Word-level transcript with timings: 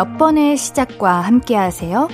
몇 0.00 0.16
번의 0.16 0.56
시작과 0.56 1.20
함께 1.20 1.54
하세요? 1.54 2.08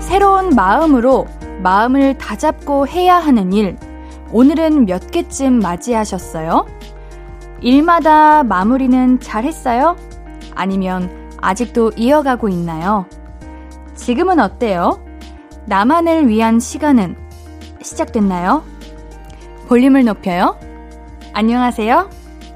새로운 0.00 0.56
마음으로 0.56 1.26
마음을 1.62 2.16
다잡고 2.16 2.88
해야 2.88 3.16
하는 3.18 3.52
일, 3.52 3.76
오늘은 4.32 4.86
몇 4.86 5.10
개쯤 5.10 5.58
맞이하셨어요? 5.58 6.64
일마다 7.60 8.44
마무리는 8.44 9.20
잘 9.20 9.44
했어요? 9.44 9.94
아니면 10.54 11.21
아직도 11.42 11.92
이어가고 11.96 12.48
있나요? 12.48 13.06
지금은 13.94 14.38
어때요? 14.38 15.04
나만을 15.66 16.28
위한 16.28 16.60
시간은 16.60 17.16
시작됐나요? 17.82 18.64
볼륨을 19.66 20.04
높여요. 20.04 20.58
안녕하세요. 21.32 22.08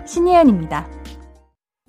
신예은입니다. 0.06 0.88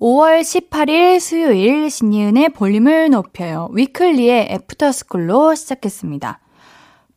5월 0.00 0.40
18일 0.40 1.20
수요일 1.20 1.88
신예은의 1.88 2.50
볼륨을 2.50 3.10
높여요. 3.10 3.68
위클리의 3.72 4.48
애프터스쿨로 4.50 5.54
시작했습니다. 5.54 6.40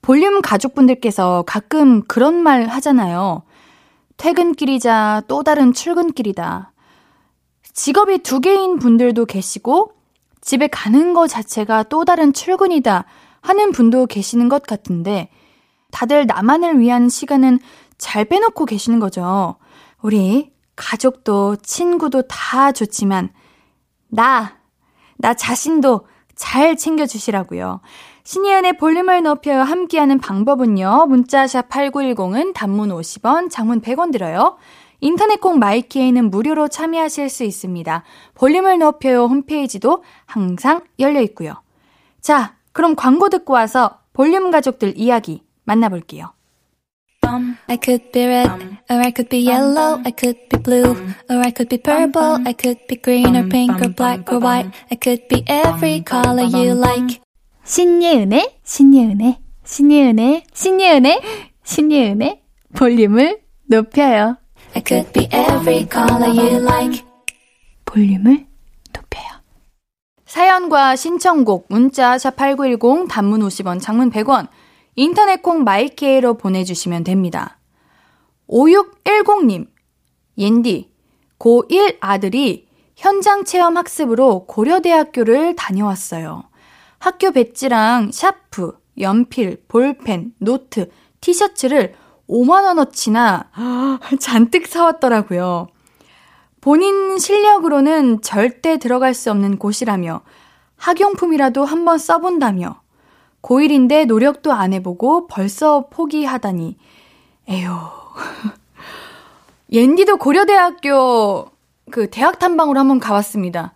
볼륨 0.04 0.42
가족분들께서 0.42 1.44
가끔 1.48 2.04
그런 2.04 2.36
말 2.36 2.68
하잖아요. 2.68 3.44
퇴근길이자 4.18 5.24
또 5.28 5.44
다른 5.44 5.74
출근길이다. 5.74 6.71
직업이 7.74 8.20
두 8.20 8.40
개인 8.40 8.80
분들도 8.80 9.26
계시고 9.26 9.94
집에 10.42 10.68
가는 10.68 11.14
것 11.14 11.28
자체가 11.28 11.84
또 11.84 12.06
다른 12.06 12.34
출근이다 12.34 13.06
하는 13.42 13.72
분도 13.72 14.06
계시는 14.06 14.50
것 14.50 14.64
같은데 14.64 15.30
다들 15.92 16.26
나만을 16.26 16.80
위한 16.80 17.10
시간은 17.10 17.60
잘 17.98 18.26
빼놓고 18.26 18.66
계시는 18.66 19.00
거죠. 19.00 19.56
우리 20.02 20.52
가족도 20.76 21.58
친구도 21.58 22.24
다 22.24 22.72
좋지만 22.72 23.30
나, 24.10 24.58
나 25.18 25.34
자신도 25.34 26.08
잘 26.36 26.76
챙겨주시라고요. 26.76 27.82
신예은의 28.24 28.78
볼륨을 28.78 29.24
높여 29.24 29.62
함께하는 29.62 30.20
방법은요. 30.20 31.06
문자샵 31.08 31.70
8910은 31.70 32.54
단문 32.54 32.90
50원, 32.90 33.50
장문 33.50 33.82
100원 33.82 34.12
들어요. 34.12 34.58
인터넷 35.02 35.42
콩 35.42 35.60
마이키에는 35.60 36.30
무료로 36.30 36.70
참여하실 36.70 37.30
수 37.30 37.44
있습니다. 37.44 38.04
볼륨을 38.36 38.80
높여요 38.80 39.26
홈페이지도 39.26 40.04
항상 40.26 40.82
열려 41.00 41.22
있고요. 41.22 41.56
자, 42.22 42.56
그럼 42.72 42.96
광고 42.96 43.30
듣고 43.30 43.54
와서 43.54 44.00
볼륨 44.14 44.52
가족들 44.52 44.94
이야기 44.96 45.44
만나볼게요. 45.66 46.34
I 47.68 47.78
could 47.82 48.12
be 48.12 48.26
red, 48.26 48.50
or 48.90 49.00
I 49.00 49.12
could 49.16 49.30
be 49.30 49.48
yellow, 49.48 50.02
I 50.04 50.12
could 50.12 50.50
be 50.50 50.62
blue, 50.62 50.92
or 51.30 51.40
I 51.40 51.52
could 51.56 51.70
be 51.70 51.78
purple, 51.78 52.42
I 52.46 52.54
could 52.54 52.86
be 52.88 52.98
green 53.02 53.36
or 53.38 53.48
pink 53.48 53.80
or 53.80 53.94
black 53.94 54.30
or 54.32 54.40
white, 54.44 54.70
I 54.92 54.98
could 54.98 55.28
be 55.30 55.44
every 55.48 56.04
color 56.04 56.44
you 56.44 56.76
like. 56.76 57.22
신예은의, 57.64 58.60
신예은의, 58.64 59.38
신예은의, 59.64 60.44
신예은의, 60.54 61.22
신예은의 61.64 62.42
볼륨을 62.76 63.40
높여요. 63.70 64.41
I 64.74 64.82
could 64.86 65.12
be 65.14 65.28
every 65.32 65.88
color 65.90 66.30
you 66.30 66.62
like. 66.62 67.04
볼륨을 67.86 68.46
높여요. 68.94 69.42
사연과 70.26 70.96
신청곡 70.96 71.66
문자 71.70 72.16
샵8910 72.16 73.10
단문 73.10 73.42
50원, 73.42 73.82
장문 73.82 74.12
100원. 74.12 74.48
인터넷 74.96 75.42
콩 75.42 75.64
마이케이로 75.64 76.36
보내주시면 76.36 77.04
됩니다. 77.04 77.58
5610님, 78.50 79.68
옌디, 80.38 80.92
고1 81.40 81.98
아들이 82.00 82.68
현장 82.96 83.46
체험 83.46 83.78
학습으로 83.78 84.46
고려대학교를 84.46 85.56
다녀왔어요. 85.56 86.44
학교 87.00 87.32
배지랑 87.32 88.12
샤프, 88.12 88.78
연필, 89.00 89.64
볼펜, 89.68 90.34
노트, 90.38 90.90
티셔츠를 91.20 91.96
5만원어치나 92.32 93.48
잔뜩 94.20 94.68
사왔더라고요. 94.68 95.68
본인 96.62 97.18
실력으로는 97.18 98.22
절대 98.22 98.78
들어갈 98.78 99.14
수 99.14 99.30
없는 99.32 99.58
곳이라며 99.58 100.22
학용품이라도 100.78 101.66
한번 101.66 101.98
써본다며 101.98 102.82
고1인데 103.42 104.06
노력도 104.06 104.54
안 104.54 104.72
해보고 104.74 105.28
벌써 105.28 105.88
포기하다니. 105.90 106.78
에휴. 107.50 107.72
옌디도 109.72 110.18
고려대학교 110.18 111.52
그 111.92 112.10
대학 112.10 112.40
탐방으로 112.40 112.80
한번 112.80 113.00
가봤습니다. 113.00 113.74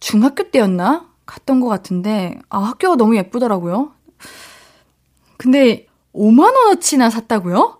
중학교 0.00 0.50
때였나? 0.50 1.08
갔던 1.26 1.60
것 1.60 1.68
같은데, 1.68 2.38
아, 2.48 2.58
학교가 2.58 2.96
너무 2.96 3.16
예쁘더라고요. 3.16 3.92
근데 5.36 5.86
5만원어치나 6.14 7.10
샀다고요? 7.10 7.78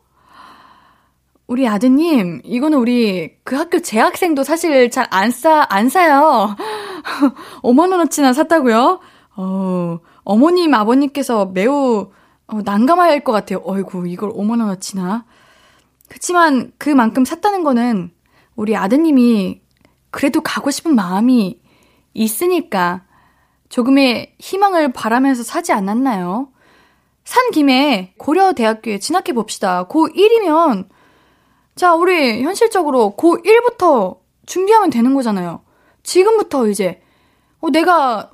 우리 1.46 1.66
아드님, 1.66 2.42
이거는 2.44 2.78
우리 2.78 3.34
그 3.42 3.56
학교 3.56 3.80
재학생도 3.80 4.44
사실 4.44 4.88
잘 4.90 5.08
안 5.10 5.30
싸, 5.32 5.66
안 5.68 5.88
사요. 5.88 6.54
5만원어치나 7.62 8.32
샀다고요? 8.34 9.00
어, 9.36 9.98
어머님, 10.22 10.74
아버님께서 10.74 11.46
매우 11.46 12.10
어, 12.46 12.60
난감할 12.64 13.24
것 13.24 13.32
같아요. 13.32 13.60
어이구, 13.64 14.06
이걸 14.08 14.30
5만원어치나. 14.32 15.24
그치만 16.08 16.72
그만큼 16.78 17.24
샀다는 17.24 17.64
거는 17.64 18.10
우리 18.56 18.76
아드님이 18.76 19.60
그래도 20.10 20.40
가고 20.40 20.70
싶은 20.70 20.94
마음이 20.94 21.60
있으니까 22.14 23.02
조금의 23.68 24.34
희망을 24.40 24.92
바라면서 24.92 25.44
사지 25.44 25.72
않았나요? 25.72 26.48
산 27.24 27.50
김에 27.50 28.14
고려대학교에 28.18 28.98
진학해 28.98 29.32
봅시다. 29.34 29.86
고1이면, 29.88 30.88
자, 31.76 31.94
우리 31.94 32.42
현실적으로 32.42 33.14
고1부터 33.16 34.18
준비하면 34.46 34.90
되는 34.90 35.14
거잖아요. 35.14 35.62
지금부터 36.02 36.68
이제, 36.68 37.02
어, 37.60 37.70
내가 37.70 38.30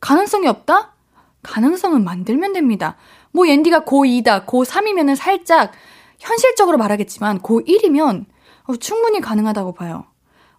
가능성이 0.00 0.46
없다? 0.46 0.94
가능성은 1.42 2.04
만들면 2.04 2.52
됩니다. 2.52 2.96
뭐 3.32 3.48
옌디가 3.48 3.84
고2다, 3.84 4.46
고3이면은 4.46 5.16
살짝 5.16 5.72
현실적으로 6.18 6.78
말하겠지만 6.78 7.40
고1이면 7.40 8.26
어, 8.64 8.76
충분히 8.76 9.20
가능하다고 9.20 9.74
봐요. 9.74 10.04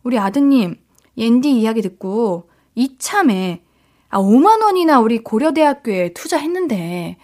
우리 0.03 0.17
아드님, 0.17 0.79
옌디 1.17 1.51
이야기 1.51 1.81
듣고 1.81 2.49
이참에 2.75 3.63
아 4.09 4.19
5만 4.19 4.63
원이나 4.63 4.99
우리 4.99 5.19
고려대학교에 5.19 6.13
투자했는데 6.13 7.17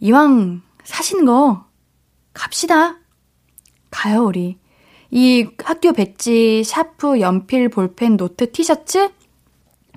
이왕 0.00 0.62
사신 0.84 1.24
거 1.24 1.66
갑시다. 2.32 2.98
가요, 3.90 4.24
우리. 4.24 4.58
이 5.10 5.48
학교 5.64 5.92
배지, 5.92 6.62
샤프, 6.64 7.20
연필, 7.20 7.68
볼펜, 7.68 8.16
노트, 8.16 8.52
티셔츠 8.52 9.10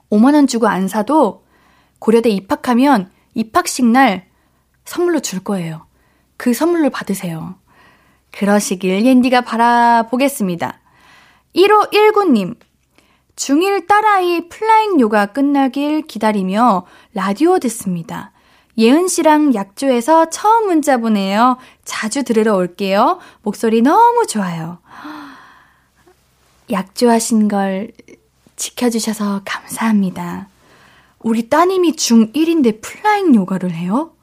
5만원 0.10 0.48
주고 0.48 0.68
안 0.68 0.88
사도 0.88 1.46
고려대 2.00 2.30
입학하면 2.30 3.12
입학식 3.34 3.86
날 3.86 4.28
선물로 4.86 5.20
줄 5.20 5.44
거예요. 5.44 5.86
그 6.38 6.54
선물로 6.54 6.90
받으세요. 6.90 7.56
그러시길 8.32 9.06
옌디가 9.06 9.42
바라보겠습니다. 9.42 10.80
1519님, 11.56 12.56
중1 13.36 13.88
딸아이 13.88 14.50
플라잉 14.50 15.00
요가 15.00 15.28
끝나길 15.28 16.04
기다리며 16.04 16.86
라디오 17.14 17.60
듣습니다. 17.60 18.31
예은 18.78 19.08
씨랑 19.08 19.54
약조해서 19.54 20.30
처음 20.30 20.68
문자 20.68 20.98
보내요. 20.98 21.58
자주 21.84 22.24
들으러 22.24 22.56
올게요. 22.56 23.20
목소리 23.42 23.82
너무 23.82 24.26
좋아요. 24.28 24.80
약조하신 26.70 27.48
걸 27.48 27.92
지켜주셔서 28.56 29.42
감사합니다. 29.44 30.48
우리 31.20 31.50
따님이 31.50 31.94
중1인데 31.94 32.82
플라잉 32.82 33.36
요가를 33.36 33.72
해요? 33.72 34.14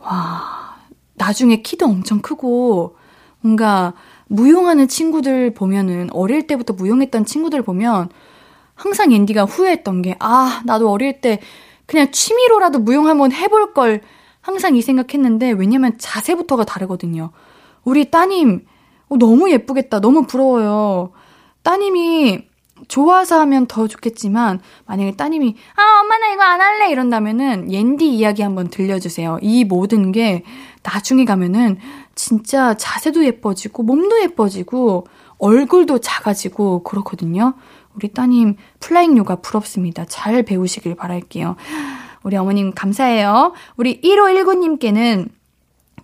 와, 0.00 0.76
나중에 1.14 1.62
키도 1.62 1.86
엄청 1.86 2.20
크고, 2.20 2.96
뭔가 3.40 3.94
무용하는 4.26 4.88
친구들 4.88 5.54
보면은, 5.54 6.08
어릴 6.12 6.46
때부터 6.46 6.74
무용했던 6.74 7.24
친구들 7.24 7.62
보면, 7.62 8.10
항상 8.74 9.12
옌디가 9.12 9.44
후회했던 9.44 10.02
게, 10.02 10.16
아, 10.18 10.62
나도 10.64 10.90
어릴 10.90 11.20
때 11.20 11.40
그냥 11.86 12.10
취미로라도 12.10 12.78
무용 12.78 13.06
한번 13.08 13.32
해볼 13.32 13.74
걸 13.74 14.00
항상 14.40 14.76
이 14.76 14.82
생각했는데, 14.82 15.52
왜냐면 15.52 15.96
자세부터가 15.98 16.64
다르거든요. 16.64 17.30
우리 17.84 18.10
따님, 18.10 18.66
어, 19.08 19.16
너무 19.16 19.50
예쁘겠다. 19.50 20.00
너무 20.00 20.26
부러워요. 20.26 21.12
따님이 21.62 22.44
좋아서 22.88 23.40
하면 23.40 23.66
더 23.66 23.86
좋겠지만, 23.88 24.60
만약에 24.86 25.16
따님이, 25.16 25.56
아, 25.76 26.00
엄마 26.00 26.18
나 26.18 26.32
이거 26.32 26.42
안 26.42 26.60
할래! 26.60 26.90
이런다면은, 26.90 27.72
옌디 27.72 28.14
이야기 28.14 28.42
한번 28.42 28.68
들려주세요. 28.68 29.38
이 29.40 29.64
모든 29.64 30.12
게 30.12 30.42
나중에 30.82 31.24
가면은, 31.24 31.78
진짜 32.14 32.74
자세도 32.74 33.24
예뻐지고, 33.24 33.82
몸도 33.84 34.20
예뻐지고, 34.22 35.06
얼굴도 35.38 36.00
작아지고, 36.00 36.82
그렇거든요. 36.82 37.54
우리 37.94 38.08
따님 38.08 38.56
플라잉 38.80 39.16
요가 39.16 39.36
부럽습니다. 39.36 40.04
잘 40.06 40.42
배우시길 40.42 40.94
바랄게요. 40.94 41.56
우리 42.22 42.36
어머님 42.36 42.72
감사해요. 42.72 43.52
우리 43.76 44.00
1519님께는 44.00 45.28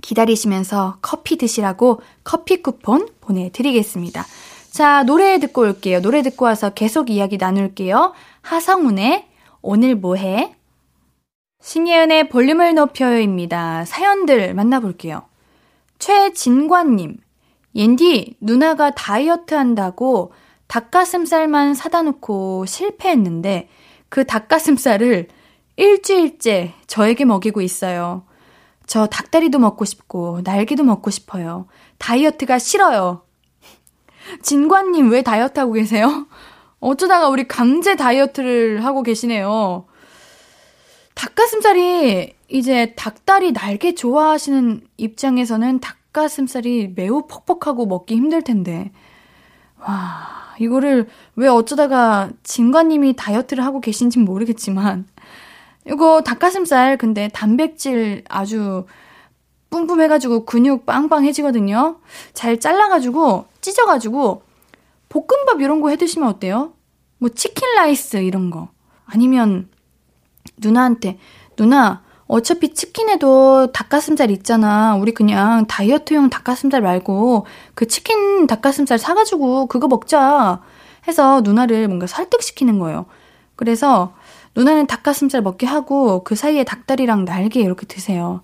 기다리시면서 0.01 0.99
커피 1.03 1.37
드시라고 1.37 2.01
커피 2.25 2.63
쿠폰 2.63 3.09
보내드리겠습니다. 3.21 4.25
자, 4.71 5.03
노래 5.03 5.39
듣고 5.41 5.63
올게요. 5.63 6.01
노래 6.01 6.23
듣고 6.23 6.45
와서 6.45 6.71
계속 6.71 7.11
이야기 7.11 7.37
나눌게요. 7.37 8.13
하성운의 8.43 9.27
오늘 9.63 9.97
뭐해? 9.97 10.55
신예은의 11.61 12.29
볼륨을 12.29 12.75
높여요입니다. 12.75 13.85
사연들 13.85 14.55
만나볼게요. 14.55 15.23
최진관님, 15.99 17.19
옌디, 17.75 18.37
누나가 18.41 18.91
다이어트 18.91 19.55
한다고 19.55 20.33
닭가슴살만 20.71 21.75
사다 21.75 22.03
놓고 22.03 22.65
실패했는데 22.65 23.69
그 24.09 24.25
닭가슴살을 24.25 25.27
일주일째 25.75 26.75
저에게 26.87 27.25
먹이고 27.25 27.61
있어요. 27.61 28.23
저 28.87 29.07
닭다리도 29.07 29.59
먹고 29.59 29.85
싶고 29.85 30.43
날개도 30.45 30.85
먹고 30.85 31.11
싶어요. 31.11 31.67
다이어트가 31.99 32.61
싫어요. 32.61 33.23
진관님 34.43 35.11
왜 35.11 35.23
다이어트 35.23 35.59
하고 35.59 35.73
계세요? 35.73 36.29
어쩌다가 36.79 37.29
우리 37.29 37.49
강제 37.49 37.97
다이어트를 37.97 38.85
하고 38.85 39.03
계시네요. 39.03 39.87
닭가슴살이 41.15 42.33
이제 42.47 42.95
닭다리 42.95 43.53
날개 43.53 43.97
좋아하시는 43.97 44.87
입장에서는 44.99 45.81
닭가슴살이 45.81 46.93
매우 46.95 47.27
퍽퍽하고 47.27 47.87
먹기 47.87 48.15
힘들 48.15 48.43
텐데. 48.43 48.93
와, 49.81 50.50
이거를 50.61 51.09
왜 51.37 51.49
어쩌다가 51.49 52.31
진관님이 52.43 53.17
다이어트를 53.17 53.65
하고 53.65 53.81
계신지 53.81 54.19
모르겠지만, 54.19 55.07
이거 55.87 56.21
닭가슴살 56.21 56.99
근데 56.99 57.29
단백질 57.33 58.23
아주 58.29 58.85
뿜뿜해가지고 59.71 60.45
근육 60.45 60.85
빵빵해지거든요. 60.85 61.97
잘 62.35 62.61
잘라가지고 62.61 63.47
찢어가지고 63.61 64.43
볶음밥 65.09 65.61
이런 65.61 65.81
거 65.81 65.89
해드시면 65.89 66.29
어때요? 66.29 66.75
뭐 67.19 67.31
치킨 67.31 67.75
라이스 67.77 68.19
이런 68.19 68.51
거. 68.51 68.69
아니면 69.07 69.69
누나한테 70.59 71.19
누나 71.57 72.03
어차피 72.31 72.73
치킨에도 72.75 73.73
닭가슴살 73.73 74.31
있잖아. 74.31 74.95
우리 74.95 75.13
그냥 75.13 75.67
다이어트용 75.67 76.31
닭가슴살 76.31 76.81
말고 76.81 77.45
그 77.75 77.89
치킨 77.89 78.47
닭가슴살 78.47 79.01
사가지고 79.01 79.67
그거 79.67 79.89
먹자. 79.89 80.63
해서 81.09 81.41
누나를 81.41 81.89
뭔가 81.89 82.07
설득시키는 82.07 82.79
거예요. 82.79 83.07
그래서 83.57 84.15
누나는 84.55 84.87
닭가슴살 84.87 85.43
먹게 85.43 85.67
하고 85.67 86.23
그 86.23 86.37
사이에 86.37 86.63
닭다리랑 86.63 87.25
날개 87.25 87.61
이렇게 87.61 87.85
드세요. 87.85 88.43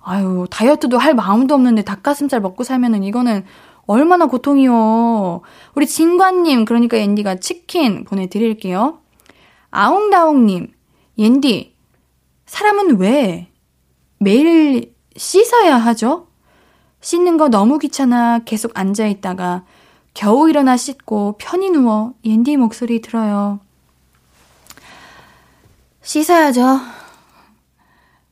아유, 0.00 0.46
다이어트도 0.50 0.96
할 0.96 1.14
마음도 1.14 1.54
없는데 1.54 1.82
닭가슴살 1.82 2.40
먹고 2.40 2.64
살면은 2.64 3.04
이거는 3.04 3.44
얼마나 3.86 4.24
고통이요. 4.24 5.42
우리 5.74 5.86
진관님, 5.86 6.64
그러니까 6.64 6.96
옌디가 6.96 7.40
치킨 7.40 8.04
보내드릴게요. 8.04 9.00
아웅다웅님, 9.70 10.72
옌디, 11.18 11.77
사람은 12.48 12.98
왜 12.98 13.48
매일 14.18 14.94
씻어야 15.16 15.76
하죠? 15.76 16.26
씻는 17.00 17.36
거 17.36 17.48
너무 17.48 17.78
귀찮아 17.78 18.40
계속 18.40 18.76
앉아 18.76 19.06
있다가 19.06 19.64
겨우 20.14 20.48
일어나 20.48 20.76
씻고 20.76 21.36
편히 21.38 21.70
누워 21.70 22.14
옌디 22.24 22.56
목소리 22.56 23.00
들어요. 23.00 23.60
씻어야죠. 26.02 26.80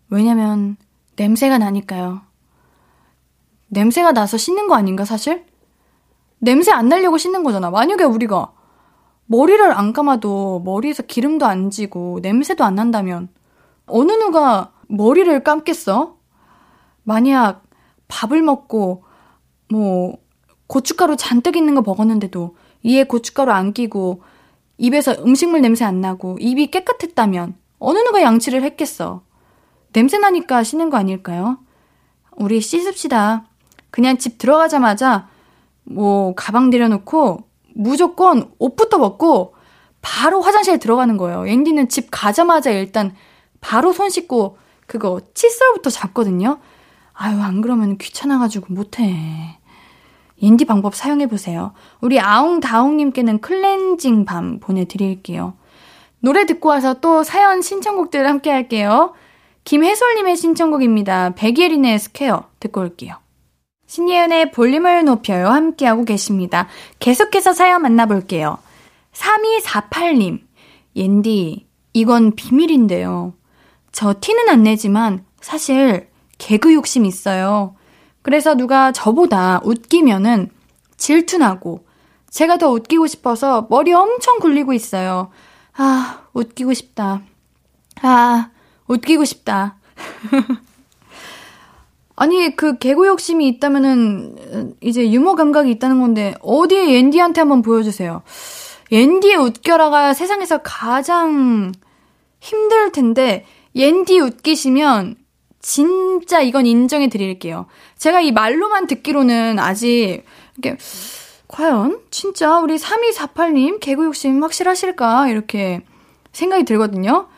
왜냐면 0.08 0.76
냄새가 1.16 1.58
나니까요. 1.58 2.22
냄새가 3.68 4.12
나서 4.12 4.36
씻는 4.36 4.66
거 4.66 4.74
아닌가, 4.74 5.04
사실? 5.04 5.44
냄새 6.38 6.72
안 6.72 6.88
날려고 6.88 7.18
씻는 7.18 7.44
거잖아. 7.44 7.70
만약에 7.70 8.04
우리가 8.04 8.52
머리를 9.26 9.72
안 9.72 9.92
감아도 9.92 10.62
머리에서 10.64 11.02
기름도 11.02 11.46
안 11.46 11.70
지고 11.70 12.18
냄새도 12.22 12.64
안 12.64 12.76
난다면 12.76 13.28
어느 13.86 14.12
누가 14.12 14.72
머리를 14.88 15.42
감겠어? 15.42 16.16
만약 17.02 17.62
밥을 18.08 18.42
먹고 18.42 19.04
뭐 19.70 20.18
고춧가루 20.66 21.16
잔뜩 21.16 21.56
있는 21.56 21.74
거 21.74 21.82
먹었는데도 21.82 22.56
이에 22.82 23.04
고춧가루 23.04 23.52
안 23.52 23.72
끼고 23.72 24.22
입에서 24.78 25.12
음식물 25.24 25.60
냄새 25.60 25.84
안 25.84 26.00
나고 26.00 26.36
입이 26.40 26.70
깨끗했다면 26.70 27.54
어느 27.78 27.98
누가 27.98 28.22
양치를 28.22 28.62
했겠어. 28.62 29.22
냄새 29.92 30.18
나니까 30.18 30.62
씻는 30.62 30.90
거 30.90 30.96
아닐까요? 30.96 31.58
우리 32.32 32.60
씻읍시다. 32.60 33.46
그냥 33.90 34.18
집 34.18 34.38
들어가자마자 34.38 35.28
뭐 35.84 36.34
가방 36.34 36.70
내려놓고 36.70 37.44
무조건 37.74 38.50
옷부터 38.58 38.98
벗고 38.98 39.54
바로 40.02 40.40
화장실 40.40 40.78
들어가는 40.78 41.16
거예요. 41.16 41.46
옌디는 41.46 41.88
집 41.88 42.08
가자마자 42.10 42.70
일단 42.70 43.14
바로 43.60 43.92
손 43.92 44.10
씻고 44.10 44.58
그거 44.86 45.20
칫솔부터 45.34 45.90
잡거든요. 45.90 46.58
아유 47.12 47.40
안 47.40 47.60
그러면 47.60 47.98
귀찮아가지고 47.98 48.72
못해. 48.74 49.58
옌디 50.42 50.66
방법 50.66 50.94
사용해보세요. 50.94 51.72
우리 52.00 52.20
아웅다웅님께는 52.20 53.40
클렌징 53.40 54.24
밤 54.24 54.60
보내드릴게요. 54.60 55.54
노래 56.20 56.44
듣고 56.44 56.68
와서 56.68 56.94
또 57.00 57.22
사연 57.22 57.62
신청곡들 57.62 58.26
함께 58.26 58.50
할게요. 58.50 59.14
김혜솔님의 59.64 60.36
신청곡입니다. 60.36 61.34
백예린의 61.34 61.98
Square 61.98 62.44
듣고 62.60 62.82
올게요. 62.82 63.16
신예은의 63.86 64.50
볼륨을 64.50 65.04
높여요. 65.04 65.48
함께하고 65.48 66.04
계십니다. 66.04 66.68
계속해서 66.98 67.52
사연 67.52 67.82
만나볼게요. 67.82 68.58
3248님, 69.12 70.40
옌디, 70.96 71.66
이건 71.92 72.34
비밀인데요. 72.34 73.34
저 73.96 74.14
티는 74.20 74.50
안 74.50 74.62
내지만 74.62 75.24
사실 75.40 76.10
개그 76.36 76.74
욕심 76.74 77.06
있어요. 77.06 77.76
그래서 78.20 78.54
누가 78.54 78.92
저보다 78.92 79.62
웃기면은 79.64 80.50
질투나고 80.98 81.86
제가 82.28 82.58
더 82.58 82.70
웃기고 82.72 83.06
싶어서 83.06 83.66
머리 83.70 83.94
엄청 83.94 84.38
굴리고 84.38 84.74
있어요. 84.74 85.30
아, 85.78 86.26
웃기고 86.34 86.74
싶다. 86.74 87.22
아, 88.02 88.50
웃기고 88.86 89.24
싶다. 89.24 89.76
아니, 92.16 92.54
그 92.54 92.76
개구 92.76 93.06
욕심이 93.06 93.48
있다면은, 93.48 94.74
이제 94.82 95.10
유머 95.10 95.36
감각이 95.36 95.70
있다는 95.70 96.02
건데, 96.02 96.34
어디에 96.42 96.92
옌디한테 96.92 97.40
한번 97.40 97.62
보여주세요. 97.62 98.20
옌디의 98.92 99.36
웃겨라가 99.36 100.12
세상에서 100.12 100.58
가장 100.58 101.72
힘들 102.40 102.92
텐데, 102.92 103.46
옌디 103.76 104.18
웃기시면, 104.18 105.16
진짜 105.60 106.40
이건 106.40 106.66
인정해 106.66 107.08
드릴게요. 107.08 107.66
제가 107.98 108.20
이 108.20 108.32
말로만 108.32 108.86
듣기로는 108.88 109.58
아직, 109.58 110.24
이렇게, 110.56 110.78
과연 111.48 112.00
진짜 112.10 112.58
우리 112.58 112.76
3248님 112.76 113.78
개구 113.80 114.04
욕심 114.04 114.42
확실하실까 114.42 115.28
이렇게 115.28 115.82
생각이 116.32 116.64
들거든요. 116.64 117.28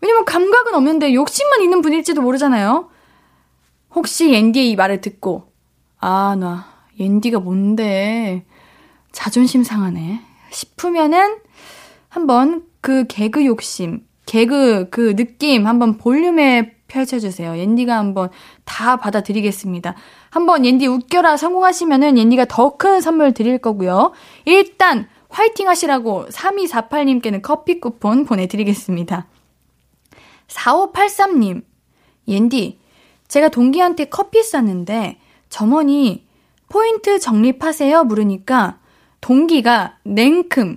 왜냐면 0.00 0.24
감각은 0.24 0.74
없는데 0.74 1.12
욕심만 1.12 1.62
있는 1.62 1.82
분일지도 1.82 2.22
모르잖아요. 2.22 2.88
혹시 3.94 4.32
옌디의 4.32 4.70
이 4.70 4.76
말을 4.76 5.00
듣고 5.00 5.52
아 6.00 6.34
나 6.38 6.66
옌디가 6.98 7.40
뭔데 7.40 8.44
자존심 9.12 9.62
상하네 9.62 10.20
싶으면은 10.50 11.38
한번 12.08 12.64
그 12.80 13.06
개그 13.06 13.44
욕심 13.44 14.06
개그 14.28 14.88
그 14.90 15.16
느낌 15.16 15.66
한번 15.66 15.96
볼륨에 15.96 16.74
펼쳐주세요. 16.86 17.56
옌디가 17.56 17.96
한번 17.96 18.28
다 18.66 18.96
받아드리겠습니다. 18.96 19.94
한번 20.28 20.66
옌디 20.66 20.86
웃겨라 20.86 21.38
성공하시면은 21.38 22.18
옌디가 22.18 22.44
더 22.44 22.76
큰 22.76 23.00
선물 23.00 23.32
드릴 23.32 23.58
거고요. 23.58 24.12
일단 24.44 25.08
화이팅 25.30 25.68
하시라고 25.68 26.26
3248님께는 26.28 27.40
커피 27.42 27.80
쿠폰 27.80 28.26
보내드리겠습니다. 28.26 29.26
4583님, 30.46 31.62
옌디, 32.28 32.78
제가 33.28 33.48
동기한테 33.48 34.04
커피 34.06 34.42
쌌는데 34.42 35.18
점원이 35.48 36.26
포인트 36.68 37.18
적립하세요 37.18 38.04
물으니까 38.04 38.78
동기가 39.22 39.96
냉큼 40.04 40.76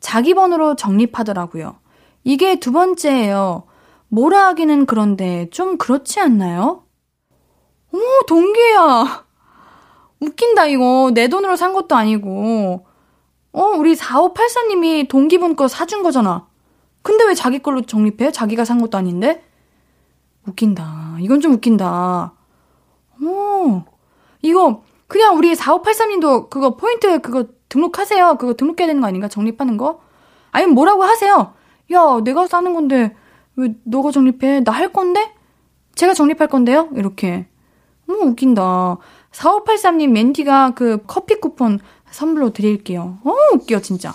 자기 0.00 0.34
번호로 0.34 0.74
적립하더라고요. 0.74 1.81
이게 2.24 2.56
두 2.56 2.72
번째예요. 2.72 3.64
뭐라 4.08 4.46
하기는 4.48 4.86
그런데 4.86 5.48
좀 5.50 5.78
그렇지 5.78 6.20
않나요? 6.20 6.84
어머, 7.92 8.04
동기야. 8.26 9.26
웃긴다, 10.20 10.66
이거. 10.66 11.10
내 11.14 11.28
돈으로 11.28 11.56
산 11.56 11.72
것도 11.72 11.96
아니고. 11.96 12.86
어, 13.52 13.62
우리 13.76 13.94
4584님이 13.94 15.08
동기분 15.08 15.56
거 15.56 15.68
사준 15.68 16.02
거잖아. 16.02 16.46
근데 17.02 17.24
왜 17.24 17.34
자기 17.34 17.58
걸로 17.58 17.82
적립해? 17.82 18.30
자기가 18.30 18.64
산 18.64 18.80
것도 18.80 18.96
아닌데? 18.96 19.44
웃긴다. 20.46 21.18
이건 21.20 21.40
좀 21.40 21.52
웃긴다. 21.54 22.34
어, 23.24 23.84
이거, 24.42 24.82
그냥 25.06 25.36
우리 25.36 25.54
4583님도 25.54 26.48
그거 26.48 26.76
포인트 26.76 27.20
그거 27.20 27.46
등록하세요. 27.68 28.36
그거 28.38 28.54
등록해야 28.54 28.86
되는 28.86 29.00
거 29.00 29.06
아닌가? 29.06 29.28
적립하는 29.28 29.76
거? 29.76 30.00
아니면 30.50 30.74
뭐라고 30.74 31.02
하세요. 31.02 31.54
야, 31.92 32.20
내가 32.24 32.46
사는 32.46 32.72
건데, 32.74 33.14
왜 33.56 33.74
너가 33.84 34.10
적립해? 34.10 34.60
나 34.64 34.72
할 34.72 34.92
건데? 34.92 35.32
제가 35.94 36.14
적립할 36.14 36.48
건데요? 36.48 36.88
이렇게. 36.94 37.46
너무 38.06 38.30
웃긴다. 38.30 38.96
4583님 39.32 40.08
멘티가 40.10 40.72
그 40.74 41.02
커피 41.06 41.36
쿠폰 41.40 41.78
선물로 42.10 42.52
드릴게요. 42.52 43.18
어, 43.24 43.32
웃겨, 43.54 43.80
진짜. 43.80 44.10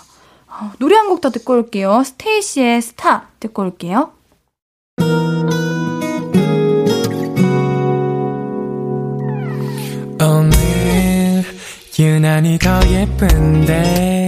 어, 0.46 0.72
노래 0.78 0.96
한 0.96 1.08
곡 1.08 1.20
더 1.20 1.30
듣고 1.30 1.54
올게요. 1.54 2.02
스테이시의 2.04 2.82
스타 2.82 3.28
듣고 3.40 3.62
올게요. 3.62 4.12
오늘 10.20 11.42
유난히 11.98 12.58
더 12.58 12.80
예쁜데 12.88 14.27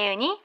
예은이. 0.00 0.40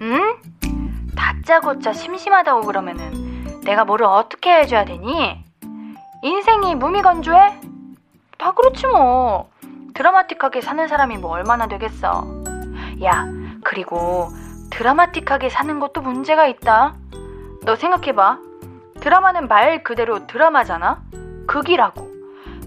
응? 0.00 0.36
다짜고짜 1.14 1.92
심심하다고 1.92 2.62
그러면은 2.62 3.60
내가 3.64 3.84
뭐를 3.84 4.06
어떻게 4.06 4.54
해줘야 4.54 4.86
되니? 4.86 5.44
인생이 6.22 6.74
무미건조해? 6.76 7.60
다 8.38 8.52
그렇지 8.52 8.86
뭐. 8.86 9.50
드라마틱하게 9.96 10.60
사는 10.60 10.86
사람이 10.86 11.16
뭐 11.16 11.30
얼마나 11.30 11.66
되겠어. 11.68 12.26
야, 13.02 13.26
그리고 13.64 14.28
드라마틱하게 14.70 15.48
사는 15.48 15.80
것도 15.80 16.02
문제가 16.02 16.46
있다. 16.46 16.94
너 17.64 17.76
생각해봐. 17.76 18.38
드라마는 19.00 19.48
말 19.48 19.82
그대로 19.82 20.26
드라마잖아? 20.26 21.02
극이라고. 21.46 22.06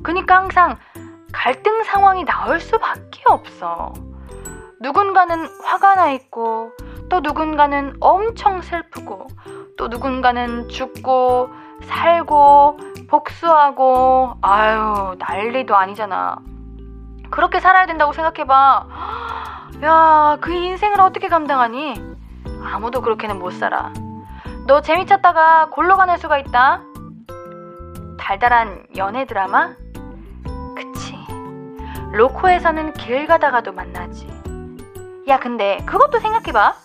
그니까 0.02 0.38
항상 0.38 0.78
갈등 1.32 1.84
상황이 1.84 2.26
나올 2.26 2.60
수밖에 2.60 3.22
없어. 3.28 3.94
누군가는 4.82 5.46
화가 5.64 5.96
나 5.96 6.10
있고, 6.12 6.72
또 7.10 7.20
누군가는 7.20 7.96
엄청 8.00 8.62
슬프고, 8.64 9.28
또 9.78 9.88
누군가는 9.88 10.68
죽고, 10.68 11.50
살고, 11.84 12.80
복수하고, 13.08 14.34
아유, 14.42 15.16
난리도 15.20 15.76
아니잖아. 15.76 16.38
그렇게 17.30 17.60
살아야 17.60 17.86
된다고 17.86 18.14
생각해봐. 18.14 18.88
야, 19.84 20.38
그 20.42 20.52
인생을 20.52 21.00
어떻게 21.02 21.28
감당하니? 21.28 22.02
아무도 22.64 23.02
그렇게는 23.02 23.40
못 23.40 23.52
살아. 23.52 23.94
너 24.68 24.82
재미 24.82 25.06
찾다가 25.06 25.70
골로 25.70 25.96
가는 25.98 26.18
수가 26.18 26.38
있다. 26.38 26.82
달달한 28.20 28.86
연애 28.98 29.26
드라마? 29.26 29.74
그치. 30.76 31.18
로코에서는 32.12 32.94
길 32.94 33.26
가다가도 33.28 33.72
만나지. 33.72 34.28
야, 35.28 35.40
근데 35.40 35.78
그것도 35.86 36.20
생각해봐. 36.20 36.76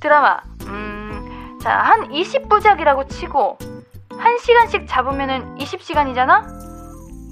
드라마, 0.00 0.40
음, 0.66 1.58
자, 1.62 1.78
한 1.78 2.08
20부작이라고 2.10 3.08
치고, 3.08 3.58
1시간씩 4.10 4.86
잡으면은 4.86 5.56
20시간이잖아? 5.56 6.46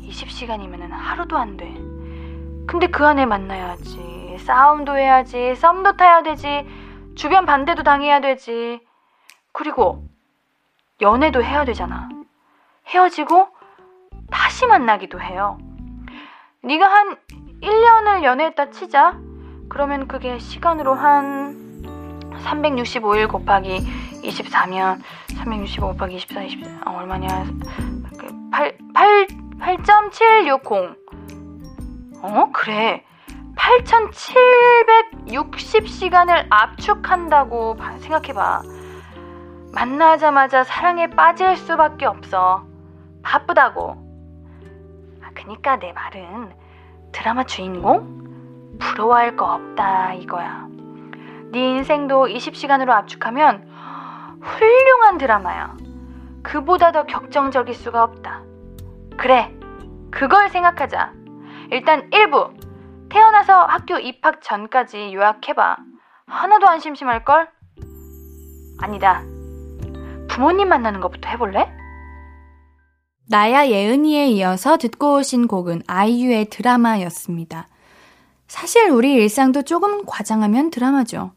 20시간이면은 0.09 0.90
하루도 0.90 1.37
안 1.37 1.57
돼. 1.57 1.91
근데 2.73 2.87
그 2.87 3.07
안에 3.07 3.26
만나야지. 3.26 4.38
싸움도 4.38 4.97
해야지. 4.97 5.55
썸도 5.57 5.99
타야 5.99 6.23
되지. 6.23 6.67
주변 7.14 7.45
반대도 7.45 7.83
당해야 7.83 8.23
되지. 8.23 8.81
그리고 9.52 10.09
연애도 11.02 11.45
해야 11.45 11.67
되잖아. 11.67 12.09
헤어지고 12.87 13.49
다시 14.31 14.64
만나기도 14.64 15.21
해요. 15.21 15.59
네가 16.62 16.87
한 16.87 17.17
1년을 17.61 18.23
연애했다 18.25 18.71
치자. 18.71 19.19
그러면 19.69 20.09
그게 20.09 20.38
시간으로 20.38 20.95
한 20.95 21.83
365일 22.43 23.29
곱하기 23.29 23.81
24면 24.23 25.02
365 25.37 25.88
곱하기 25.88 26.17
24, 26.17 26.43
24 26.45 26.91
어, 26.91 26.97
얼마냐? 27.00 27.29
8, 28.50 28.79
8, 28.95 29.26
8.760 29.61 31.01
어, 32.23 32.50
그래. 32.52 33.05
8,760시간을 35.26 36.47
압축한다고 36.50 37.76
생각해봐. 37.99 38.62
만나자마자 39.75 40.64
사랑에 40.64 41.09
빠질 41.11 41.57
수밖에 41.57 42.07
없어. 42.07 42.64
바쁘다고. 43.23 43.97
아, 45.23 45.31
그니까 45.35 45.79
내 45.79 45.93
말은 45.93 46.52
드라마 47.12 47.45
주인공? 47.45 48.79
부러워할 48.79 49.37
거 49.37 49.55
없다 49.55 50.14
이거야. 50.14 50.67
네 51.50 51.71
인생도 51.71 52.26
20시간으로 52.26 52.91
압축하면 52.91 53.69
훌륭한 54.41 55.19
드라마야. 55.19 55.76
그보다 56.43 56.93
더 56.93 57.05
격정적일 57.05 57.75
수가 57.75 58.02
없다. 58.02 58.43
그래, 59.17 59.55
그걸 60.11 60.49
생각하자. 60.49 61.22
일단 61.73 62.11
1부. 62.11 62.52
태어나서 63.09 63.64
학교 63.64 63.99
입학 63.99 64.43
전까지 64.43 65.14
요약해봐. 65.14 65.76
하나도 66.26 66.69
안 66.69 66.81
심심할걸? 66.81 67.49
아니다. 68.79 69.23
부모님 70.29 70.69
만나는 70.69 71.00
것부터 71.00 71.31
해볼래? 71.31 71.73
나야 73.26 73.67
예은이에 73.67 74.26
이어서 74.33 74.76
듣고 74.76 75.14
오신 75.17 75.49
곡은 75.49 75.83
아이유의 75.87 76.50
드라마였습니다. 76.50 77.69
사실 78.49 78.91
우리 78.91 79.14
일상도 79.14 79.62
조금 79.62 80.05
과장하면 80.05 80.69
드라마죠. 80.69 81.33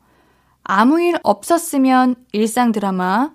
아무 0.65 1.00
일 1.00 1.15
없었으면 1.24 2.15
일상 2.34 2.74
드라마, 2.74 3.32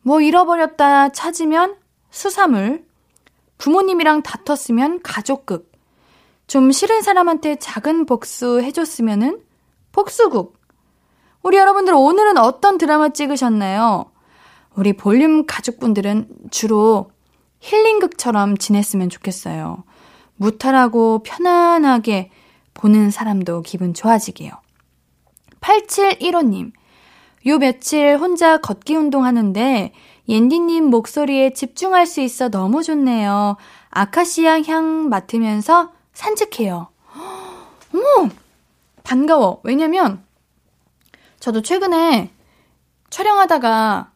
뭐 0.00 0.22
잃어버렸다 0.22 1.10
찾으면 1.10 1.76
수사물, 2.08 2.86
부모님이랑 3.58 4.22
다퉜으면 4.22 5.02
가족극, 5.02 5.67
좀 6.48 6.72
싫은 6.72 7.02
사람한테 7.02 7.56
작은 7.56 8.06
복수 8.06 8.62
해줬으면은 8.62 9.42
복수국. 9.92 10.58
우리 11.42 11.58
여러분들 11.58 11.92
오늘은 11.94 12.38
어떤 12.38 12.78
드라마 12.78 13.10
찍으셨나요? 13.10 14.10
우리 14.74 14.94
볼륨 14.94 15.44
가족분들은 15.44 16.26
주로 16.50 17.10
힐링극처럼 17.60 18.56
지냈으면 18.56 19.10
좋겠어요. 19.10 19.84
무탈하고 20.36 21.22
편안하게 21.22 22.30
보는 22.72 23.10
사람도 23.10 23.60
기분 23.62 23.92
좋아지게요. 23.92 24.50
8715님, 25.60 26.72
요 27.46 27.58
며칠 27.58 28.16
혼자 28.16 28.56
걷기 28.56 28.96
운동하는데 28.96 29.92
옌디님 30.28 30.84
목소리에 30.86 31.52
집중할 31.52 32.06
수 32.06 32.22
있어 32.22 32.48
너무 32.48 32.82
좋네요. 32.82 33.56
아카시아 33.90 34.62
향 34.62 35.10
맡으면서 35.10 35.97
산책해요. 36.18 36.88
어머! 37.94 38.28
반가워. 39.04 39.60
왜냐면, 39.62 40.24
저도 41.38 41.62
최근에 41.62 42.32
촬영하다가 43.08 44.10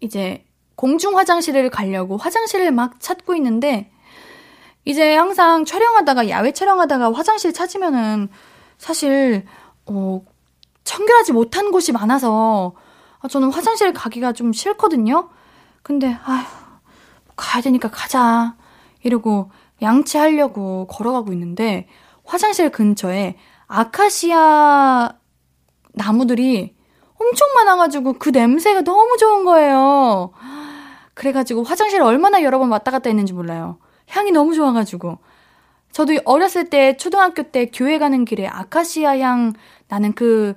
이제 0.00 0.44
공중 0.76 1.16
화장실을 1.16 1.70
가려고 1.70 2.18
화장실을 2.18 2.70
막 2.70 3.00
찾고 3.00 3.34
있는데, 3.36 3.90
이제 4.84 5.16
항상 5.16 5.64
촬영하다가, 5.64 6.28
야외 6.28 6.52
촬영하다가 6.52 7.14
화장실 7.14 7.54
찾으면은 7.54 8.28
사실, 8.76 9.46
어, 9.86 10.22
청결하지 10.84 11.32
못한 11.32 11.70
곳이 11.72 11.92
많아서, 11.92 12.74
아, 13.20 13.28
저는 13.28 13.50
화장실 13.50 13.94
가기가 13.94 14.34
좀 14.34 14.52
싫거든요? 14.52 15.30
근데, 15.82 16.18
아휴, 16.24 16.44
가야 17.36 17.62
되니까 17.62 17.90
가자. 17.90 18.54
이러고 19.02 19.50
양치하려고 19.82 20.86
걸어가고 20.88 21.32
있는데, 21.32 21.86
화장실 22.24 22.70
근처에 22.70 23.36
아카시아 23.66 25.10
나무들이 25.94 26.74
엄청 27.20 27.48
많아가지고 27.54 28.14
그 28.14 28.30
냄새가 28.30 28.82
너무 28.82 29.16
좋은 29.18 29.44
거예요. 29.44 30.32
그래가지고 31.14 31.64
화장실 31.64 32.00
얼마나 32.00 32.42
여러 32.42 32.58
번 32.58 32.70
왔다 32.70 32.90
갔다 32.90 33.10
했는지 33.10 33.32
몰라요. 33.32 33.78
향이 34.08 34.30
너무 34.30 34.54
좋아가지고. 34.54 35.18
저도 35.90 36.14
어렸을 36.24 36.70
때, 36.70 36.96
초등학교 36.96 37.42
때 37.44 37.70
교회 37.72 37.98
가는 37.98 38.24
길에 38.24 38.46
아카시아 38.46 39.18
향 39.18 39.54
나는 39.88 40.12
그 40.12 40.54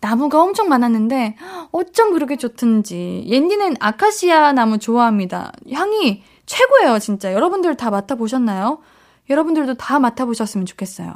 나무가 0.00 0.40
엄청 0.40 0.68
많았는데, 0.68 1.36
어쩜 1.72 2.12
그렇게 2.12 2.36
좋든지. 2.36 3.24
옌디는 3.26 3.76
아카시아 3.80 4.52
나무 4.52 4.78
좋아합니다. 4.78 5.52
향이 5.70 6.22
최고예요, 6.50 6.98
진짜. 6.98 7.32
여러분들 7.32 7.76
다 7.76 7.90
맡아보셨나요? 7.90 8.80
여러분들도 9.28 9.74
다 9.74 10.00
맡아보셨으면 10.00 10.66
좋겠어요. 10.66 11.14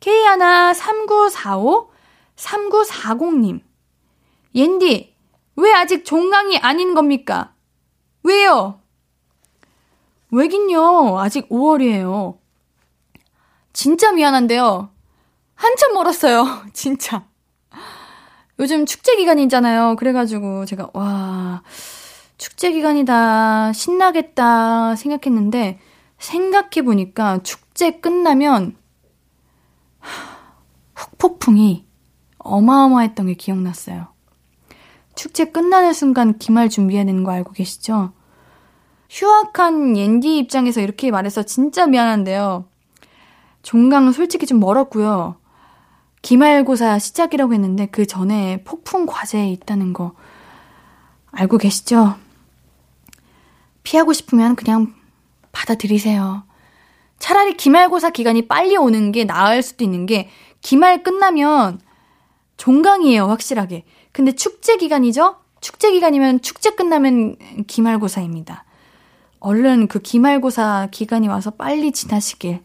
K13945 0.00 1.88
3940님. 2.36 3.60
옌디, 4.54 5.14
왜 5.56 5.72
아직 5.74 6.06
종강이 6.06 6.56
아닌 6.56 6.94
겁니까? 6.94 7.52
왜요? 8.22 8.80
왜긴요. 10.30 11.18
아직 11.18 11.50
5월이에요. 11.50 12.38
진짜 13.74 14.12
미안한데요. 14.12 14.88
한참 15.54 15.92
멀었어요. 15.92 16.62
진짜. 16.72 17.26
요즘 18.58 18.86
축제 18.86 19.16
기간이잖아요. 19.16 19.96
그래가지고 19.96 20.64
제가, 20.64 20.88
와, 20.94 21.62
축제 22.38 22.72
기간이다. 22.72 23.72
신나겠다. 23.72 24.96
생각했는데, 24.96 25.78
생각해보니까 26.18 27.42
축제 27.42 27.92
끝나면 27.92 28.76
훅폭풍이 30.94 31.86
어마어마했던 32.38 33.26
게 33.26 33.34
기억났어요. 33.34 34.08
축제 35.14 35.46
끝나는 35.46 35.92
순간 35.92 36.38
기말 36.38 36.68
준비해야 36.68 37.04
되는 37.04 37.24
거 37.24 37.32
알고 37.32 37.52
계시죠? 37.52 38.12
휴학한 39.08 39.96
옌디 39.96 40.38
입장에서 40.38 40.80
이렇게 40.80 41.10
말해서 41.10 41.42
진짜 41.42 41.86
미안한데요. 41.86 42.66
종강은 43.62 44.12
솔직히 44.12 44.46
좀 44.46 44.60
멀었고요. 44.60 45.36
기말고사 46.22 46.98
시작이라고 46.98 47.54
했는데 47.54 47.86
그 47.86 48.06
전에 48.06 48.62
폭풍 48.64 49.06
과제에 49.06 49.50
있다는 49.52 49.92
거 49.92 50.12
알고 51.30 51.58
계시죠? 51.58 52.16
피하고 53.86 54.12
싶으면 54.12 54.56
그냥 54.56 54.92
받아들이세요. 55.52 56.42
차라리 57.20 57.56
기말고사 57.56 58.10
기간이 58.10 58.48
빨리 58.48 58.76
오는 58.76 59.12
게 59.12 59.24
나을 59.24 59.62
수도 59.62 59.84
있는 59.84 60.06
게 60.06 60.28
기말 60.60 61.04
끝나면 61.04 61.80
종강이에요, 62.56 63.26
확실하게. 63.26 63.84
근데 64.10 64.32
축제 64.32 64.76
기간이죠? 64.76 65.36
축제 65.60 65.92
기간이면 65.92 66.42
축제 66.42 66.70
끝나면 66.70 67.36
기말고사입니다. 67.68 68.64
얼른 69.38 69.86
그 69.86 70.00
기말고사 70.00 70.88
기간이 70.90 71.28
와서 71.28 71.52
빨리 71.52 71.92
지나시길. 71.92 72.64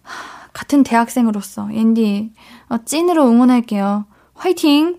하, 0.00 0.48
같은 0.54 0.82
대학생으로서 0.82 1.68
앤디 1.70 2.32
어, 2.70 2.78
찐으로 2.86 3.28
응원할게요. 3.28 4.06
화이팅! 4.32 4.98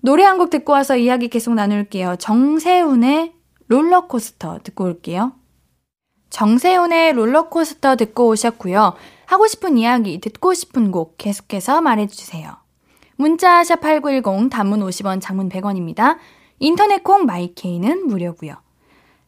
노래 0.00 0.22
한 0.22 0.38
곡 0.38 0.50
듣고 0.50 0.72
와서 0.72 0.96
이야기 0.96 1.26
계속 1.26 1.54
나눌게요. 1.54 2.16
정세훈의 2.20 3.35
롤러코스터 3.68 4.60
듣고 4.62 4.84
올게요. 4.84 5.32
정세훈의 6.30 7.12
롤러코스터 7.14 7.96
듣고 7.96 8.28
오셨고요. 8.28 8.94
하고 9.26 9.46
싶은 9.46 9.78
이야기, 9.78 10.20
듣고 10.20 10.54
싶은 10.54 10.90
곡 10.90 11.16
계속해서 11.18 11.80
말해주세요. 11.80 12.56
문자 13.16 13.62
샵8910 13.62 14.50
단문 14.50 14.80
50원, 14.80 15.20
장문 15.20 15.48
100원입니다. 15.48 16.18
인터넷 16.58 17.02
콩 17.02 17.24
마이케이는 17.24 18.06
무료고요. 18.06 18.54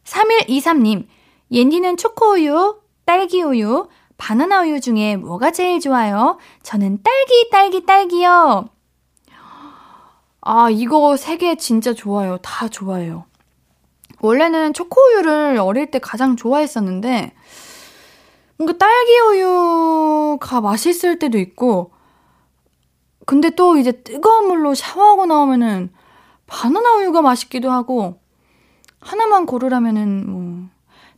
3123님, 0.03 1.07
옌디는 1.51 1.97
초코우유, 1.97 2.79
딸기우유, 3.05 3.87
바나나우유 4.17 4.81
중에 4.81 5.15
뭐가 5.15 5.51
제일 5.51 5.79
좋아요? 5.79 6.37
저는 6.63 7.01
딸기, 7.03 7.49
딸기, 7.49 7.85
딸기요. 7.85 8.67
아, 10.41 10.69
이거 10.69 11.15
세 11.17 11.37
개 11.37 11.55
진짜 11.55 11.93
좋아요. 11.93 12.37
다 12.37 12.67
좋아요. 12.67 13.25
원래는 14.21 14.73
초코우유를 14.73 15.57
어릴 15.59 15.91
때 15.91 15.99
가장 15.99 16.35
좋아했었는데, 16.35 17.33
뭔가 18.57 18.77
딸기우유가 18.77 20.61
맛있을 20.61 21.19
때도 21.19 21.37
있고, 21.37 21.91
근데 23.25 23.51
또 23.51 23.77
이제 23.77 23.91
뜨거운 23.91 24.47
물로 24.47 24.75
샤워하고 24.75 25.25
나오면은 25.25 25.91
바나나 26.47 26.95
우유가 26.95 27.21
맛있기도 27.21 27.71
하고, 27.71 28.19
하나만 28.99 29.45
고르라면은 29.45 30.29
뭐, 30.29 30.69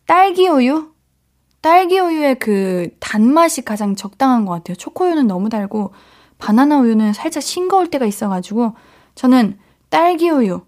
딸기우유? 0.05 0.91
딸기우유의 1.61 2.39
그 2.39 2.89
단맛이 2.99 3.63
가장 3.63 3.95
적당한 3.95 4.45
것 4.45 4.51
같아요. 4.53 4.75
초코우유는 4.75 5.27
너무 5.27 5.49
달고, 5.49 5.93
바나나 6.37 6.79
우유는 6.79 7.13
살짝 7.13 7.41
싱거울 7.41 7.89
때가 7.89 8.05
있어가지고, 8.05 8.75
저는 9.15 9.59
딸기우유, 9.89 10.61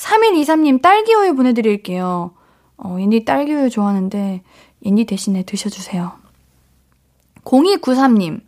3123님 0.00 0.80
딸기우유 0.80 1.34
보내드릴게요. 1.34 2.32
어, 2.78 2.96
옌디 2.98 3.24
딸기우유 3.24 3.68
좋아하는데 3.70 4.42
옌디 4.84 5.04
대신에 5.04 5.42
드셔주세요. 5.42 6.12
0293님 7.44 8.40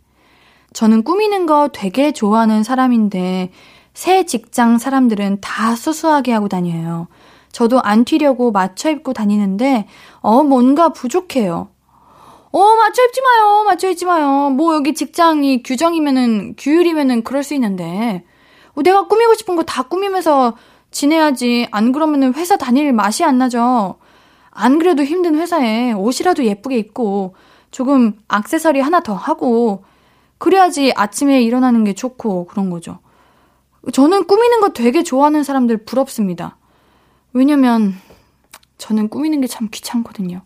저는 0.73 1.03
꾸미는 1.03 1.45
거 1.45 1.69
되게 1.71 2.11
좋아하는 2.11 2.63
사람인데 2.63 3.51
새 3.93 4.25
직장 4.25 4.79
사람들은 4.79 5.41
다 5.41 5.75
수수하게 5.75 6.33
하고 6.33 6.47
다녀요. 6.47 7.07
저도 7.51 7.79
안 7.83 8.05
튀려고 8.05 8.51
맞춰 8.51 8.89
입고 8.89 9.13
다니는데 9.13 9.87
어 10.21 10.43
뭔가 10.43 10.89
부족해요. 10.89 11.69
어 12.51 12.75
맞춰 12.75 13.03
입지 13.03 13.21
마요. 13.21 13.63
맞춰 13.65 13.89
입지 13.89 14.05
마요. 14.05 14.49
뭐 14.49 14.73
여기 14.73 14.95
직장이 14.95 15.61
규정이면은 15.61 16.55
규율이면은 16.57 17.23
그럴 17.23 17.43
수 17.43 17.53
있는데 17.53 18.23
어, 18.73 18.81
내가 18.81 19.07
꾸미고 19.07 19.35
싶은 19.35 19.55
거 19.55 19.63
다 19.63 19.83
꾸미면서 19.83 20.55
지내야지. 20.93 21.67
안 21.71 21.91
그러면 21.91 22.33
회사 22.35 22.55
다닐 22.55 22.93
맛이 22.93 23.23
안 23.25 23.37
나죠. 23.37 23.95
안 24.51 24.79
그래도 24.79 25.03
힘든 25.03 25.35
회사에 25.35 25.91
옷이라도 25.91 26.45
예쁘게 26.45 26.77
입고 26.77 27.35
조금 27.71 28.13
악세사리 28.27 28.79
하나 28.79 29.01
더 29.01 29.15
하고 29.15 29.83
그래야지 30.37 30.93
아침에 30.95 31.41
일어나는 31.41 31.83
게 31.83 31.93
좋고 31.93 32.45
그런 32.45 32.69
거죠. 32.69 32.99
저는 33.91 34.27
꾸미는 34.27 34.61
거 34.61 34.69
되게 34.69 35.03
좋아하는 35.03 35.43
사람들 35.43 35.77
부럽습니다. 35.83 36.57
왜냐면 37.33 37.93
저는 38.77 39.09
꾸미는 39.09 39.41
게 39.41 39.47
참 39.47 39.67
귀찮거든요. 39.71 40.41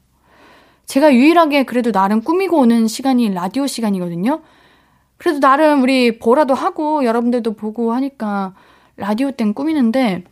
제가 0.86 1.14
유일하게 1.14 1.66
그래도 1.66 1.92
나름 1.92 2.22
꾸미고 2.22 2.58
오는 2.58 2.88
시간이 2.88 3.34
라디오 3.34 3.68
시간이거든요. 3.68 4.42
그래도 5.18 5.40
나름 5.42 5.82
우리 5.82 6.18
보라도 6.18 6.54
하고 6.54 7.04
여러분들도 7.04 7.56
보고 7.56 7.92
하니까 7.92 8.54
라디오 8.96 9.32
땐 9.32 9.54
꾸미는데 9.54 10.24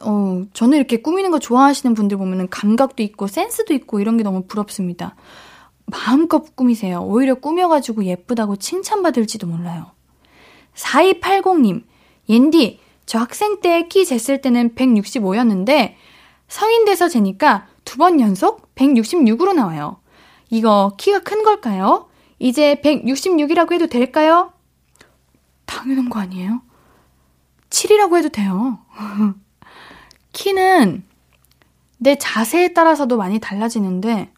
어, 0.00 0.44
저는 0.52 0.76
이렇게 0.78 0.98
꾸미는 1.02 1.30
거 1.30 1.38
좋아하시는 1.38 1.94
분들 1.94 2.16
보면은 2.18 2.48
감각도 2.48 3.02
있고 3.02 3.26
센스도 3.26 3.74
있고 3.74 4.00
이런 4.00 4.16
게 4.16 4.22
너무 4.22 4.42
부럽습니다. 4.46 5.16
마음껏 5.86 6.54
꾸미세요. 6.54 7.00
오히려 7.00 7.34
꾸며가지고 7.36 8.04
예쁘다고 8.04 8.56
칭찬받을지도 8.56 9.46
몰라요. 9.46 9.86
4280님, 10.74 11.82
옌디, 12.28 12.78
저 13.06 13.18
학생 13.18 13.60
때 13.60 13.88
키 13.88 14.02
쟀을 14.02 14.42
때는 14.42 14.74
165였는데 14.74 15.94
성인 16.46 16.84
돼서 16.84 17.08
재니까 17.08 17.66
두 17.84 17.96
번 17.98 18.20
연속 18.20 18.74
166으로 18.74 19.54
나와요. 19.54 19.96
이거 20.50 20.92
키가 20.98 21.20
큰 21.20 21.42
걸까요? 21.42 22.08
이제 22.38 22.80
166이라고 22.84 23.72
해도 23.72 23.86
될까요? 23.86 24.52
당연한 25.64 26.08
거 26.10 26.20
아니에요? 26.20 26.60
7이라고 27.70 28.16
해도 28.18 28.28
돼요. 28.28 28.78
키는 30.38 31.02
내 31.98 32.16
자세에 32.16 32.72
따라서도 32.72 33.16
많이 33.16 33.40
달라지는데, 33.40 34.32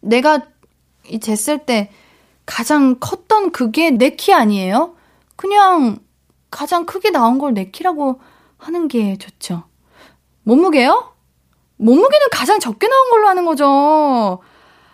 내가 0.00 0.40
이 1.06 1.18
쟀을 1.20 1.64
때 1.64 1.92
가장 2.44 2.96
컸던 2.98 3.52
그게 3.52 3.90
내 3.90 4.10
키 4.16 4.32
아니에요? 4.34 4.96
그냥 5.36 5.98
가장 6.50 6.86
크게 6.86 7.10
나온 7.10 7.38
걸 7.38 7.54
내 7.54 7.70
키라고 7.70 8.20
하는 8.58 8.88
게 8.88 9.16
좋죠. 9.16 9.62
몸무게요? 10.42 11.12
몸무게는 11.76 12.26
가장 12.32 12.58
적게 12.58 12.88
나온 12.88 13.10
걸로 13.10 13.28
하는 13.28 13.44
거죠. 13.44 14.40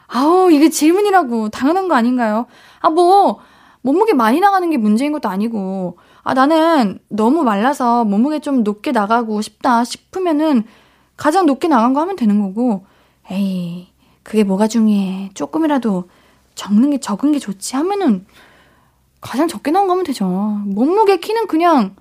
아우, 0.09 0.51
이게 0.51 0.69
질문이라고 0.69 1.49
당연한 1.49 1.89
거 1.89 1.95
아닌가요? 1.95 2.47
아, 2.81 2.91
뭐, 2.91 3.41
몸무게 3.83 4.13
많이 4.15 4.41
나가는 4.41 4.69
게 4.71 4.77
문제인 4.77 5.13
것도 5.13 5.29
아니고, 5.29 5.99
아, 6.23 6.35
나는 6.35 6.99
너무 7.09 7.43
말라서 7.43 8.05
몸무게 8.05 8.41
좀 8.41 8.63
높게 8.63 8.93
나가고 8.93 9.41
싶다 9.41 9.85
싶으면은 9.85 10.65
가장 11.17 11.47
높게 11.47 11.69
나간 11.69 11.95
거 11.95 12.01
하면 12.01 12.17
되는 12.17 12.41
거고, 12.41 12.85
에이, 13.31 13.89
그게 14.23 14.45
뭐가 14.45 14.69
중요해. 14.69 15.31
조금이라도 15.35 16.05
적는 16.55 16.91
게, 16.91 16.99
적은 16.99 17.33
게 17.33 17.39
좋지 17.39 17.77
하면은 17.77 18.27
가장 19.21 19.49
적게 19.49 19.71
나온 19.71 19.87
거 19.87 19.93
하면 19.93 20.05
되죠. 20.05 20.27
몸무게 20.27 21.19
키는 21.19 21.47
그냥 21.47 21.97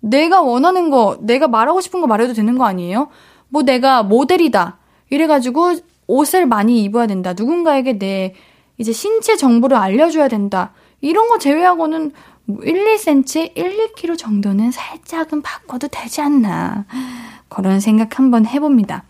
내가 0.00 0.42
원하는 0.42 0.90
거, 0.90 1.18
내가 1.20 1.48
말하고 1.48 1.80
싶은 1.80 2.00
거 2.00 2.06
말해도 2.06 2.32
되는 2.32 2.58
거 2.58 2.64
아니에요? 2.64 3.08
뭐 3.48 3.62
내가 3.62 4.02
모델이다. 4.02 4.78
이래가지고 5.10 5.74
옷을 6.06 6.46
많이 6.46 6.82
입어야 6.84 7.06
된다. 7.06 7.32
누군가에게 7.32 7.98
내 7.98 8.34
이제 8.76 8.92
신체 8.92 9.36
정보를 9.36 9.76
알려줘야 9.76 10.28
된다. 10.28 10.72
이런 11.00 11.28
거 11.28 11.38
제외하고는 11.38 12.12
뭐 12.44 12.62
1, 12.62 12.96
2cm, 12.96 13.56
1, 13.56 13.92
2kg 13.94 14.16
정도는 14.18 14.70
살짝은 14.70 15.42
바꿔도 15.42 15.88
되지 15.88 16.20
않나. 16.22 16.86
그런 17.48 17.80
생각 17.80 18.18
한번 18.18 18.46
해봅니다. 18.46 19.04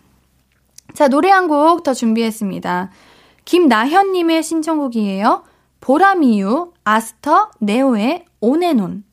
자, 0.93 1.07
노래 1.07 1.29
한 1.29 1.47
곡 1.47 1.83
더 1.83 1.93
준비했습니다. 1.93 2.89
김나현님의 3.45 4.43
신청곡이에요. 4.43 5.43
보라미유, 5.81 6.73
아스터, 6.83 7.51
네오의 7.59 8.25
온앤온. 8.41 9.03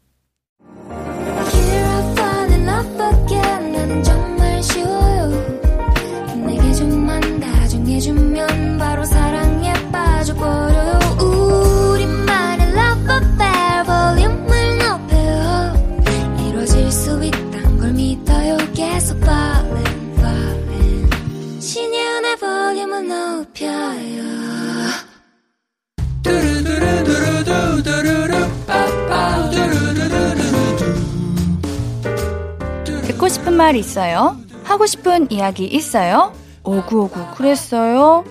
듣고 33.16 33.29
싶은 33.29 33.55
말 33.55 33.76
있어요? 33.76 34.37
하고 34.62 34.85
싶은 34.85 35.31
이야기 35.31 35.64
있어요? 35.64 36.35
오구오구 36.64 37.35
그랬어요? 37.35 38.24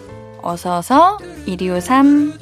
어서서 0.43 1.17
1253 1.47 2.37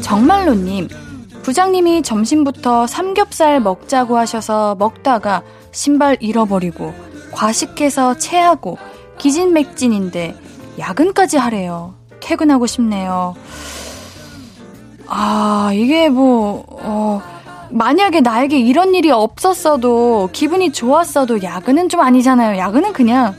정말로님 0.00 0.88
부장님이 1.42 2.02
점심부터 2.02 2.86
삼겹살 2.86 3.60
먹자고 3.60 4.16
하셔서 4.16 4.74
먹다가 4.78 5.42
신발 5.72 6.16
잃어버리고 6.20 6.94
과식해서 7.32 8.16
체하고 8.16 8.78
기진맥진인데 9.18 10.34
야근까지 10.78 11.36
하래요. 11.36 11.94
퇴근하고 12.20 12.66
싶네요. 12.66 13.34
아, 15.14 15.72
이게 15.74 16.08
뭐, 16.08 16.64
어, 16.70 17.20
만약에 17.70 18.22
나에게 18.22 18.58
이런 18.58 18.94
일이 18.94 19.10
없었어도 19.10 20.30
기분이 20.32 20.72
좋았어도 20.72 21.42
야근은 21.42 21.90
좀 21.90 22.00
아니잖아요. 22.00 22.58
야근은 22.58 22.94
그냥 22.94 23.34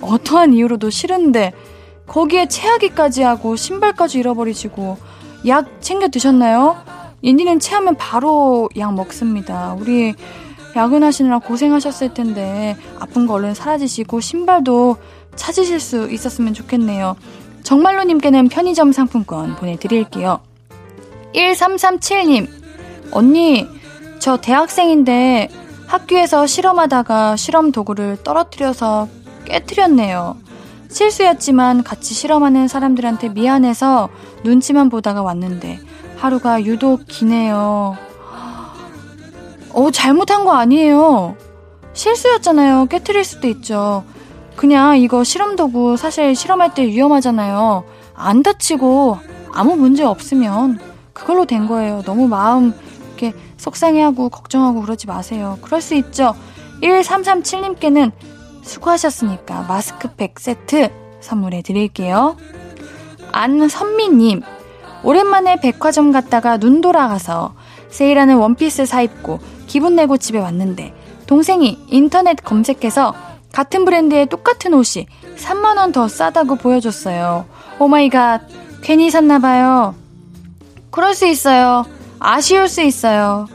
어떠한 0.00 0.54
이유로도 0.54 0.88
싫은데 0.88 1.52
거기에 2.06 2.48
체하기까지 2.48 3.22
하고 3.22 3.56
신발까지 3.56 4.18
잃어버리시고 4.18 4.96
약 5.46 5.82
챙겨 5.82 6.08
드셨나요? 6.08 6.78
인디는 7.20 7.60
체하면 7.60 7.96
바로 7.96 8.70
약 8.78 8.94
먹습니다. 8.94 9.76
우리 9.78 10.14
야근하시느라 10.74 11.40
고생하셨을 11.40 12.14
텐데 12.14 12.74
아픈 12.98 13.26
거 13.26 13.34
얼른 13.34 13.52
사라지시고 13.52 14.20
신발도 14.20 14.96
찾으실 15.36 15.78
수 15.78 16.10
있었으면 16.10 16.54
좋겠네요. 16.54 17.16
정말로님께는 17.64 18.48
편의점 18.48 18.92
상품권 18.92 19.56
보내드릴게요. 19.56 20.40
1337님, 21.34 22.48
언니, 23.12 23.66
저 24.18 24.36
대학생인데 24.36 25.48
학교에서 25.86 26.46
실험하다가 26.46 27.36
실험 27.36 27.72
도구를 27.72 28.18
떨어뜨려서 28.22 29.08
깨뜨렸네요. 29.44 30.36
실수였지만 30.90 31.82
같이 31.82 32.14
실험하는 32.14 32.68
사람들한테 32.68 33.30
미안해서 33.30 34.08
눈치만 34.44 34.88
보다가 34.88 35.22
왔는데 35.22 35.80
하루가 36.16 36.62
유독 36.64 37.06
기네요. 37.06 37.96
어, 39.72 39.90
잘못한 39.90 40.44
거 40.44 40.52
아니에요. 40.52 41.36
실수였잖아요. 41.92 42.86
깨뜨릴 42.86 43.24
수도 43.24 43.48
있죠. 43.48 44.04
그냥 44.56 44.98
이거 44.98 45.22
실험 45.24 45.56
도구 45.56 45.96
사실 45.96 46.34
실험할 46.34 46.74
때 46.74 46.86
위험하잖아요. 46.86 47.84
안 48.14 48.42
다치고 48.42 49.18
아무 49.52 49.76
문제 49.76 50.02
없으면 50.02 50.87
그걸로 51.18 51.44
된 51.44 51.66
거예요. 51.66 52.02
너무 52.04 52.28
마음 52.28 52.72
이렇게 53.08 53.34
속상해하고 53.56 54.28
걱정하고 54.28 54.80
그러지 54.82 55.06
마세요. 55.06 55.58
그럴 55.60 55.80
수 55.80 55.94
있죠. 55.94 56.34
1337님께는 56.82 58.12
수고하셨으니까 58.62 59.62
마스크팩 59.62 60.38
세트 60.38 60.90
선물해 61.20 61.62
드릴게요. 61.62 62.36
안선미님, 63.32 64.42
오랜만에 65.02 65.60
백화점 65.60 66.12
갔다가 66.12 66.56
눈 66.56 66.80
돌아가서 66.80 67.54
세일하는 67.88 68.36
원피스 68.36 68.86
사입고 68.86 69.40
기분 69.66 69.96
내고 69.96 70.16
집에 70.16 70.38
왔는데 70.38 70.94
동생이 71.26 71.78
인터넷 71.88 72.36
검색해서 72.42 73.14
같은 73.52 73.84
브랜드의 73.84 74.26
똑같은 74.26 74.74
옷이 74.74 75.06
3만원 75.36 75.92
더 75.92 76.08
싸다고 76.08 76.56
보여줬어요. 76.56 77.46
oh 77.78 77.94
my 77.94 78.10
god, 78.10 78.42
괜히 78.82 79.10
샀나봐요. 79.10 79.94
그럴 80.90 81.14
수 81.14 81.26
있어요. 81.26 81.84
아쉬울 82.18 82.68
수 82.68 82.82
있어요. 82.82 83.46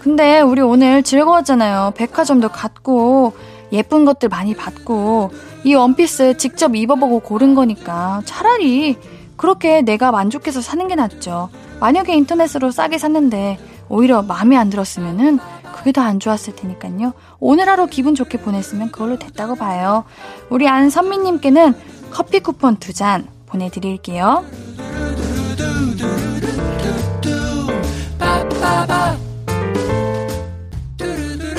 근데 0.00 0.40
우리 0.40 0.60
오늘 0.62 1.02
즐거웠잖아요. 1.02 1.92
백화점도 1.96 2.48
갔고, 2.48 3.34
예쁜 3.72 4.04
것들 4.04 4.28
많이 4.28 4.54
봤고, 4.54 5.30
이 5.64 5.74
원피스 5.74 6.36
직접 6.38 6.74
입어보고 6.74 7.20
고른 7.20 7.54
거니까 7.54 8.22
차라리 8.24 8.96
그렇게 9.36 9.82
내가 9.82 10.10
만족해서 10.10 10.60
사는 10.60 10.86
게 10.88 10.94
낫죠. 10.94 11.50
만약에 11.80 12.14
인터넷으로 12.14 12.70
싸게 12.70 12.98
샀는데 12.98 13.58
오히려 13.88 14.22
마음에 14.22 14.56
안 14.56 14.70
들었으면은 14.70 15.38
그게 15.74 15.92
더 15.92 16.00
안 16.02 16.18
좋았을 16.18 16.56
테니까요. 16.56 17.12
오늘 17.40 17.68
하루 17.68 17.86
기분 17.86 18.14
좋게 18.14 18.38
보냈으면 18.38 18.90
그걸로 18.90 19.18
됐다고 19.18 19.54
봐요. 19.54 20.04
우리 20.50 20.66
안선미님께는 20.66 21.74
커피 22.10 22.40
쿠폰 22.40 22.76
두 22.76 22.92
잔 22.94 23.26
보내드릴게요. 23.46 24.44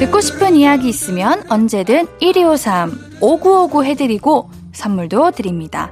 듣고 0.01 0.19
싶은 0.19 0.55
이야기 0.55 0.89
있으면 0.89 1.43
언제든 1.47 2.07
1253 2.21 3.19
5959 3.21 3.83
해드리고 3.83 4.49
선물도 4.73 5.29
드립니다. 5.29 5.91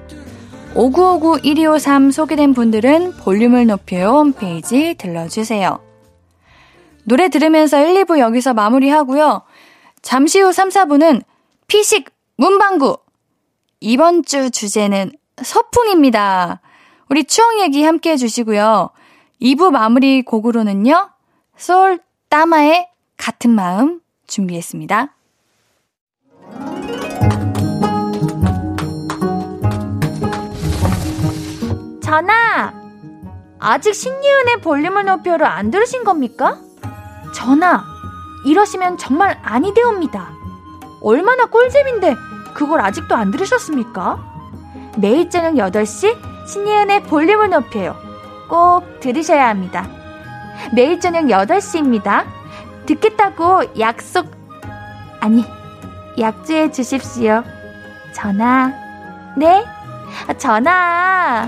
5959 0.74 1.41
1253 1.43 2.10
소개된 2.10 2.56
분들은 2.56 3.17
볼륨을 3.17 3.67
높여요 3.67 4.10
홈페이지 4.10 4.95
들러주세요. 4.95 5.80
노래 7.04 7.30
들으면서 7.30 7.80
1, 7.80 8.04
2부 8.06 8.17
여기서 8.17 8.56
마무리하고요. 8.56 9.43
잠시 10.02 10.41
후 10.41 10.52
3, 10.52 10.69
4부는 10.69 11.22
피식 11.67 12.10
문방구. 12.38 12.98
이번 13.80 14.26
주 14.26 14.50
주제는 14.50 15.12
서풍입니다. 15.39 16.62
우리 17.10 17.26
추억 17.26 17.60
얘기 17.60 17.84
함께 17.84 18.13
해주시고요. 18.13 18.89
2부 19.39 19.69
마무리 19.69 20.24
곡으로는요. 20.24 21.12
솔 21.58 22.00
따마의 22.30 22.88
같은 23.19 23.51
마음 23.51 23.99
준비했습니다. 24.27 25.13
전화! 32.01 32.73
아직 33.60 33.93
신예은의 33.93 34.62
볼륨을 34.62 35.05
높여를 35.05 35.45
안 35.45 35.69
들으신 35.69 36.03
겁니까? 36.03 36.60
전화! 37.36 37.84
이러시면 38.45 38.97
정말 38.97 39.38
아니 39.43 39.73
되옵니다. 39.73 40.32
얼마나 41.01 41.45
꿀잼인데 41.45 42.15
그걸 42.53 42.79
아직도 42.79 43.15
안 43.15 43.32
들으셨습니까? 43.32 44.17
매일 44.97 45.29
저녁 45.29 45.53
8시 45.71 46.47
신예은의 46.47 47.03
볼륨을 47.03 47.49
높여요. 47.49 47.95
꼭 48.49 49.01
들으셔야 49.01 49.49
합니다. 49.49 49.88
매일 50.73 50.99
저녁 50.99 51.25
8시입니다. 51.25 52.38
듣겠다고 52.89 53.78
약속, 53.80 54.32
아니, 55.19 55.45
약주해 56.17 56.71
주십시오. 56.71 57.43
전화. 58.13 58.73
네? 59.38 59.63
전화. 60.39 61.47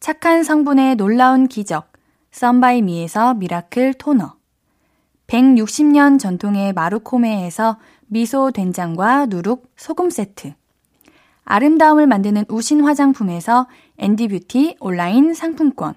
착한 0.00 0.44
성분의 0.44 0.96
놀라운 0.96 1.48
기적 1.48 1.92
썬바이미에서 2.30 3.34
미라클 3.34 3.94
토너, 3.94 4.34
160년 5.26 6.18
전통의 6.18 6.72
마루코메에서 6.72 7.78
미소 8.06 8.50
된장과 8.52 9.26
누룩 9.26 9.70
소금 9.76 10.10
세트, 10.10 10.54
아름다움을 11.44 12.06
만드는 12.06 12.44
우신 12.48 12.82
화장품에서 12.82 13.66
옌디뷰티 13.96 14.76
온라인 14.80 15.34
상품권. 15.34 15.94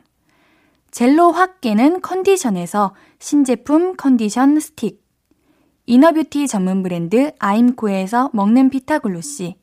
젤로 0.90 1.32
확 1.32 1.62
깨는 1.62 2.02
컨디션에서 2.02 2.96
신제품 3.20 3.96
컨디션 3.98 4.60
스틱. 4.60 5.02
이너뷰티 5.86 6.48
전문 6.48 6.84
브랜드 6.84 7.32
아임코에서 7.38 8.32
먹는 8.34 8.70
피타글로시. 8.70 9.61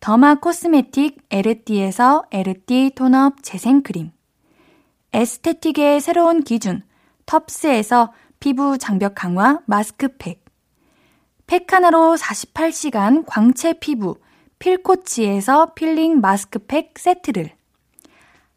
더마 0.00 0.36
코스메틱 0.36 1.26
에르띠에서 1.28 2.24
에르띠 2.30 2.92
톤업 2.94 3.42
재생크림. 3.42 4.12
에스테틱의 5.12 6.00
새로운 6.00 6.42
기준 6.42 6.82
텁스에서 7.26 8.12
피부 8.38 8.78
장벽 8.78 9.14
강화 9.16 9.58
마스크팩. 9.66 10.44
팩 11.48 11.72
하나로 11.72 12.14
48시간 12.16 13.24
광채 13.26 13.72
피부 13.72 14.18
필코치에서 14.60 15.74
필링 15.74 16.20
마스크팩 16.20 16.94
세트를 16.96 17.50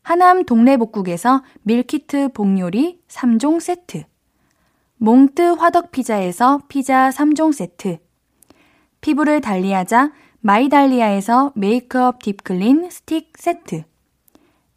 하남 0.03 0.45
동래복국에서 0.45 1.43
밀키트 1.63 2.33
복요리 2.33 3.01
3종 3.07 3.59
세트 3.59 4.03
몽뜨 4.97 5.41
화덕피자에서 5.53 6.61
피자 6.67 7.09
3종 7.09 7.53
세트 7.53 7.99
피부를 8.99 9.41
달리하자 9.41 10.11
마이달리아에서 10.43 11.51
메이크업 11.55 12.23
딥클린 12.23 12.89
스틱 12.89 13.33
세트 13.37 13.83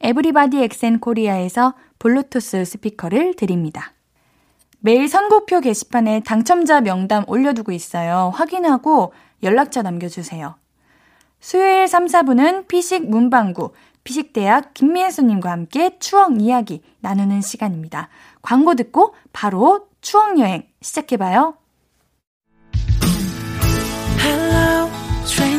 에브리바디 0.00 0.62
엑센 0.62 1.00
코리아에서 1.00 1.72
블루투스 1.98 2.66
스피커를 2.66 3.35
드립니다. 3.37 3.94
매일 4.81 5.09
선곡표 5.09 5.61
게시판에 5.61 6.20
당첨자 6.20 6.83
명단 6.83 7.24
올려두고 7.27 7.72
있어요. 7.72 8.31
확인하고 8.35 9.14
연락처 9.42 9.81
남겨주세요. 9.81 10.57
수요일 11.40 11.88
3, 11.88 12.07
4분은 12.07 12.68
피식 12.68 13.09
문방구, 13.09 13.72
피식대학 14.05 14.74
김민수님과 14.74 15.50
함께 15.50 15.98
추억 15.98 16.38
이야기 16.42 16.83
나누는 17.00 17.40
시간입니다. 17.40 18.11
광고 18.42 18.74
듣고 18.74 19.14
바로 19.33 19.88
추억여행 20.03 20.68
시작해봐요. 20.83 21.57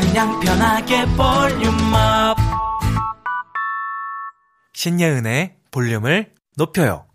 그냥 0.00 0.40
편하게 0.40 1.04
볼륨업. 1.16 2.36
신예은의 4.74 5.56
볼륨을 5.70 6.32
높여요. 6.56 7.06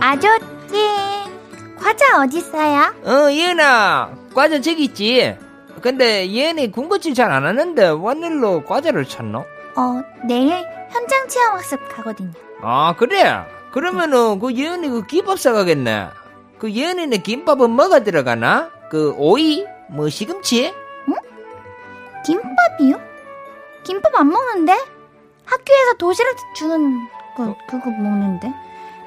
아저씨, 0.00 0.44
과자 1.76 2.22
어딨어요? 2.22 2.94
어, 3.04 3.30
예은아, 3.32 4.10
과자 4.34 4.60
저기 4.60 4.84
있지. 4.84 5.36
근데 5.80 6.30
예은이 6.30 6.70
군것질 6.70 7.14
잘 7.14 7.30
안 7.30 7.44
하는데 7.44 7.82
웬일로 8.02 8.64
과자를 8.64 9.04
찾노? 9.04 9.38
어, 9.76 10.02
내일 10.26 10.64
현장 10.94 11.26
체험 11.28 11.54
학습 11.56 11.80
가거든요. 11.88 12.30
아, 12.62 12.94
그래? 12.96 13.44
그러면은 13.72 14.38
그 14.38 14.54
예은이 14.54 14.88
그 14.88 15.06
김밥 15.06 15.40
사가겠네. 15.40 16.08
그 16.60 16.70
예은이네 16.72 17.18
김밥은 17.18 17.70
뭐가 17.70 18.04
들어가나? 18.04 18.70
그 18.88 19.12
오이? 19.18 19.66
뭐 19.90 20.08
시금치? 20.08 20.72
김밥이요? 22.24 22.98
김밥 23.82 24.14
안 24.14 24.28
먹는데? 24.28 24.72
학교에서 25.44 25.94
도시락 25.98 26.36
주는 26.54 27.06
거, 27.36 27.54
그거 27.68 27.90
먹는데? 27.90 28.50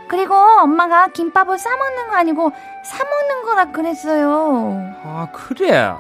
그리고 0.08 0.36
엄마가 0.36 1.08
김밥을 1.08 1.58
싸 1.58 1.76
먹는 1.76 2.08
거 2.10 2.16
아니고 2.16 2.52
사 2.86 3.04
먹는 3.04 3.44
거라 3.44 3.72
그랬어요. 3.72 4.94
아, 5.04 5.28
그래? 5.34 5.96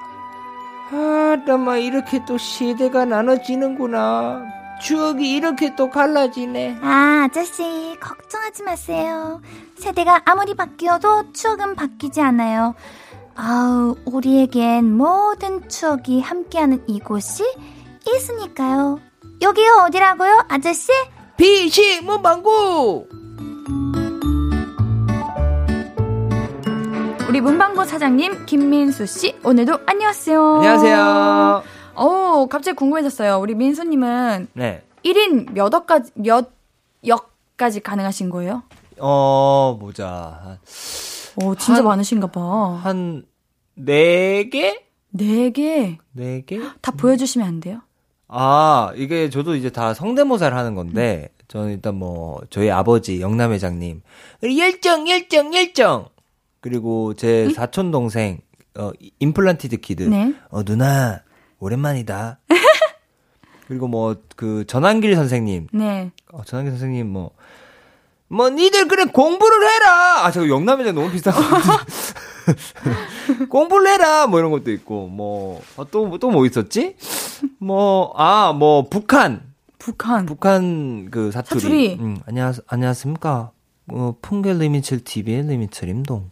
아, 0.91 1.37
나마 1.45 1.77
이렇게 1.77 2.23
또 2.25 2.37
시대가 2.37 3.05
나눠지는구나. 3.05 4.56
추억이 4.81 5.35
이렇게 5.35 5.75
또 5.75 5.89
갈라지네. 5.89 6.79
아, 6.81 7.25
아저씨, 7.25 7.97
걱정하지 7.99 8.63
마세요. 8.63 9.41
세대가 9.77 10.21
아무리 10.25 10.53
바뀌어도 10.55 11.33
추억은 11.33 11.75
바뀌지 11.75 12.21
않아요. 12.21 12.75
아우, 13.35 13.95
우리에겐 14.05 14.91
모든 14.95 15.67
추억이 15.69 16.21
함께하는 16.21 16.83
이곳이 16.87 17.43
있으니까요. 18.07 18.99
여기가 19.41 19.83
어디라고요, 19.85 20.45
아저씨? 20.49 20.91
비시 21.37 22.01
문방구! 22.01 23.07
우리 27.29 27.41
문방구 27.41 27.85
사장님 27.85 28.45
김민수 28.45 29.05
씨 29.05 29.35
오늘도 29.43 29.79
안녕하세요. 29.85 30.55
안녕하세요. 30.55 31.63
어 31.97 32.45
갑자기 32.47 32.75
궁금해졌어요. 32.75 33.39
우리 33.39 33.55
민수님은 33.55 34.47
네. 34.53 34.83
1인 35.03 35.51
몇 35.53 35.73
억까지 35.73 36.11
몇 36.15 36.51
역까지 37.05 37.79
가능하신 37.81 38.29
거예요? 38.29 38.63
어, 38.99 39.77
보자. 39.79 40.57
오 41.41 41.55
진짜 41.55 41.77
한- 41.79 41.85
많으신가 41.85 42.27
봐. 42.27 42.79
한, 42.83 43.23
네 43.75 44.49
개? 44.49 44.83
네 45.11 45.51
개. 45.51 45.97
네 46.13 46.43
개? 46.45 46.59
다 46.81 46.91
보여주시면 46.91 47.47
안 47.47 47.59
돼요? 47.59 47.81
아, 48.27 48.91
이게 48.95 49.29
저도 49.29 49.55
이제 49.55 49.69
다 49.69 49.93
성대모사를 49.93 50.55
하는 50.57 50.75
건데, 50.75 51.29
저는 51.47 51.71
일단 51.71 51.95
뭐, 51.95 52.41
저희 52.49 52.69
아버지, 52.69 53.21
영남회장님, 53.21 54.01
열정, 54.57 55.07
열정, 55.07 55.53
열정! 55.53 56.09
그리고 56.59 57.13
제 57.13 57.49
사촌 57.53 57.91
동생, 57.91 58.39
어, 58.77 58.91
임플란티드 59.19 59.77
키드. 59.77 60.03
네. 60.03 60.33
어, 60.49 60.63
누나, 60.63 61.21
오랜만이다. 61.59 62.39
그리고 63.67 63.87
뭐, 63.87 64.15
그, 64.35 64.65
전한길 64.65 65.15
선생님, 65.15 65.67
네. 65.73 66.11
어, 66.31 66.43
전한길 66.43 66.71
선생님 66.71 67.07
뭐, 67.07 67.31
뭐, 68.29 68.49
니들 68.49 68.87
그래 68.87 69.05
공부를 69.05 69.69
해라! 69.69 70.25
아, 70.25 70.31
저 70.31 70.47
영남회장 70.47 70.95
너무 70.95 71.11
비싼 71.11 71.33
거. 71.33 71.41
공부를 73.49 73.87
해라! 73.87 74.27
뭐 74.27 74.39
이런 74.39 74.51
것도 74.51 74.71
있고, 74.71 75.07
뭐, 75.07 75.61
어, 75.75 75.89
또, 75.89 76.17
또뭐 76.17 76.45
있었지? 76.45 76.95
뭐, 77.59 78.13
아, 78.15 78.53
뭐, 78.53 78.87
북한. 78.89 79.53
북한. 79.79 80.25
북한 80.25 81.09
그 81.11 81.31
사투리. 81.31 81.59
사투리. 81.59 81.97
음, 81.99 82.17
안녕, 82.25 82.53
안녕하십니까. 82.67 83.51
어, 83.91 84.15
풍계리 84.21 84.53
미철 84.53 84.99
TV의 85.03 85.43
리미철 85.47 85.89
임동. 85.89 86.29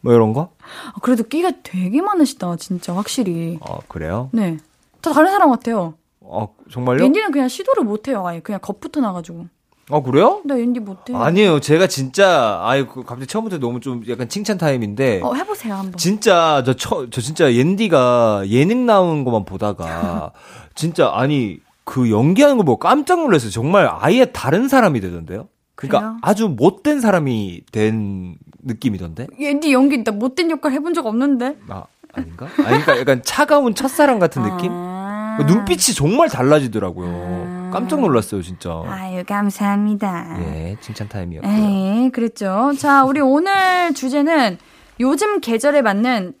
뭐 0.00 0.14
이런 0.14 0.32
거? 0.32 0.52
아, 0.94 0.98
그래도 1.02 1.24
끼가 1.24 1.52
되게 1.62 2.00
많으시다, 2.00 2.56
진짜, 2.56 2.94
확실히. 2.94 3.58
어, 3.60 3.78
그래요? 3.88 4.30
네. 4.32 4.56
다 5.02 5.12
다른 5.12 5.30
사람 5.30 5.50
같아요. 5.50 5.94
어, 6.20 6.54
정말요? 6.70 7.04
옌디는 7.04 7.32
그냥 7.32 7.48
시도를 7.48 7.84
못해요, 7.84 8.26
아예. 8.26 8.40
그냥 8.40 8.60
겁부터 8.62 9.00
나가지고. 9.00 9.46
어, 9.90 10.02
그래요? 10.02 10.40
나 10.44 10.58
옌디 10.58 10.80
못해. 10.80 11.12
아니에요. 11.14 11.58
제가 11.60 11.88
진짜, 11.88 12.60
아유, 12.62 12.86
그 12.86 13.02
갑자기 13.02 13.26
처음부터 13.26 13.58
너무 13.58 13.80
좀 13.80 14.02
약간 14.08 14.28
칭찬 14.28 14.56
타임인데. 14.56 15.20
어, 15.22 15.34
해보세요, 15.34 15.74
한번. 15.74 15.96
진짜 15.98 16.62
저, 16.64 16.74
처, 16.74 17.10
저 17.10 17.20
진짜 17.20 17.52
옌디가 17.52 18.44
예능 18.48 18.86
나온 18.86 19.24
것만 19.24 19.44
보다가 19.44 20.32
진짜 20.76 21.10
아니 21.12 21.58
그 21.84 22.08
연기하는 22.10 22.56
거 22.56 22.62
보고 22.62 22.78
깜짝 22.78 23.18
놀랐어요. 23.20 23.50
정말 23.50 23.88
아예 23.90 24.26
다른 24.26 24.68
사람이 24.68 25.00
되던데요. 25.00 25.48
그러니까 25.80 25.98
그래요? 25.98 26.18
아주 26.22 26.48
못된 26.48 27.00
사람이 27.00 27.62
된 27.72 28.36
느낌이던데. 28.62 29.28
옌디 29.38 29.72
연기 29.72 30.04
나 30.04 30.12
못된 30.12 30.50
역할 30.50 30.72
해본 30.72 30.94
적 30.94 31.06
없는데. 31.06 31.56
아 31.68 31.84
아닌가? 32.12 32.46
아니 32.58 32.66
그러니까 32.66 32.98
약간 32.98 33.22
차가운 33.24 33.74
첫사랑 33.74 34.18
같은 34.18 34.42
느낌? 34.42 34.70
아. 34.72 35.38
눈빛이 35.46 35.94
정말 35.94 36.28
달라지더라고요. 36.28 37.08
아. 37.08 37.70
깜짝 37.72 38.00
놀랐어요, 38.00 38.42
진짜. 38.42 38.82
아유, 38.86 39.22
감사합니다. 39.24 40.38
예, 40.40 40.76
칭찬 40.80 41.08
타임이었고요. 41.08 41.52
에이, 41.52 42.10
그랬죠. 42.10 42.72
자, 42.76 43.04
우리 43.04 43.20
오늘 43.20 43.94
주제는 43.94 44.58
요즘 44.98 45.40
계절에 45.40 45.80
맞는 45.80 46.34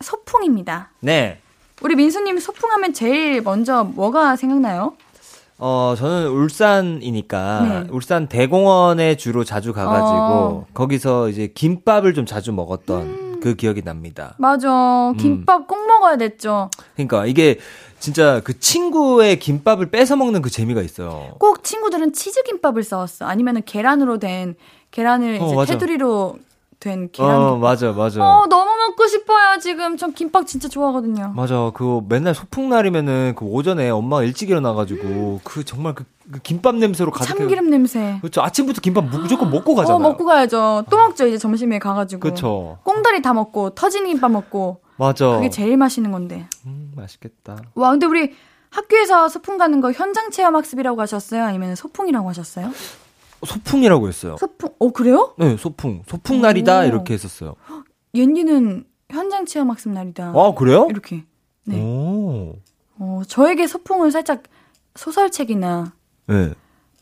소풍입니다. 0.00 0.90
네. 1.00 1.40
우리 1.80 1.94
민수님 1.94 2.38
소풍하면 2.38 2.92
제일 2.92 3.40
먼저 3.40 3.84
뭐가 3.84 4.36
생각나요? 4.36 4.94
어, 5.58 5.94
저는 5.96 6.28
울산이니까 6.28 7.60
네. 7.86 7.90
울산 7.90 8.26
대공원에 8.26 9.16
주로 9.16 9.44
자주 9.44 9.72
가가지고 9.72 10.08
어. 10.10 10.66
거기서 10.74 11.28
이제 11.28 11.46
김밥을 11.54 12.14
좀 12.14 12.26
자주 12.26 12.52
먹었던 12.52 13.40
그 13.40 13.54
기억이 13.54 13.82
납니다. 13.82 14.34
맞아. 14.38 15.10
음. 15.10 15.16
김밥 15.16 15.68
꼭 15.68 15.86
먹어야 15.86 16.16
됐죠. 16.16 16.70
그러니까 16.94 17.26
이게 17.26 17.58
진짜 18.00 18.40
그 18.42 18.58
친구의 18.58 19.38
김밥을 19.38 19.90
뺏어 19.90 20.16
먹는 20.16 20.42
그 20.42 20.50
재미가 20.50 20.82
있어요. 20.82 21.36
꼭 21.38 21.62
친구들은 21.62 22.12
치즈김밥을 22.12 22.82
싸웠어. 22.82 23.26
아니면은 23.26 23.62
계란으로 23.64 24.18
된, 24.18 24.56
계란을 24.90 25.38
어, 25.40 25.46
이제 25.46 25.54
맞아. 25.54 25.72
테두리로 25.72 26.36
된 26.84 27.08
계란. 27.10 27.30
어, 27.34 27.54
김밥. 27.54 27.58
맞아, 27.70 27.92
맞아. 27.92 28.22
어, 28.22 28.46
너무 28.46 28.70
먹고 28.76 29.06
싶어요, 29.06 29.58
지금. 29.58 29.96
전 29.96 30.12
김밥 30.12 30.46
진짜 30.46 30.68
좋아하거든요. 30.68 31.32
맞아. 31.34 31.70
그 31.74 32.02
맨날 32.08 32.34
소풍날이면은 32.34 33.34
그 33.36 33.46
오전에 33.46 33.88
엄마가 33.88 34.22
일찍 34.22 34.50
일어나가지고 34.50 35.40
그 35.42 35.64
정말 35.64 35.94
그, 35.94 36.04
그 36.30 36.40
김밥 36.40 36.74
냄새로 36.76 37.10
가득해. 37.10 37.38
참기름 37.38 37.70
냄새. 37.70 38.18
그렇죠. 38.20 38.42
아침부터 38.42 38.82
김밥 38.82 39.04
무조건 39.06 39.50
먹고 39.50 39.74
가잖아요. 39.74 39.96
어, 39.96 39.98
먹고 39.98 40.26
가야죠. 40.26 40.84
또 40.90 40.96
먹죠, 40.98 41.26
이제 41.26 41.38
점심에 41.38 41.78
가가지고. 41.78 42.20
그쵸. 42.20 42.78
꽁다리 42.84 43.22
다 43.22 43.32
먹고, 43.32 43.70
터진 43.70 44.06
김밥 44.06 44.30
먹고. 44.30 44.80
맞아. 44.96 45.28
그게 45.30 45.48
제일 45.48 45.76
맛있는 45.78 46.12
건데. 46.12 46.46
음, 46.66 46.92
맛있겠다. 46.94 47.56
와, 47.74 47.90
근데 47.92 48.06
우리 48.06 48.32
학교에서 48.70 49.28
소풍 49.30 49.56
가는 49.56 49.80
거 49.80 49.90
현장 49.90 50.30
체험 50.30 50.54
학습이라고 50.54 51.00
하셨어요? 51.00 51.44
아니면 51.44 51.74
소풍이라고 51.76 52.28
하셨어요? 52.28 52.70
소풍이라고 53.44 54.08
했어요. 54.08 54.36
소풍, 54.38 54.70
어, 54.78 54.90
그래요? 54.90 55.34
네, 55.38 55.56
소풍. 55.56 56.02
소풍날이다 56.06 56.80
오. 56.80 56.84
이렇게 56.84 57.14
했었어요. 57.14 57.54
옌디는 58.14 58.84
현장 59.10 59.46
체험 59.46 59.70
학습 59.70 59.90
날이다. 59.90 60.32
아, 60.34 60.54
그래요? 60.56 60.86
이렇게. 60.90 61.24
네. 61.64 61.80
오. 61.80 62.56
어, 62.98 63.22
저에게 63.26 63.66
소풍은 63.66 64.10
살짝 64.10 64.42
소설책이나 64.94 65.92
네. 66.26 66.52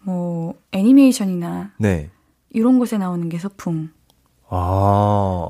뭐 0.02 0.54
애니메이션이나 0.72 1.72
네. 1.78 2.10
이런 2.50 2.78
곳에 2.78 2.98
나오는 2.98 3.28
게 3.28 3.38
소풍. 3.38 3.90
아. 4.48 5.48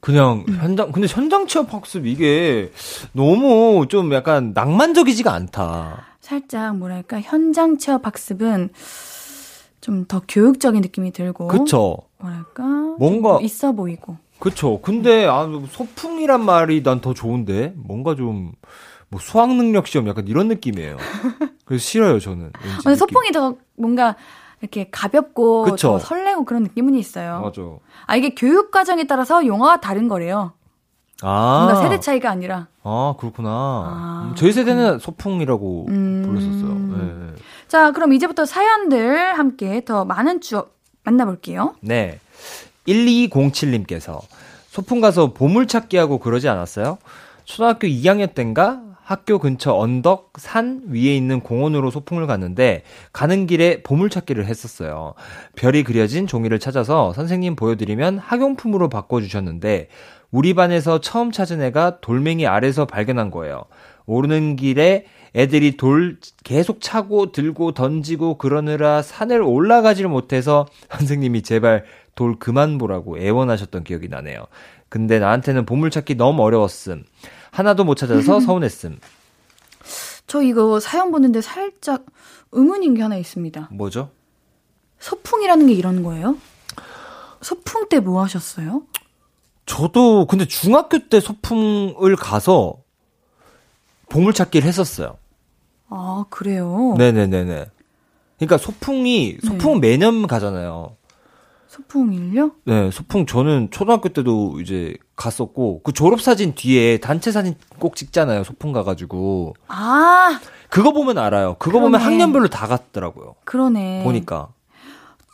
그냥 0.00 0.44
음. 0.48 0.58
현장 0.60 0.92
근데 0.92 1.08
현장 1.08 1.46
취업 1.48 1.74
학습 1.74 2.06
이게 2.06 2.70
너무 3.12 3.86
좀 3.88 4.12
약간 4.12 4.52
낭만적이지가 4.54 5.32
않다. 5.32 6.04
살짝 6.20 6.76
뭐랄까 6.76 7.20
현장 7.20 7.78
체험 7.78 8.00
학습은 8.04 8.70
좀 9.80 10.06
더 10.06 10.20
교육적인 10.28 10.80
느낌이 10.82 11.12
들고 11.12 11.48
그쵸? 11.48 11.96
뭐랄까 12.18 12.62
뭔가- 12.98 13.34
좀 13.36 13.42
있어 13.44 13.72
보이고 13.72 14.16
그쵸. 14.38 14.80
근데 14.82 15.26
아 15.26 15.48
소풍이란 15.70 16.44
말이 16.44 16.82
난 16.82 17.00
더 17.00 17.14
좋은데 17.14 17.72
뭔가 17.76 18.14
좀 18.14 18.52
뭐 19.10 19.18
수학 19.22 19.48
능력 19.48 19.86
시험 19.86 20.06
약간 20.06 20.26
이런 20.28 20.48
느낌이에요. 20.48 20.98
그래서 21.64 21.82
싫어요 21.82 22.18
저는. 22.20 22.52
근데. 22.82 22.94
소풍이 22.94 23.32
더 23.32 23.54
뭔가 23.74 24.16
이렇게 24.60 24.88
가볍고 24.90 25.62
그쵸. 25.62 25.92
더 25.92 25.98
설레고 25.98 26.44
그런 26.44 26.62
느낌은 26.64 26.94
있어요. 26.94 27.40
맞아. 27.40 27.62
아 28.06 28.16
이게 28.16 28.34
교육 28.34 28.70
과정에 28.70 29.04
따라서 29.06 29.46
용어가 29.46 29.80
다른 29.80 30.08
거래요. 30.08 30.52
아. 31.22 31.64
뭔가 31.64 31.82
세대 31.82 32.00
차이가 32.00 32.30
아니라. 32.30 32.68
아 32.82 33.14
그렇구나. 33.18 33.48
아, 33.50 34.26
음, 34.28 34.34
저희 34.34 34.52
세대는 34.52 34.98
소풍이라고 34.98 35.86
음. 35.88 36.22
불렀었어요. 36.26 36.74
네. 36.74 37.34
자 37.68 37.92
그럼 37.92 38.12
이제부터 38.14 38.46
사연들 38.46 39.38
함께 39.38 39.84
더 39.84 40.04
많은 40.04 40.40
추억 40.40 40.76
만나볼게요. 41.04 41.74
네. 41.80 42.18
1207님께서 42.86 44.20
소풍 44.68 45.00
가서 45.00 45.34
보물찾기 45.34 45.96
하고 45.96 46.18
그러지 46.18 46.48
않았어요? 46.48 46.98
초등학교 47.44 47.86
2학년 47.86 48.34
땐가 48.34 48.82
학교 49.02 49.38
근처 49.38 49.74
언덕 49.74 50.34
산 50.36 50.82
위에 50.86 51.16
있는 51.16 51.40
공원으로 51.40 51.90
소풍을 51.90 52.26
갔는데 52.26 52.82
가는 53.12 53.46
길에 53.46 53.82
보물찾기를 53.82 54.44
했었어요. 54.44 55.14
별이 55.56 55.82
그려진 55.82 56.26
종이를 56.26 56.58
찾아서 56.58 57.12
선생님 57.14 57.56
보여드리면 57.56 58.18
학용품으로 58.18 58.90
바꿔주셨는데 58.90 59.88
우리 60.30 60.52
반에서 60.52 61.00
처음 61.00 61.32
찾은 61.32 61.62
애가 61.62 62.00
돌멩이 62.00 62.46
아래서 62.46 62.84
발견한 62.84 63.30
거예요. 63.30 63.64
오르는 64.04 64.56
길에 64.56 65.06
애들이 65.34 65.76
돌 65.76 66.18
계속 66.44 66.80
차고 66.80 67.32
들고 67.32 67.72
던지고 67.72 68.38
그러느라 68.38 69.02
산을 69.02 69.42
올라가지를 69.42 70.08
못해서 70.10 70.66
선생님이 70.90 71.42
제발 71.42 71.84
돌 72.14 72.38
그만 72.38 72.78
보라고 72.78 73.18
애원하셨던 73.18 73.84
기억이 73.84 74.08
나네요. 74.08 74.46
근데 74.88 75.18
나한테는 75.18 75.66
보물 75.66 75.90
찾기 75.90 76.14
너무 76.16 76.42
어려웠음. 76.42 77.04
하나도 77.50 77.84
못 77.84 77.94
찾아서 77.96 78.40
서운했음. 78.40 78.98
저 80.26 80.42
이거 80.42 80.80
사연 80.80 81.10
보는데 81.10 81.40
살짝 81.40 82.04
의문인 82.52 82.94
게 82.94 83.02
하나 83.02 83.16
있습니다. 83.16 83.68
뭐죠? 83.72 84.10
소풍이라는 84.98 85.66
게 85.68 85.72
이런 85.74 86.02
거예요? 86.02 86.36
소풍 87.40 87.88
때 87.88 88.00
뭐 88.00 88.22
하셨어요? 88.24 88.82
저도 89.66 90.26
근데 90.26 90.46
중학교 90.46 90.98
때 91.08 91.20
소풍을 91.20 92.16
가서 92.16 92.78
보물찾기를 94.08 94.66
했었어요. 94.66 95.16
아 95.88 96.24
그래요? 96.30 96.94
네네네네. 96.98 97.66
그러니까 98.38 98.58
소풍이 98.58 99.38
소풍은 99.44 99.80
매년 99.80 100.26
가잖아요. 100.26 100.96
소풍일요? 101.66 102.52
네, 102.64 102.90
소풍 102.90 103.26
저는 103.26 103.70
초등학교 103.70 104.08
때도 104.08 104.60
이제 104.60 104.96
갔었고 105.16 105.82
그 105.82 105.92
졸업 105.92 106.20
사진 106.22 106.54
뒤에 106.54 106.98
단체 106.98 107.30
사진 107.30 107.54
꼭 107.78 107.94
찍잖아요. 107.96 108.44
소풍 108.44 108.72
가가지고 108.72 109.54
아 109.68 110.40
그거 110.70 110.92
보면 110.92 111.18
알아요. 111.18 111.56
그거 111.58 111.78
보면 111.80 112.00
그러네. 112.00 112.04
학년별로 112.04 112.48
다 112.48 112.66
갔더라고요. 112.66 113.34
그러네. 113.44 114.02
보니까 114.04 114.48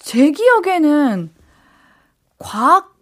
제 0.01 0.31
기억에는 0.33 1.31
과학 2.39 2.95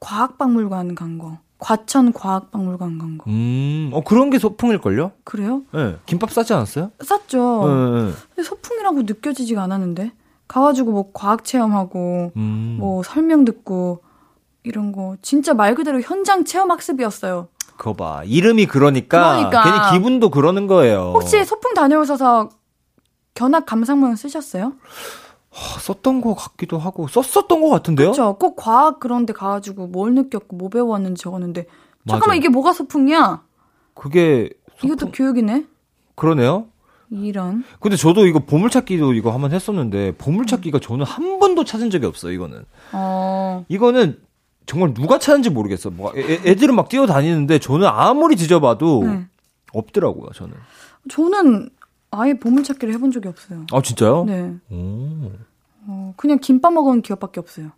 과학박물관 0.00 0.94
간 0.94 1.18
거, 1.18 1.38
과천 1.60 2.12
과학박물관 2.12 2.98
간 2.98 3.18
거. 3.18 3.24
음, 3.30 3.90
어 3.92 4.02
그런 4.02 4.30
게 4.30 4.38
소풍일 4.38 4.78
걸요? 4.80 5.12
그래요? 5.24 5.62
네, 5.72 5.96
김밥 6.06 6.32
싸지 6.32 6.52
않았어요? 6.54 6.90
쌌죠. 7.04 7.64
네, 7.66 8.00
네. 8.06 8.12
근데 8.34 8.42
소풍이라고 8.48 9.02
느껴지지가 9.02 9.62
않았는데 9.62 10.12
가가지고 10.48 10.90
뭐 10.90 11.10
과학 11.12 11.44
체험하고 11.44 12.32
음, 12.36 12.76
뭐 12.80 13.02
설명 13.02 13.44
듣고 13.44 14.02
이런 14.62 14.90
거 14.92 15.16
진짜 15.22 15.54
말 15.54 15.74
그대로 15.74 16.00
현장 16.00 16.44
체험 16.44 16.70
학습이었어요. 16.70 17.48
그거 17.76 17.94
봐. 17.94 18.22
이름이 18.24 18.66
그러니까, 18.66 19.36
그러니까. 19.36 19.62
괜히 19.62 19.98
기분도 19.98 20.30
그러는 20.30 20.66
거예요. 20.66 21.12
혹시 21.14 21.44
소풍 21.44 21.72
다녀오셔서 21.74 22.50
견학 23.34 23.64
감상문 23.64 24.16
쓰셨어요? 24.16 24.74
아, 25.52 25.78
썼던 25.80 26.20
거 26.20 26.34
같기도 26.34 26.78
하고 26.78 27.08
썼었던 27.08 27.60
것 27.60 27.68
같은데요? 27.70 28.12
그렇죠. 28.12 28.36
꼭 28.38 28.54
과학 28.56 29.00
그런 29.00 29.26
데 29.26 29.32
가가지고 29.32 29.88
뭘 29.88 30.14
느꼈고 30.14 30.56
뭐 30.56 30.68
배워왔는지 30.68 31.22
적었는데 31.22 31.66
잠깐만 32.08 32.28
맞아. 32.30 32.36
이게 32.36 32.48
뭐가 32.48 32.72
소풍이야? 32.72 33.42
그게 33.94 34.50
소풍- 34.78 34.84
이것도 34.84 35.10
교육이네? 35.12 35.66
그러네요. 36.14 36.66
이런. 37.10 37.64
근데 37.80 37.96
저도 37.96 38.26
이거 38.26 38.38
보물찾기도 38.38 39.14
이거 39.14 39.32
한번 39.32 39.50
했었는데 39.52 40.12
보물찾기가 40.16 40.78
저는 40.78 41.04
한 41.04 41.40
번도 41.40 41.64
찾은 41.64 41.90
적이 41.90 42.06
없어요. 42.06 42.32
이거는 42.32 42.64
어. 42.92 43.64
이거는 43.68 44.20
정말 44.66 44.94
누가 44.94 45.18
찾은지 45.18 45.50
모르겠어. 45.50 45.90
뭐 45.90 46.12
애, 46.16 46.34
애들은 46.44 46.76
막 46.76 46.88
뛰어다니는데 46.88 47.58
저는 47.58 47.88
아무리 47.88 48.36
뒤져봐도 48.36 49.02
네. 49.04 49.26
없더라고요. 49.72 50.30
저는. 50.34 50.54
저는 51.10 51.70
아예 52.10 52.34
보물찾기를 52.34 52.92
해본 52.94 53.12
적이 53.12 53.28
없어요. 53.28 53.66
아 53.72 53.80
진짜요? 53.82 54.24
네. 54.24 54.54
오, 54.70 55.30
어, 55.86 56.14
그냥 56.16 56.38
김밥 56.38 56.72
먹은 56.72 57.02
기억밖에 57.02 57.40
없어요. 57.40 57.70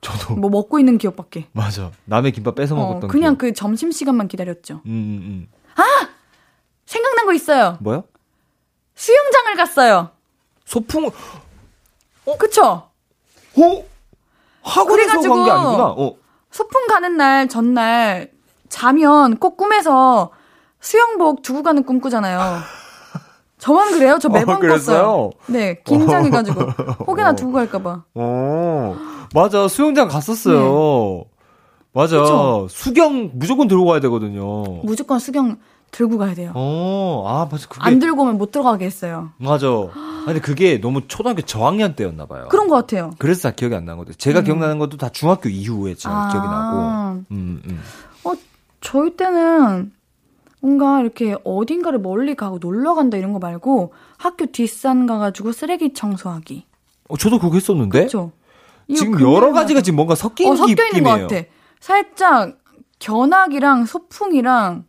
저도 0.00 0.34
뭐 0.36 0.48
먹고 0.48 0.78
있는 0.78 0.96
기억밖에. 0.96 1.48
맞아. 1.52 1.90
남의 2.04 2.32
김밥 2.32 2.54
뺏어 2.54 2.74
어, 2.74 2.78
먹었던. 2.78 3.10
그냥 3.10 3.34
기억. 3.34 3.38
그 3.38 3.52
점심 3.52 3.90
시간만 3.90 4.28
기다렸죠. 4.28 4.80
음, 4.86 4.90
음, 4.90 5.22
음. 5.26 5.48
생각난 6.86 7.26
거 7.26 7.32
있어요. 7.32 7.76
뭐요? 7.80 8.02
수영장을 8.96 9.54
갔어요. 9.56 10.10
소풍 10.64 11.08
그쵸? 12.38 12.62
어? 12.64 13.84
학원에서 14.62 15.20
간 15.20 15.44
게 15.44 15.50
아니구나. 15.50 15.84
어. 15.96 16.16
소풍 16.50 16.86
가는 16.88 17.16
날 17.16 17.48
전날 17.48 18.32
자면 18.68 19.36
꼭 19.38 19.56
꿈에서 19.56 20.32
수영복 20.80 21.42
두고 21.42 21.62
가는 21.62 21.84
꿈 21.84 22.00
꾸잖아요. 22.00 22.40
저만 23.60 23.92
그래요? 23.92 24.18
저 24.20 24.28
매번 24.28 24.56
어, 24.56 24.58
그랬어요? 24.58 25.02
꿨어요. 25.02 25.30
네, 25.46 25.80
긴장해가지고 25.84 26.60
혹여나 27.06 27.34
두고 27.34 27.52
갈까봐. 27.52 28.04
어. 28.14 28.96
맞아. 29.34 29.68
수영장 29.68 30.08
갔었어요. 30.08 31.24
맞아. 31.92 32.16
네. 32.16 32.22
그쵸? 32.22 32.66
수경 32.70 33.30
무조건 33.34 33.68
들고 33.68 33.84
가야 33.84 34.00
되거든요. 34.00 34.64
무조건 34.82 35.18
수경 35.18 35.58
들고 35.90 36.18
가야 36.18 36.34
돼요. 36.34 36.52
어, 36.54 37.24
아, 37.26 37.48
맞아. 37.50 37.66
그게. 37.68 37.80
안 37.84 37.98
들고 37.98 38.22
오면 38.22 38.38
못 38.38 38.50
들어가게 38.52 38.84
했어요. 38.84 39.30
맞아. 39.38 39.68
근데 40.24 40.40
그게 40.40 40.80
너무 40.80 41.06
초등학교 41.08 41.42
저학년 41.42 41.94
때였나 41.96 42.26
봐요. 42.26 42.48
그런 42.50 42.68
것 42.68 42.76
같아요. 42.76 43.12
그래서 43.18 43.48
다 43.48 43.54
기억이 43.54 43.74
안 43.74 43.84
나거든. 43.84 44.14
제가 44.16 44.42
기억나는 44.42 44.78
것도 44.78 44.96
다 44.96 45.08
중학교 45.08 45.48
이후에 45.48 45.94
아. 46.04 46.28
기억이 46.30 46.46
나고. 46.46 47.24
음, 47.32 47.62
음. 47.66 47.80
저희 48.82 49.14
때는 49.14 49.92
뭔가 50.60 51.00
이렇게 51.00 51.36
어딘가를 51.44 51.98
멀리 52.00 52.34
가고 52.34 52.58
놀러 52.60 52.94
간다 52.94 53.16
이런 53.16 53.32
거 53.32 53.38
말고 53.38 53.92
학교 54.18 54.46
뒷산 54.46 55.06
가가지고 55.06 55.52
쓰레기 55.52 55.92
청소하기. 55.94 56.66
어, 57.08 57.16
저도 57.16 57.38
그거 57.38 57.54
했었는데. 57.54 57.98
그렇죠? 57.98 58.32
지금 58.94 59.20
여러 59.20 59.52
가지가 59.52 59.80
지금 59.82 59.96
뭔가 59.96 60.14
섞인 60.14 60.50
어, 60.52 60.56
섞여 60.56 60.84
있는 60.86 61.02
것. 61.04 61.10
같아. 61.28 61.46
살짝 61.80 62.58
견학이랑 62.98 63.86
소풍이랑 63.86 64.84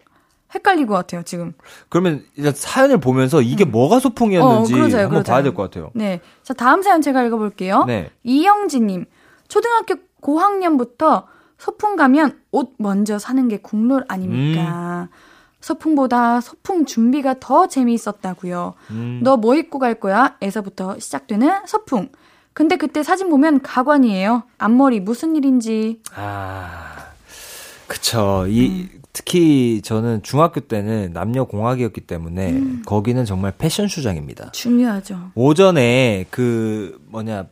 헷갈린 0.53 0.85
것 0.87 0.95
같아요, 0.95 1.23
지금. 1.23 1.53
그러면 1.87 2.25
일단 2.35 2.53
사연을 2.53 2.99
보면서 2.99 3.41
이게 3.41 3.63
뭐가 3.63 3.99
소풍이었는지 3.99 4.73
어, 4.73 4.75
그러자요, 4.75 5.03
한번 5.03 5.09
그러자요. 5.19 5.33
봐야 5.33 5.43
될 5.43 5.53
것 5.53 5.63
같아요. 5.63 5.91
네. 5.93 6.19
자, 6.43 6.53
다음 6.53 6.81
사연 6.81 7.01
제가 7.01 7.23
읽어볼게요. 7.23 7.85
네. 7.85 8.09
이영지님. 8.23 9.05
초등학교 9.47 9.95
고학년부터 10.19 11.27
소풍 11.57 11.95
가면 11.95 12.41
옷 12.51 12.73
먼저 12.79 13.17
사는 13.19 13.47
게 13.47 13.57
국룰 13.57 14.03
아닙니까? 14.09 15.07
음. 15.09 15.15
소풍보다 15.61 16.41
소풍 16.41 16.85
준비가 16.85 17.35
더 17.39 17.67
재미있었다고요. 17.67 18.73
음. 18.91 19.19
너뭐 19.23 19.55
입고 19.55 19.79
갈 19.79 19.95
거야? 19.95 20.35
에서부터 20.41 20.99
시작되는 20.99 21.67
소풍. 21.67 22.09
근데 22.53 22.75
그때 22.75 23.03
사진 23.03 23.29
보면 23.29 23.61
가관이에요. 23.61 24.43
앞머리 24.57 24.99
무슨 24.99 25.35
일인지. 25.35 26.01
아, 26.15 27.05
그쵸. 27.87 28.45
이, 28.49 28.89
음. 28.93 29.01
특히 29.13 29.81
저는 29.83 30.23
중학교 30.23 30.59
때는 30.61 31.11
남녀 31.13 31.43
공학이었기 31.45 32.01
때문에 32.01 32.51
음. 32.51 32.83
거기는 32.85 33.23
정말 33.25 33.53
패션 33.57 33.87
수장입니다. 33.87 34.51
중요하죠. 34.51 35.31
오전에 35.35 36.25
그 36.29 36.99
뭐냐 37.07 37.45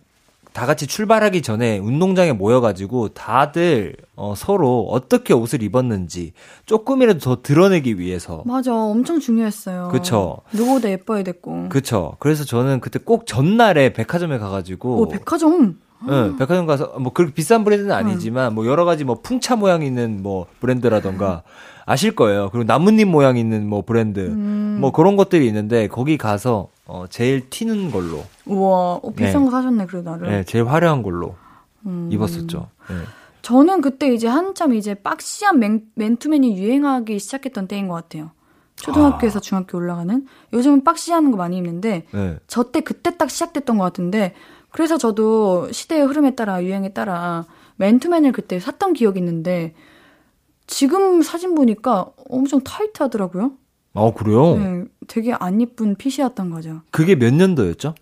다 0.60 0.66
같이 0.66 0.88
출발하기 0.88 1.42
전에 1.42 1.78
운동장에 1.78 2.34
모여가지고 2.34 3.10
다들 3.10 3.96
어, 4.18 4.34
서로 4.36 4.90
어떻게 4.92 5.34
옷을 5.34 5.64
입었는지 5.64 6.34
조금이라도 6.66 7.20
더 7.20 7.42
드러내기 7.42 7.98
위해서 7.98 8.44
맞아. 8.46 8.74
엄청 8.76 9.22
중요했어요. 9.22 9.88
그쵸. 9.90 10.40
누구보다 10.52 10.90
예뻐야 10.90 11.24
됐고. 11.24 11.70
그쵸. 11.70 12.18
그래서 12.20 12.44
저는 12.44 12.82
그때 12.82 13.00
꼭 13.00 13.26
전날에 13.26 13.94
백화점에 13.94 14.38
가가지고 14.38 15.00
오, 15.00 15.08
백화점. 15.08 15.80
응, 16.10 16.36
백화점 16.38 16.66
가서 16.66 16.94
뭐 17.00 17.14
그렇게 17.14 17.34
비싼 17.34 17.64
브랜드는 17.64 17.94
아니지만 17.94 18.54
뭐 18.54 18.68
여러 18.68 18.84
가지 18.84 19.06
뭐 19.06 19.22
풍차 19.22 19.56
모양 19.56 19.82
있는 19.82 20.22
뭐 20.22 20.46
브랜드라던가 20.60 21.44
아실 21.90 22.14
거예요. 22.14 22.50
그리고 22.52 22.66
나뭇잎 22.66 23.08
모양 23.08 23.36
있는 23.36 23.68
뭐 23.68 23.82
브랜드 23.82 24.20
음. 24.20 24.78
뭐 24.80 24.92
그런 24.92 25.16
것들이 25.16 25.48
있는데 25.48 25.88
거기 25.88 26.20
가서 26.20 26.70
어 26.86 27.06
제일 27.10 27.50
튀는 27.50 27.90
걸로 27.90 28.24
우와, 28.46 29.00
어, 29.02 29.12
비싼 29.16 29.42
네. 29.42 29.46
거 29.46 29.52
사셨네, 29.52 29.86
그래도 29.88 30.12
나를. 30.12 30.30
네, 30.30 30.44
제일 30.44 30.68
화려한 30.68 31.02
걸로 31.02 31.36
음. 31.88 32.08
입었었죠. 32.12 32.68
네. 32.90 32.96
저는 33.42 33.82
그때 33.82 34.14
이제 34.14 34.28
한참 34.28 34.76
이제 34.76 34.94
박시한 34.94 35.58
맨, 35.58 35.82
맨투맨이 35.96 36.60
유행하기 36.60 37.18
시작했던 37.18 37.68
때인 37.68 37.88
것 37.88 37.96
같아요. 37.96 38.30
초등학교에서 38.76 39.40
중학교 39.40 39.80
올라가는. 39.80 40.28
요즘은 40.54 40.84
박시하는 40.84 41.32
거 41.32 41.38
많이 41.38 41.58
입는데, 41.58 42.06
네. 42.12 42.38
저때 42.46 42.82
그때 42.82 43.18
딱 43.18 43.32
시작됐던 43.32 43.80
것 43.80 43.84
같은데, 43.84 44.36
그래서 44.70 44.98
저도 44.98 45.72
시대의 45.72 46.06
흐름에 46.06 46.36
따라, 46.36 46.64
유행에 46.64 46.94
따라, 46.94 47.46
맨투맨을 47.78 48.32
그때 48.32 48.60
샀던 48.60 48.94
기억이 48.94 49.20
있는데, 49.20 49.74
지금 50.80 51.24
사진 51.24 51.56
보니까 51.56 52.12
엄청 52.30 52.62
타이트 52.64 53.02
하더라고요. 53.02 53.54
아 53.96 54.12
그래요? 54.16 54.56
네, 54.56 54.84
되게 55.08 55.34
안 55.34 55.60
이쁜 55.60 55.96
핏이었던 55.96 56.52
거죠. 56.52 56.82
그게 56.92 57.16
몇 57.16 57.34
년도였죠? 57.34 57.96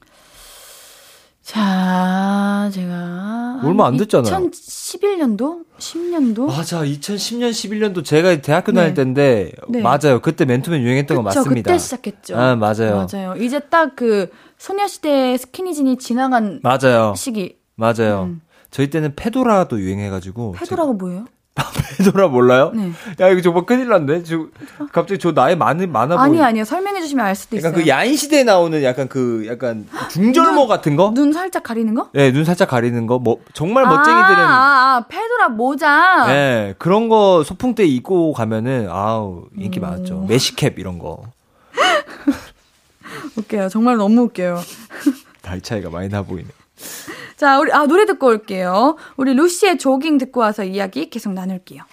자, 1.41 2.69
제가. 2.73 3.61
얼마 3.63 3.87
안 3.87 3.95
됐잖아요. 3.95 4.49
2011년도? 4.49 5.63
10년도? 5.77 6.45
맞아, 6.47 6.81
2010년, 6.81 7.51
11년도 7.51 8.03
제가 8.03 8.41
대학교 8.41 8.73
다닐 8.73 8.89
네. 8.89 8.93
때인데 8.95 9.51
네. 9.69 9.81
맞아요. 9.81 10.19
그때 10.21 10.43
맨투맨 10.43 10.81
유행했던 10.81 11.15
거 11.15 11.23
그쵸, 11.23 11.39
맞습니다. 11.39 11.71
그때 11.71 11.79
시작했죠. 11.79 12.35
아 12.37 12.55
맞아요. 12.57 13.07
맞아요. 13.09 13.35
이제 13.37 13.59
딱 13.59 13.95
그 13.95 14.29
소녀시대 14.57 15.37
스키니진이 15.37 15.97
지나간 15.99 16.59
맞아요. 16.63 17.13
시기. 17.15 17.57
맞아요. 17.75 18.23
음. 18.23 18.41
저희 18.69 18.89
때는 18.89 19.15
페도라도 19.15 19.79
유행해가지고 19.79 20.51
페도라가 20.53 20.91
뭐예요? 20.93 21.25
제- 21.57 22.03
페도라 22.03 22.27
몰라요? 22.27 22.71
네. 22.75 22.91
야 23.19 23.29
이거 23.29 23.41
정말 23.41 23.65
큰일 23.65 23.87
났네. 23.89 24.21
지금 24.23 24.51
갑자기 24.91 25.19
저 25.19 25.33
나이 25.33 25.55
많이 25.55 25.87
많아 25.87 26.15
보이. 26.17 26.25
아니 26.25 26.41
아니요. 26.43 26.63
설명해 26.63 27.01
주시면 27.01 27.25
알 27.25 27.35
수도 27.35 27.55
있어요. 27.57 27.69
약간 27.69 27.81
그 27.83 27.87
야인 27.89 28.15
시대에 28.15 28.43
나오는 28.43 28.83
약간 28.83 29.07
그 29.07 29.45
약간 29.47 29.87
중절모 30.11 30.67
같은 30.67 30.95
거? 30.95 31.11
눈 31.15 31.33
살짝 31.33 31.63
가리는 31.63 31.93
거? 31.95 32.09
네, 32.13 32.31
눈 32.31 32.45
살짝 32.45 32.69
가리는 32.69 33.07
거. 33.07 33.17
뭐 33.19 33.37
정말 33.53 33.83
멋쟁이들은 33.85 34.15
아, 34.15 34.43
아, 34.43 34.95
아, 34.97 35.05
페도라 35.07 35.49
모자. 35.49 36.27
네, 36.27 36.75
그런 36.77 37.09
거 37.09 37.43
소풍 37.43 37.73
때 37.73 37.83
입고 37.85 38.33
가면은 38.33 38.87
아우 38.89 39.45
인기 39.57 39.79
음. 39.79 39.81
많았죠. 39.81 40.25
메시캡 40.27 40.75
이런 40.77 40.99
거. 40.99 41.23
웃겨요. 43.35 43.69
정말 43.69 43.97
너무 43.97 44.21
웃겨요. 44.23 44.59
나이 45.41 45.61
차이가 45.61 45.89
많이 45.89 46.09
나 46.09 46.21
보이네. 46.21 46.47
자, 47.37 47.59
우리 47.59 47.71
아 47.71 47.85
노래 47.85 48.05
듣고 48.05 48.27
올게요. 48.27 48.95
우리 49.15 49.33
루시의 49.35 49.77
조깅 49.77 50.17
듣고 50.17 50.39
와서 50.39 50.63
이야기 50.63 51.09
계속 51.09 51.33
나눌게요. 51.33 51.83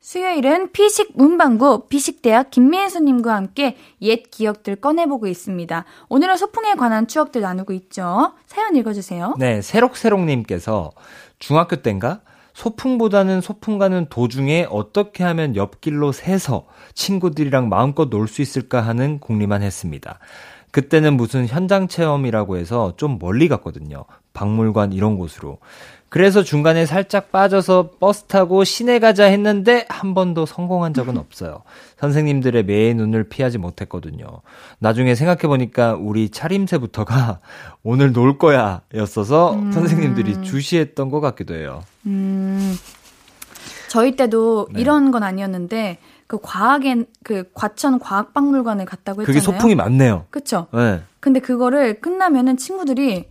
수요일은 0.00 0.72
피식 0.72 1.12
문방구 1.16 1.86
피식대학 1.88 2.50
김민수님과 2.50 3.34
함께 3.34 3.78
옛 4.02 4.30
기억들 4.30 4.76
꺼내보고 4.76 5.26
있습니다. 5.26 5.86
오늘은 6.10 6.36
소풍에 6.36 6.74
관한 6.74 7.08
추억들 7.08 7.40
나누고 7.40 7.72
있죠. 7.72 8.34
사연 8.46 8.76
읽어주세요. 8.76 9.36
네, 9.38 9.62
새록새록님께서 9.62 10.92
중학교 11.38 11.76
땐가 11.76 12.20
소풍보다는 12.52 13.40
소풍 13.40 13.78
가는 13.78 14.06
도중에 14.10 14.66
어떻게 14.70 15.24
하면 15.24 15.56
옆길로 15.56 16.12
새서 16.12 16.66
친구들이랑 16.94 17.70
마음껏 17.70 18.10
놀 18.10 18.28
수 18.28 18.42
있을까 18.42 18.82
하는 18.82 19.18
궁리만 19.18 19.62
했습니다. 19.62 20.18
그때는 20.70 21.16
무슨 21.16 21.46
현장 21.46 21.88
체험이라고 21.88 22.58
해서 22.58 22.92
좀 22.98 23.18
멀리 23.18 23.48
갔거든요. 23.48 24.04
박물관 24.34 24.92
이런 24.92 25.16
곳으로. 25.16 25.58
그래서 26.10 26.44
중간에 26.44 26.86
살짝 26.86 27.32
빠져서 27.32 27.92
버스 27.98 28.24
타고 28.24 28.62
시내 28.62 29.00
가자 29.00 29.24
했는데 29.24 29.84
한 29.88 30.14
번도 30.14 30.46
성공한 30.46 30.94
적은 30.94 31.16
없어요. 31.18 31.62
선생님들의 31.98 32.64
매의 32.66 32.94
눈을 32.94 33.24
피하지 33.24 33.58
못했거든요. 33.58 34.26
나중에 34.78 35.16
생각해보니까 35.16 35.94
우리 35.94 36.28
차림새부터가 36.28 37.40
오늘 37.82 38.12
놀 38.12 38.38
거야 38.38 38.82
였어서 38.94 39.54
선생님들이 39.72 40.42
주시했던 40.42 41.10
것 41.10 41.20
같기도 41.20 41.54
해요. 41.56 41.82
음, 42.06 42.76
저희 43.88 44.14
때도 44.14 44.68
네. 44.72 44.82
이런 44.82 45.10
건 45.10 45.24
아니었는데, 45.24 45.98
그 46.26 46.38
과학엔 46.40 47.06
그 47.22 47.50
과천 47.54 47.98
과학박물관을 47.98 48.84
갔다고 48.86 49.22
했잖아요. 49.22 49.26
그게 49.26 49.40
소풍이 49.40 49.74
많네요. 49.74 50.26
그쵸? 50.30 50.68
네. 50.72 51.02
근데 51.20 51.40
그거를 51.40 52.00
끝나면은 52.00 52.56
친구들이 52.56 53.26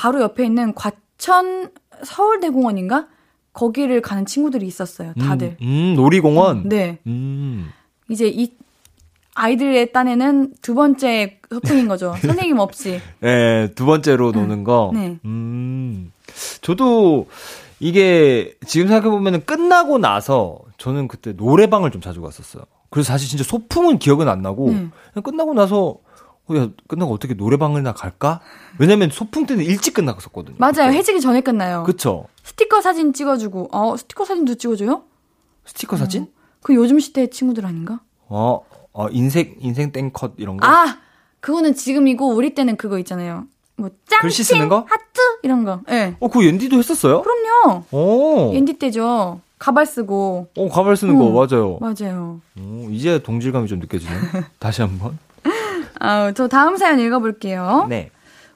바로 0.00 0.22
옆에 0.22 0.46
있는 0.46 0.74
과천 0.74 1.72
서울대공원인가? 2.02 3.08
거기를 3.52 4.00
가는 4.00 4.24
친구들이 4.24 4.66
있었어요. 4.66 5.12
다들. 5.20 5.58
음, 5.60 5.66
음, 5.66 5.94
놀이공원. 5.94 6.70
네. 6.70 7.00
음. 7.06 7.70
이제 8.08 8.26
이 8.26 8.54
아이들의 9.34 9.92
딴에는 9.92 10.54
두 10.62 10.74
번째 10.74 11.40
소풍인 11.50 11.86
거죠. 11.86 12.14
선생님 12.24 12.58
없이. 12.58 12.98
네, 13.20 13.68
두 13.74 13.84
번째로 13.84 14.32
노는 14.32 14.64
거. 14.64 14.90
네. 14.94 15.18
음. 15.26 16.12
저도 16.62 17.26
이게 17.78 18.54
지금 18.66 18.88
생각해보면 18.88 19.44
끝나고 19.44 19.98
나서 19.98 20.60
저는 20.78 21.08
그때 21.08 21.32
노래방을 21.32 21.90
좀 21.90 22.00
자주 22.00 22.22
갔었어요. 22.22 22.64
그래서 22.88 23.12
사실 23.12 23.28
진짜 23.28 23.44
소풍은 23.44 23.98
기억은 23.98 24.28
안 24.28 24.40
나고 24.40 24.70
네. 24.70 24.88
그냥 25.12 25.22
끝나고 25.22 25.52
나서 25.52 25.88
어, 25.88 25.98
야, 26.56 26.68
끝나고 26.88 27.12
어떻게 27.12 27.34
노래방을나 27.34 27.92
갈까? 27.92 28.40
왜냐면 28.78 29.10
소풍 29.10 29.46
때는 29.46 29.64
일찍 29.64 29.94
끝났었거든요. 29.94 30.56
맞아요. 30.58 30.72
그때. 30.88 30.92
해지기 30.92 31.20
전에 31.20 31.40
끝나요. 31.40 31.82
그쵸. 31.84 32.26
스티커 32.42 32.80
사진 32.80 33.12
찍어주고, 33.12 33.68
어, 33.72 33.96
스티커 33.96 34.24
사진도 34.24 34.54
찍어줘요? 34.54 35.02
스티커 35.64 35.96
사진? 35.96 36.28
그 36.62 36.74
요즘 36.74 36.98
시대의 36.98 37.30
친구들 37.30 37.64
아닌가? 37.66 38.00
어, 38.28 38.60
어, 38.92 39.08
인생, 39.10 39.56
인생 39.60 39.92
땡컷 39.92 40.34
이런 40.38 40.56
거? 40.56 40.66
아! 40.66 40.98
그거는 41.40 41.74
지금이고, 41.74 42.34
우리 42.34 42.54
때는 42.54 42.76
그거 42.76 42.98
있잖아요. 42.98 43.46
뭐, 43.76 43.90
짱! 44.06 44.18
글씨 44.20 44.44
쓰는 44.44 44.68
거? 44.68 44.86
하트! 44.88 45.20
이런 45.42 45.64
거. 45.64 45.80
예. 45.88 45.92
네. 45.92 46.16
어, 46.20 46.28
그거 46.28 46.44
옌디도 46.44 46.76
했었어요? 46.78 47.22
그럼요. 47.22 47.84
오. 47.92 48.52
엔디 48.54 48.74
때죠. 48.74 49.40
가발 49.58 49.84
쓰고. 49.86 50.48
어, 50.56 50.68
가발 50.68 50.96
쓰는 50.96 51.16
거, 51.16 51.26
응. 51.28 51.34
맞아요. 51.34 51.78
맞아요. 51.80 52.40
오, 52.58 52.88
이제 52.90 53.22
동질감이 53.22 53.68
좀 53.68 53.78
느껴지네. 53.78 54.10
다시 54.58 54.80
한 54.82 54.98
번. 54.98 55.18
아, 55.98 56.32
저 56.32 56.48
다음 56.48 56.76
사연 56.76 57.00
읽어볼게요. 57.00 57.86
네. 57.88 58.10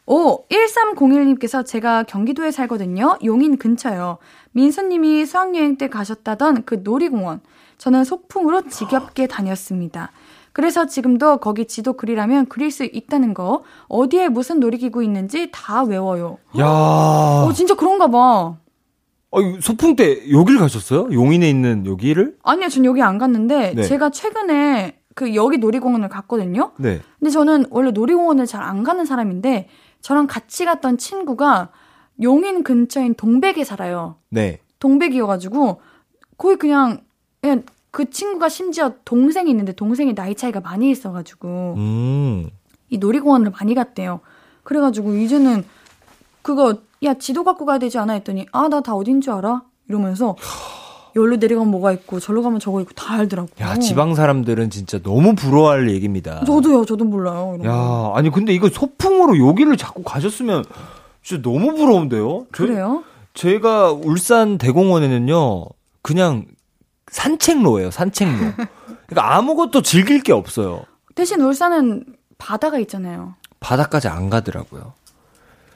오, 0.07 0.47
1301님께서 0.49 1.65
제가 1.65 2.03
경기도에 2.05 2.51
살거든요. 2.51 3.19
용인 3.25 3.57
근처요. 3.57 4.19
민수님이 4.53 5.25
수학여행 5.25 5.77
때 5.79 5.89
가셨다던 5.89 6.65
그 6.65 6.81
놀이공원. 6.85 7.41
저는 7.79 8.05
소풍으로 8.05 8.69
지겹게 8.69 9.27
다녔습니다. 9.27 10.13
그래서 10.53 10.87
지금도 10.87 11.39
거기 11.39 11.67
지도 11.67 11.95
그리라면 11.95 12.47
그릴 12.47 12.71
수 12.71 12.85
있다는 12.85 13.35
거, 13.35 13.65
어디에 13.89 14.29
무슨 14.29 14.61
놀이기구 14.61 15.03
있는지 15.03 15.49
다 15.51 15.83
외워요. 15.83 16.39
야 16.59 16.67
어, 16.67 17.53
진짜 17.53 17.75
그런가 17.75 18.07
봐. 18.07 18.57
어, 19.33 19.41
소풍 19.61 19.97
때 19.97 20.31
여길 20.31 20.59
가셨어요? 20.59 21.13
용인에 21.13 21.51
있는 21.51 21.87
여기를? 21.87 22.37
아니요, 22.45 22.69
전 22.69 22.85
여기 22.85 23.03
안 23.03 23.19
갔는데, 23.19 23.73
네. 23.75 23.83
제가 23.83 24.11
최근에 24.11 24.97
그 25.15 25.35
여기 25.35 25.59
놀이공원을 25.59 26.09
갔거든요. 26.09 26.73
네. 26.79 27.01
근데 27.19 27.31
저는 27.31 27.67
원래 27.71 27.91
놀이공원을 27.93 28.47
잘 28.47 28.63
안 28.63 28.83
가는 28.83 29.05
사람인데, 29.05 29.69
저랑 30.01 30.27
같이 30.27 30.65
갔던 30.65 30.99
친구가 30.99 31.71
용인 32.23 32.63
근처인 32.65 33.15
동백에 33.15 33.65
살아요. 33.65 34.17
네. 34.31 34.59
동백이어가지고, 34.81 35.81
거의 36.37 36.57
그냥, 36.57 37.01
그냥 37.41 37.63
그 37.91 38.11
친구가 38.11 38.49
심지어 38.49 38.93
동생이 39.05 39.49
있는데 39.51 39.73
동생이 39.73 40.15
나이 40.15 40.35
차이가 40.35 40.61
많이 40.61 40.91
있어가지고, 40.91 41.75
음. 41.77 42.51
이 42.91 42.99
놀이공원을 42.99 43.53
많이 43.53 43.75
갔대요. 43.75 44.21
그래가지고 44.65 45.15
이제는 45.17 45.65
그거, 46.43 46.79
야, 47.05 47.15
지도 47.15 47.45
갖고 47.45 47.65
가야 47.65 47.79
되지 47.79 47.99
않아? 47.99 48.15
했더니, 48.15 48.47
아, 48.53 48.69
나 48.69 48.81
다 48.81 48.95
어딘 48.95 49.21
줄 49.21 49.33
알아? 49.35 49.63
이러면서, 49.89 50.37
여기로 51.17 51.37
내려가면 51.37 51.71
뭐가 51.71 51.93
있고, 51.93 52.19
저로 52.21 52.43
가면 52.43 52.59
저거 52.61 52.81
있고, 52.81 52.93
다 52.95 53.15
알더라고요. 53.15 53.53
야, 53.61 53.77
지방 53.79 54.15
사람들은 54.15 54.71
진짜 54.71 54.99
너무 55.03 55.35
부러워할 55.35 55.91
얘기입니다. 55.91 56.45
저도요, 56.45 56.85
저도 56.85 57.05
몰라요. 57.05 57.57
이런 57.61 57.67
거. 57.67 57.69
야, 57.69 58.13
아니 58.17 58.31
근데 58.31 58.53
이거 58.53 58.69
소풍으로 58.69 59.47
여기를 59.47 59.77
자꾸 59.77 60.03
가셨으면 60.03 60.65
진짜 61.23 61.43
너무 61.43 61.75
부러운데요? 61.75 62.47
저- 62.55 62.65
그래요? 62.67 63.05
제가 63.35 63.93
울산 63.93 64.59
대공원에는요. 64.59 65.67
그냥 66.03 66.47
산책로예요, 67.11 67.91
산책로. 67.91 68.33
그러니까 69.07 69.37
아무것도 69.37 69.83
즐길 69.83 70.23
게 70.23 70.33
없어요. 70.33 70.83
대신 71.15 71.41
울산은 71.41 72.05
바다가 72.39 72.79
있잖아요. 72.81 73.35
바다까지 73.61 74.09
안 74.09 74.31
가더라고요. 74.31 74.93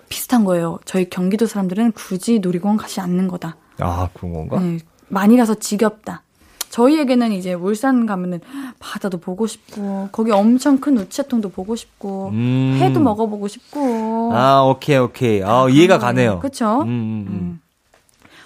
비슷한 0.08 0.44
거예요. 0.44 0.78
저희 0.84 1.08
경기도 1.10 1.46
사람들은 1.46 1.92
굳이 1.92 2.38
놀이공원 2.40 2.76
가지 2.78 3.00
않는 3.00 3.28
거다. 3.28 3.56
아, 3.78 4.08
그런 4.14 4.32
건가? 4.32 4.58
네, 4.58 4.78
많이 5.08 5.36
가서 5.36 5.54
지겹다. 5.54 6.22
저희에게는 6.70 7.32
이제 7.32 7.54
울산 7.54 8.04
가면은 8.06 8.40
바다도 8.78 9.18
보고 9.18 9.46
싶고 9.46 10.10
거기 10.12 10.30
엄청 10.32 10.78
큰 10.78 10.98
우체통도 10.98 11.48
보고 11.48 11.74
싶고 11.76 12.28
음. 12.28 12.76
회도 12.80 13.00
먹어보고 13.00 13.48
싶고 13.48 14.32
아, 14.34 14.62
오케이, 14.62 14.98
오케이. 14.98 15.42
아, 15.42 15.66
이해가 15.70 15.98
가네요. 15.98 16.40
그쵸? 16.40 16.82
음, 16.82 16.86
음, 16.88 17.26
음. 17.28 17.60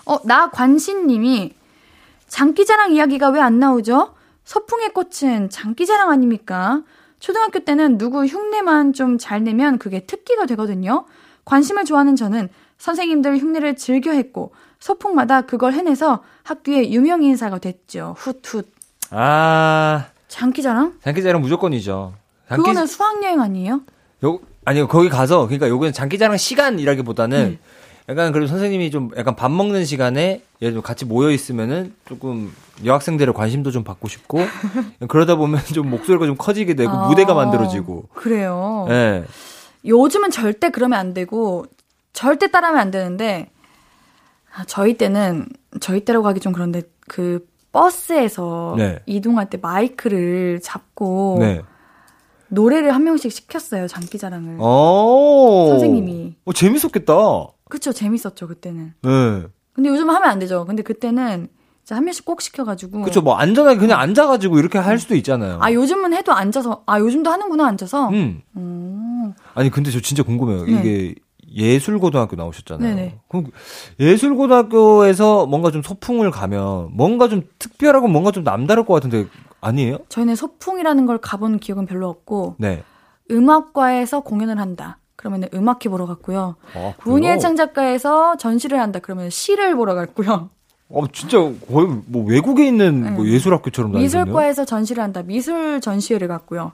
어, 0.07 0.19
나 0.25 0.51
관신님이 0.51 1.55
장기자랑 2.29 2.93
이야기가 2.93 3.29
왜 3.31 3.41
안 3.41 3.59
나오죠? 3.59 4.15
소풍의 4.45 4.91
꽃은 4.95 5.51
장기자랑 5.51 6.11
아닙니까? 6.11 6.83
초등학교 7.21 7.61
때는 7.61 7.99
누구 7.99 8.25
흉내만 8.25 8.93
좀 8.93 9.19
잘 9.19 9.43
내면 9.45 9.79
그게 9.79 10.01
특기가 10.07 10.47
되거든요. 10.47 11.05
관심을 11.45 11.85
좋아하는 11.85 12.17
저는 12.17 12.49
선생님들 12.79 13.39
흉내를 13.39 13.77
즐겨 13.77 14.13
했고 14.13 14.53
소풍마다 14.83 15.43
그걸 15.43 15.75
해내서 15.75 16.25
학교의 16.43 16.93
유명 16.93 17.23
인사가 17.23 17.59
됐죠. 17.59 18.17
훗훗. 18.19 18.65
아, 19.11 20.07
장기자랑? 20.27 20.95
장기자랑 21.05 21.41
무조건이죠. 21.41 22.15
장기, 22.49 22.63
그거는 22.63 22.89
수학여행 22.89 23.41
아니에요? 23.41 23.83
요, 24.25 24.41
아니요, 24.65 24.89
거기 24.89 25.09
가서, 25.09 25.47
그러니까 25.47 25.69
요거는 25.69 25.93
장기자랑 25.93 26.37
시간이라기보다는 26.37 27.51
네. 27.51 27.59
약간 28.09 28.33
그래도 28.33 28.49
선생님이 28.49 28.91
좀 28.91 29.11
약간 29.17 29.37
밥 29.37 29.53
먹는 29.53 29.85
시간에 29.85 30.43
예를 30.61 30.73
들어 30.73 30.83
같이 30.83 31.05
모여 31.05 31.31
있으면은 31.31 31.95
조금 32.09 32.53
여학생들의 32.85 33.33
관심도 33.35 33.71
좀 33.71 33.85
받고 33.85 34.09
싶고 34.09 34.41
그러다 35.07 35.37
보면 35.37 35.61
좀 35.73 35.89
목소리가 35.91 36.27
좀 36.27 36.35
커지게 36.37 36.75
되고 36.75 36.91
아, 36.91 37.07
무대가 37.07 37.35
만들어지고. 37.35 38.09
그래요. 38.15 38.89
예. 38.91 39.25
요즘은 39.85 40.33
절대 40.33 40.71
그러면 40.71 40.99
안 40.99 41.15
되고 41.15 41.67
절대 42.13 42.51
따라하면 42.51 42.81
안 42.81 42.91
되는데 42.91 43.47
아, 43.52 43.52
저희 44.67 44.97
때는 44.97 45.47
저희 45.81 46.05
때라고 46.05 46.27
하기 46.29 46.41
좀 46.41 46.53
그런데 46.53 46.83
그 47.09 47.47
버스에서 47.73 48.75
네. 48.77 48.99
이동할 49.07 49.49
때 49.49 49.59
마이크를 49.61 50.61
잡고 50.63 51.39
네. 51.41 51.63
노래를 52.49 52.95
한 52.95 53.05
명씩 53.05 53.33
시켰어요 53.33 53.87
장기자랑을 53.89 54.57
어. 54.61 55.67
선생님이. 55.71 56.37
어, 56.45 56.53
재밌었겠다. 56.53 57.15
그쵸 57.69 57.93
재밌었죠 57.93 58.47
그때는 58.49 58.93
네. 59.03 59.43
근데 59.73 59.89
요즘 59.89 60.11
하면 60.11 60.25
안 60.29 60.39
되죠 60.39 60.67
근데 60.67 60.83
그때는 60.83 61.49
진짜 61.83 61.97
한 61.97 62.05
명씩 62.05 62.25
꼭 62.25 62.43
시켜가지고 62.43 63.03
그쵸, 63.03 63.23
뭐, 63.23 63.35
안전하게 63.37 63.79
그냥 63.79 63.99
앉아가지고 63.99 64.59
이렇게 64.61 64.79
할 64.79 64.99
수도 65.01 65.17
있잖아요. 65.17 65.59
아 65.61 65.73
요즘은 65.73 66.13
해도 66.15 66.33
앉아서 66.33 66.85
아 66.87 67.01
요즘도 67.01 67.29
하는구나 67.29 67.67
앉아서 67.67 68.09
음. 68.11 68.43
음. 68.57 69.33
아니, 69.55 69.69
근데 69.71 69.91
저 69.91 70.01
진짜 70.01 70.23
궁금해요. 70.23 70.65
네. 70.67 70.73
이게 70.73 71.15
예술고등학교 71.55 72.37
나오셨잖아요. 72.37 72.95
네네. 72.95 73.19
그럼 73.29 73.47
예술고등학교에서 74.01 75.47
뭔가 75.47 75.71
좀 75.71 75.83
소풍을 75.83 76.31
가면 76.31 76.91
뭔가 76.93 77.29
좀 77.29 77.43
특별하고 77.59 78.09
뭔가 78.09 78.31
좀 78.31 78.45
남다를 78.45 78.85
것 78.85 78.95
같은데 78.95 79.27
아니에요? 79.61 79.99
저희는 80.09 80.35
소풍이라는 80.35 81.07
걸 81.07 81.19
가본 81.19 81.59
기억은 81.59 81.87
별로 81.87 82.09
없고 82.09 82.57
네. 82.59 82.83
음악과에서 83.31 84.21
공연을 84.21 84.59
한다. 84.59 84.99
그러면 85.17 85.49
음악회 85.55 85.89
보러 85.89 86.07
갔고요. 86.07 86.57
아, 86.75 86.95
그래요? 86.99 87.15
문예 87.15 87.39
창 87.39 87.55
작가에서 87.55 88.37
전시를 88.37 88.81
한다. 88.81 88.99
그러면 89.01 89.31
시를 89.31 89.77
보러 89.77 89.95
갔고요. 89.95 90.51
어, 90.89 91.07
진짜 91.13 91.39
거의 91.39 91.89
뭐 92.07 92.25
외국에 92.27 92.67
있는 92.67 93.15
뭐 93.15 93.25
네. 93.25 93.33
예술학교처럼 93.33 93.93
다니네요. 93.93 94.05
미술과에서 94.05 94.65
전시를 94.65 95.03
한다. 95.03 95.23
미술 95.23 95.81
전시회를 95.81 96.29
갔고요. 96.29 96.73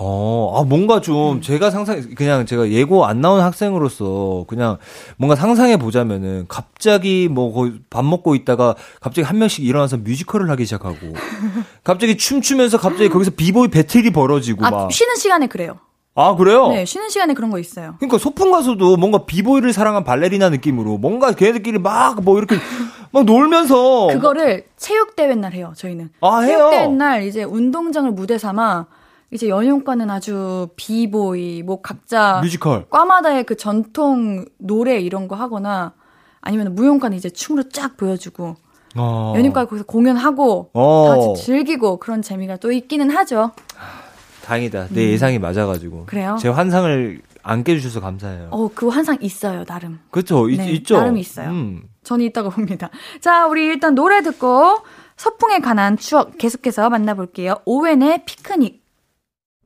어, 0.00 0.54
아, 0.56 0.62
뭔가 0.64 1.00
좀 1.00 1.36
음. 1.36 1.40
제가 1.40 1.70
상상, 1.70 2.00
그냥 2.14 2.46
제가 2.46 2.70
예고 2.70 3.04
안 3.06 3.20
나온 3.20 3.40
학생으로서 3.40 4.44
그냥 4.46 4.78
뭔가 5.16 5.34
상상해 5.34 5.76
보자면은 5.76 6.44
갑자기 6.48 7.28
뭐 7.28 7.52
거의 7.52 7.72
밥 7.90 8.04
먹고 8.04 8.36
있다가 8.36 8.76
갑자기 9.00 9.26
한 9.26 9.38
명씩 9.38 9.64
일어나서 9.64 9.96
뮤지컬을 9.96 10.48
하기 10.50 10.64
시작하고 10.66 10.96
갑자기 11.82 12.16
춤추면서 12.16 12.78
갑자기 12.78 13.08
거기서 13.08 13.32
비보이 13.32 13.68
배틀이 13.68 14.10
벌어지고 14.10 14.64
아, 14.66 14.70
막. 14.70 14.92
쉬는 14.92 15.16
시간에 15.16 15.48
그래요. 15.48 15.78
아, 16.14 16.34
그래요? 16.34 16.68
네, 16.68 16.84
쉬는 16.84 17.08
시간에 17.10 17.34
그런 17.34 17.50
거 17.50 17.58
있어요. 17.58 17.94
그러니까 17.98 18.18
소풍 18.18 18.50
가서도 18.50 18.96
뭔가 18.96 19.24
비보이를 19.24 19.72
사랑한 19.72 20.02
발레리나 20.04 20.50
느낌으로 20.50 20.98
뭔가 20.98 21.32
걔네들끼리 21.32 21.78
막 21.78 22.20
뭐 22.22 22.38
이렇게 22.38 22.56
막 23.12 23.24
놀면서 23.24 24.08
그거를 24.08 24.66
체육대회 24.76 25.34
날 25.36 25.54
해요, 25.54 25.72
저희는. 25.76 26.10
아, 26.20 26.40
해요? 26.40 26.58
체육대회 26.70 26.86
날 26.88 27.22
이제 27.24 27.42
운동장을 27.44 28.10
무대 28.12 28.36
삼아 28.38 28.86
이제 29.30 29.48
연용과는 29.48 30.10
아주 30.10 30.68
비보이, 30.76 31.62
뭐 31.62 31.80
각자 31.82 32.40
뮤지컬. 32.42 32.86
과마다의 32.88 33.44
그 33.44 33.56
전통 33.56 34.46
노래 34.58 34.98
이런 34.98 35.28
거 35.28 35.36
하거나 35.36 35.92
아니면 36.40 36.74
무용과는 36.74 37.16
이제 37.16 37.28
춤으로 37.28 37.68
쫙 37.68 37.96
보여주고 37.96 38.56
어. 38.96 39.34
연휴까지 39.36 39.68
거기서 39.68 39.84
공연하고 39.84 40.70
어. 40.72 41.08
다 41.08 41.16
같이 41.16 41.44
즐기고 41.44 41.98
그런 41.98 42.22
재미가 42.22 42.56
또 42.56 42.72
있기는 42.72 43.10
하죠. 43.10 43.52
다행이다. 44.44 44.88
내 44.90 45.04
음. 45.04 45.10
예상이 45.10 45.38
맞아가지고. 45.38 46.06
그래요? 46.06 46.36
제 46.40 46.48
환상을 46.48 47.20
안 47.42 47.64
깨주셔서 47.64 48.00
감사해요. 48.00 48.48
어, 48.50 48.70
그 48.74 48.88
환상 48.88 49.18
있어요, 49.20 49.64
나름. 49.64 50.00
그렇죠, 50.10 50.46
네, 50.46 50.70
있죠. 50.70 50.96
나름 50.96 51.18
있어요. 51.18 51.50
음. 51.50 51.82
저는 52.02 52.24
있다고 52.26 52.48
봅니다. 52.50 52.88
자, 53.20 53.46
우리 53.46 53.66
일단 53.66 53.94
노래 53.94 54.22
듣고 54.22 54.78
서풍에 55.16 55.58
관한 55.58 55.98
추억 55.98 56.38
계속해서 56.38 56.88
만나볼게요. 56.88 57.56
오웬의 57.66 58.24
피크닉. 58.24 58.77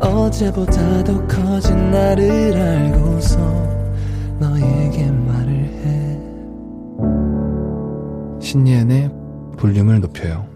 어제보다 0.00 1.04
더 1.04 1.26
커진 1.26 1.90
나를 1.90 2.56
알고서 2.56 3.38
너에게 4.38 5.10
말을 5.10 5.52
해 5.54 6.20
신예은의 8.40 9.10
볼륨을 9.58 10.00
높여요 10.00 10.46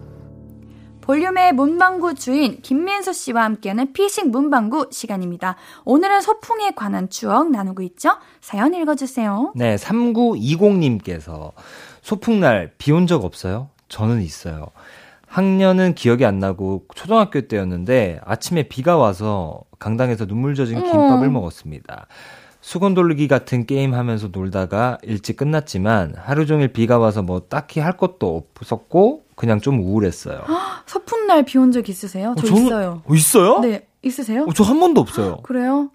볼륨의 1.01 1.53
문방구 1.53 2.13
주인 2.15 2.61
김민수 2.61 3.11
씨와 3.13 3.43
함께하는 3.43 3.91
피싱 3.91 4.29
문방구 4.29 4.89
시간입니다. 4.91 5.55
오늘은 5.83 6.21
소풍에 6.21 6.71
관한 6.75 7.09
추억 7.09 7.49
나누고 7.51 7.81
있죠? 7.81 8.11
사연 8.39 8.73
읽어주세요. 8.75 9.53
네, 9.55 9.75
3920님께서 9.77 11.51
소풍날 12.03 12.73
비 12.77 12.91
온 12.93 13.07
적 13.07 13.25
없어요? 13.25 13.69
저는 13.89 14.21
있어요. 14.21 14.67
학년은 15.31 15.95
기억이 15.95 16.25
안 16.25 16.39
나고 16.39 16.83
초등학교 16.93 17.39
때였는데 17.47 18.19
아침에 18.25 18.63
비가 18.63 18.97
와서 18.97 19.61
강당에서 19.79 20.25
눈물 20.25 20.55
젖은 20.55 20.83
김밥을 20.83 21.27
음. 21.27 21.33
먹었습니다. 21.33 22.07
수건 22.59 22.93
돌리기 22.93 23.29
같은 23.29 23.65
게임 23.65 23.93
하면서 23.93 24.27
놀다가 24.27 24.97
일찍 25.03 25.37
끝났지만 25.37 26.15
하루 26.17 26.45
종일 26.45 26.67
비가 26.73 26.99
와서 26.99 27.23
뭐 27.23 27.39
딱히 27.47 27.79
할 27.79 27.95
것도 27.95 28.43
없었고 28.59 29.23
그냥 29.35 29.61
좀 29.61 29.79
우울했어요. 29.79 30.41
서푼 30.85 31.25
날 31.27 31.43
비 31.43 31.57
온 31.57 31.71
적 31.71 31.87
있으세요? 31.87 32.35
저 32.37 32.43
어, 32.45 32.49
저는, 32.49 32.65
있어요. 32.65 33.01
어, 33.07 33.13
있어요? 33.15 33.59
네, 33.59 33.87
있으세요? 34.03 34.43
어, 34.47 34.53
저한 34.53 34.79
번도 34.81 34.99
없어요. 34.99 35.37
그래요? 35.43 35.89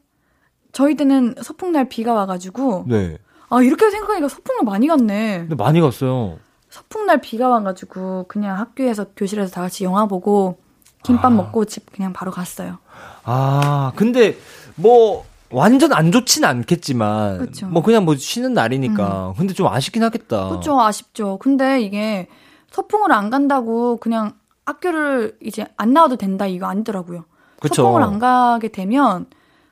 저희 0.73 0.95
때는 0.97 1.35
서풍 1.43 1.73
날 1.73 1.89
비가 1.91 2.15
와가지고. 2.15 2.87
네. 2.89 3.19
아, 3.51 3.63
이렇게 3.63 3.89
생각하니까 3.91 4.29
서풍날 4.29 4.65
많이 4.65 4.89
갔네. 4.89 5.47
네, 5.49 5.55
많이 5.55 5.81
갔어요. 5.81 6.39
서풍날 6.77 7.23
비가 7.23 7.49
와가지고 7.49 8.27
그냥 8.29 8.59
학교에서 8.59 9.07
교실에서 9.17 9.51
다 9.51 9.63
같이 9.63 9.85
영화 9.85 10.05
보고 10.05 10.59
김밥 11.03 11.27
아. 11.27 11.31
먹고 11.31 11.65
집 11.65 11.91
그냥 11.91 12.13
바로 12.13 12.31
갔어요. 12.31 12.79
아, 13.25 13.93
근데 13.97 14.37
뭐 14.75 15.25
완전 15.51 15.95
안 15.95 16.13
좋진 16.13 16.45
않겠지만 16.45 17.39
그쵸. 17.39 17.67
뭐 17.69 17.83
그냥 17.83 18.05
뭐 18.05 18.15
쉬는 18.15 18.53
날이니까. 18.53 19.29
음. 19.29 19.35
근데 19.39 19.55
좀 19.55 19.69
아쉽긴 19.69 20.03
하겠다. 20.03 20.51
그렇죠. 20.51 20.79
아쉽죠. 20.79 21.39
근데 21.39 21.81
이게 21.81 22.29
서풍을 22.73 23.11
안 23.11 23.31
간다고 23.31 23.97
그냥 23.97 24.35
학교를 24.67 25.39
이제 25.43 25.67
안 25.79 25.95
나와도 25.95 26.17
된다 26.17 26.47
이거 26.47 26.67
아니더라고요. 26.67 27.25
그쵸. 27.59 27.85
서풍을 27.85 28.03
안 28.03 28.19
가게 28.19 28.69
되면 28.69 29.27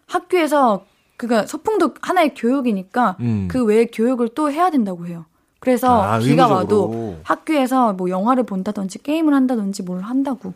학교에서 0.07 0.87
그니까 1.19 1.47
서풍도 1.47 1.97
하나의 2.01 2.33
교육이니까 2.35 3.17
음. 3.21 3.49
그 3.51 3.63
외에 3.63 3.85
교육을 3.87 4.31
또 4.35 4.51
해야 4.51 4.71
된다고 4.71 5.07
해요. 5.07 5.27
그래서 5.65 6.03
아, 6.03 6.19
비가. 6.19 6.47
와도 6.47 7.19
학교에서 7.23 7.95
뭐 7.95 8.11
영화를 8.11 8.45
본다든지 8.45 9.03
게임을 9.03 9.35
한다든지 9.35 9.83
뭘 9.83 10.03
한다고 10.03 10.53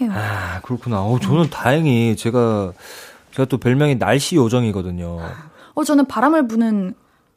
해요. 0.00 0.10
아 0.12 0.60
그렇구나. 0.62 1.02
어, 1.02 1.18
저는 1.18 1.44
음. 1.44 1.50
다행히 1.50 2.16
제가 2.16 2.72
제가 3.32 3.46
또 3.46 3.58
별명이 3.58 3.98
날씨 3.98 4.36
요정이거든요. 4.36 5.20
어 5.74 5.84
저는 5.84 6.06
바람을 6.06 6.48
부는 6.48 6.94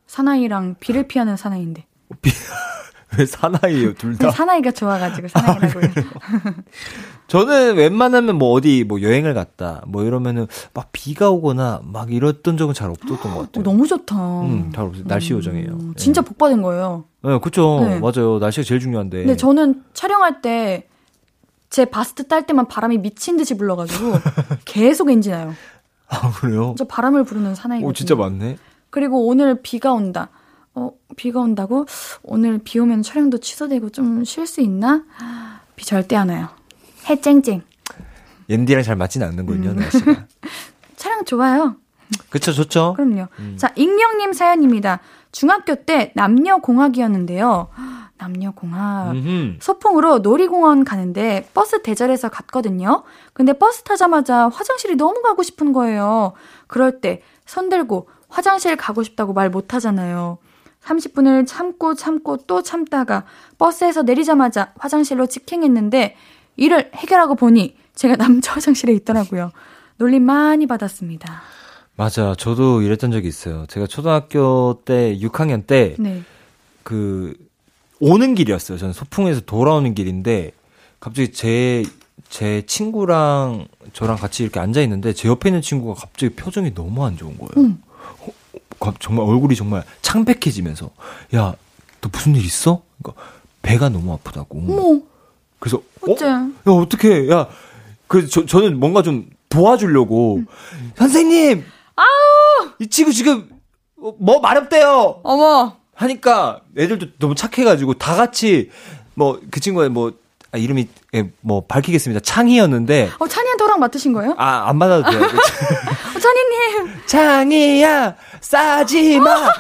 사나이랑 0.08 0.76
비를 0.80 1.08
피하는 1.08 1.38
사나이인데. 1.38 1.86
비... 2.22 2.32
왜 3.18 3.26
사나이예요, 3.26 3.94
둘 3.96 4.18
다? 4.18 4.32
사나이가 4.32 4.72
좋아가지고 4.72 5.28
사나이라고요. 5.28 5.84
아, 5.84 6.54
저는 7.32 7.76
웬만하면 7.78 8.38
뭐 8.38 8.52
어디 8.52 8.84
뭐 8.84 9.02
여행을 9.02 9.34
갔다 9.34 9.82
뭐 9.88 10.04
이러면은 10.04 10.48
막 10.74 10.90
비가 10.92 11.30
오거나 11.30 11.82
막 11.84 12.12
이랬던 12.12 12.58
적은 12.58 12.74
잘 12.74 12.90
없었던 12.90 13.18
것 13.18 13.28
같아요. 13.30 13.62
어, 13.62 13.64
너무 13.64 13.88
좋다. 13.88 14.16
음, 14.42 14.72
잘 14.76 14.86
없어요. 14.86 15.06
날씨 15.08 15.34
음, 15.34 15.38
요정이에요. 15.38 15.78
진짜 15.96 16.22
네. 16.22 16.28
복 16.28 16.38
받은 16.38 16.62
거예요. 16.62 17.06
네, 17.24 17.40
그렇죠. 17.40 17.80
네. 17.82 18.00
맞아요. 18.00 18.40
날씨가 18.40 18.66
제일 18.66 18.82
중요한데. 18.82 19.20
근데 19.20 19.38
저는 19.38 19.84
촬영할 19.94 20.42
때 20.42 20.88
제 21.72 21.86
바스트 21.86 22.28
딸 22.28 22.46
때만 22.46 22.68
바람이 22.68 22.98
미친 22.98 23.38
듯이 23.38 23.56
불러가지고 23.56 24.12
계속 24.66 25.10
엔진나요. 25.10 25.56
아 26.10 26.30
그래요? 26.34 26.76
저 26.78 26.84
바람을 26.84 27.24
부르는 27.24 27.56
사나이거든요. 27.56 27.90
오 27.90 27.94
진짜 27.94 28.14
많네. 28.14 28.58
그리고 28.90 29.26
오늘 29.26 29.62
비가 29.62 29.94
온다. 29.94 30.28
어, 30.76 30.92
비가 31.16 31.40
온다고? 31.40 31.86
오늘 32.24 32.58
비 32.60 32.78
오면 32.78 33.04
촬영도 33.04 33.38
취소되고 33.38 33.90
좀 33.92 34.26
쉴 34.26 34.46
수 34.48 34.60
있나? 34.60 35.06
비 35.78 35.86
절대 35.86 36.18
안 36.18 36.28
와요. 36.28 36.50
해 37.10 37.20
쨍쨍. 37.20 37.62
옌디랑 38.50 38.84
잘 38.84 38.96
맞지는 38.96 39.28
않는군요, 39.28 39.72
음. 39.72 39.76
날씨가. 39.78 40.26
촬영 40.98 41.24
좋아요. 41.26 41.76
그쵸, 42.30 42.52
좋죠. 42.52 42.94
그럼요. 42.98 43.28
음. 43.40 43.56
자, 43.58 43.72
익명님 43.76 44.34
사연입니다. 44.34 45.00
중학교 45.32 45.76
때 45.76 46.12
남녀공학이었는데요. 46.16 47.70
남녀공학. 48.18 49.12
음흠. 49.14 49.58
소풍으로 49.62 50.20
놀이공원 50.20 50.84
가는데 50.84 51.48
버스 51.54 51.82
대절해서 51.82 52.30
갔거든요. 52.30 53.04
근데 53.34 53.54
버스 53.54 53.84
타자마자 53.84 54.50
화장실이 54.50 54.96
너무 54.96 55.22
가고 55.22 55.42
싶은 55.44 55.74
거예요. 55.74 56.34
그럴 56.68 57.00
때 57.02 57.22
손 57.46 57.68
들고 57.70 58.08
화장실 58.30 58.76
가고 58.78 59.04
싶다고 59.04 59.34
말 59.34 59.50
못 59.50 59.74
하잖아요. 59.74 60.38
30분을 60.84 61.46
참고 61.48 61.96
참고 61.96 62.38
또 62.48 62.62
참다가 62.62 63.26
버스에서 63.58 64.04
내리자마자 64.04 64.72
화장실로 64.78 65.26
직행했는데 65.26 66.16
이를 66.58 66.92
해결하고 66.96 67.36
보니 67.36 67.76
제가 67.96 68.16
남자 68.16 68.54
화장실에 68.54 68.94
있더라고요. 68.94 69.52
놀림 69.98 70.24
많이 70.24 70.66
받았습니다. 70.66 71.42
맞아. 71.96 72.36
저도 72.38 72.82
이랬던 72.82 73.12
적이 73.12 73.28
있어요. 73.28 73.66
제가 73.68 73.88
초등학교 73.88 74.82
때 74.86 75.18
6학년 75.20 75.68
때 75.68 75.96
네. 76.00 76.24
그 76.84 77.36
오는 78.00 78.34
길이었어요. 78.34 78.78
저는 78.78 78.94
소풍에서 78.94 79.42
돌아오는 79.42 79.94
길인데 79.94 80.52
갑자기 81.00 81.32
제제 81.32 82.66
친구랑 82.66 83.68
저랑 83.94 84.18
같이 84.18 84.44
이렇게 84.44 84.60
앉아 84.60 84.82
있는데 84.82 85.14
제 85.14 85.28
옆에 85.28 85.50
있는 85.50 85.62
친구가 85.62 86.00
갑자기 86.00 86.34
표정이 86.36 86.74
너무 86.74 87.06
안 87.06 87.18
좋은 87.18 87.38
거예요. 87.38 87.52
음. 87.58 87.82
정말 89.00 89.28
얼굴이 89.28 89.56
정말 89.56 89.84
창백해지면서 90.02 90.90
야 91.36 91.56
너 92.02 92.10
무슨 92.12 92.36
일 92.36 92.44
있어? 92.44 92.82
그러니까 93.02 93.24
배가 93.62 93.90
너무 93.90 94.14
아프다고. 94.14 94.58
어머. 94.58 95.02
그래서 95.62 95.82
어째? 96.02 96.26
어? 96.26 96.30
야 96.30 96.52
어떻게? 96.66 97.28
야그저 97.30 98.46
저는 98.48 98.80
뭔가 98.80 99.02
좀 99.04 99.30
도와주려고 99.48 100.38
응. 100.40 100.92
선생님. 100.96 101.64
아우 101.96 102.70
이 102.80 102.88
친구 102.88 103.14
지금 103.14 103.48
뭐 103.96 104.40
마렵대요. 104.42 105.22
어머. 105.24 105.78
하니까 105.94 106.62
애들도 106.78 107.08
너무 107.20 107.36
착해가지고 107.36 107.94
다 107.96 108.16
같이 108.16 108.72
뭐 109.14 109.40
그 109.52 109.60
친구의 109.60 109.90
뭐 109.90 110.14
아, 110.54 110.58
이름이 110.58 110.88
예, 111.14 111.32
뭐 111.42 111.64
밝히겠습니다. 111.68 112.22
창희였는데. 112.22 113.12
어 113.20 113.28
창희한테 113.28 113.66
맡으신 113.80 114.12
거예요? 114.14 114.34
아 114.38 114.68
안 114.68 114.80
받아도 114.80 115.10
돼요. 115.12 115.22
어, 115.24 116.20
창희님. 116.20 117.02
창희야 117.06 118.16
싸지 118.42 119.20
마. 119.20 119.52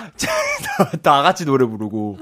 다 1.04 1.22
같이 1.22 1.45
노래 1.45 1.66
부르고. 1.66 2.18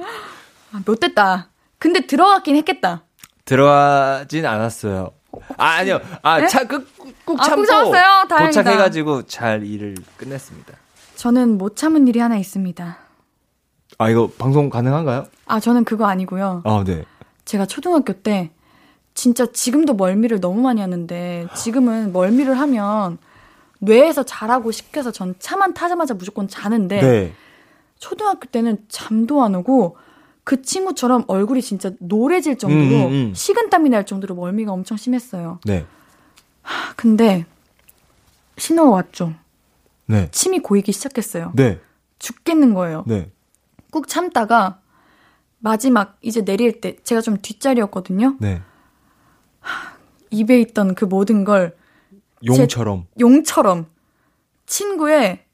아, 0.74 0.82
못 0.86 1.00
됐다. 1.00 1.50
근데 1.78 2.06
들어갔긴 2.06 2.58
했겠다. 2.58 3.04
들어가진 3.50 4.46
않았어요. 4.46 5.10
아, 5.58 5.66
아니요. 5.66 6.00
아, 6.22 6.40
네? 6.40 6.48
차, 6.48 6.68
꾹, 6.68 6.86
꾹 7.26 7.38
참고. 7.42 7.96
아, 7.96 8.46
도착해가지고 8.46 9.24
잘 9.24 9.66
일을 9.66 9.96
끝냈습니다. 10.18 10.74
저는 11.16 11.58
못 11.58 11.76
참은 11.76 12.08
일이 12.08 12.20
하나 12.20 12.38
있습니다. 12.38 12.98
아, 13.98 14.10
이거 14.10 14.30
방송 14.38 14.70
가능한가요? 14.70 15.26
아, 15.48 15.60
저는 15.60 15.84
그거 15.84 16.06
아니고요. 16.06 16.62
아, 16.64 16.84
네. 16.86 17.04
제가 17.46 17.66
초등학교 17.66 18.14
때 18.14 18.52
진짜 19.16 19.48
지금도 19.52 19.96
멀미를 19.96 20.40
너무 20.40 20.62
많이 20.62 20.80
하는데 20.80 21.48
지금은 21.56 22.14
멀미를 22.14 22.54
하면 22.60 23.18
뇌에서 23.80 24.24
자라고 24.24 24.72
시켜서 24.72 25.12
전 25.12 25.34
차만 25.40 25.74
타자마자 25.74 26.14
무조건 26.14 26.48
자는데 26.48 27.02
네. 27.02 27.34
초등학교 27.98 28.46
때는 28.46 28.78
잠도 28.90 29.42
안 29.44 29.56
오고 29.56 29.98
그 30.50 30.64
친구처럼 30.64 31.26
얼굴이 31.28 31.62
진짜 31.62 31.92
노래질 32.00 32.58
정도로 32.58 32.82
음, 32.82 32.92
음, 32.92 33.12
음. 33.12 33.34
식은땀이 33.36 33.90
날 33.90 34.08
정도로 34.08 34.34
멀미가 34.34 34.72
엄청 34.72 34.98
심했어요. 34.98 35.60
네. 35.64 35.86
근데 36.96 37.46
신호가 38.58 38.90
왔죠. 38.90 39.36
네. 40.08 40.28
침이 40.32 40.58
고이기 40.58 40.92
시작했어요. 40.92 41.52
네. 41.56 41.80
죽겠는 42.18 42.74
거예요. 42.74 43.04
네. 43.06 43.30
꾹 43.92 44.08
참다가 44.08 44.82
마지막 45.60 46.18
이제 46.24 46.44
내릴 46.44 46.82
때 46.82 46.96
제가 47.04 47.22
좀 47.22 47.38
뒷자리였거든요. 47.40 48.38
네. 48.40 48.60
입에 50.32 50.60
있던 50.62 50.96
그 50.96 51.06
모든 51.06 51.44
걸 51.44 51.78
용처럼. 52.44 53.06
용처럼 53.20 53.86
친구의 54.66 55.46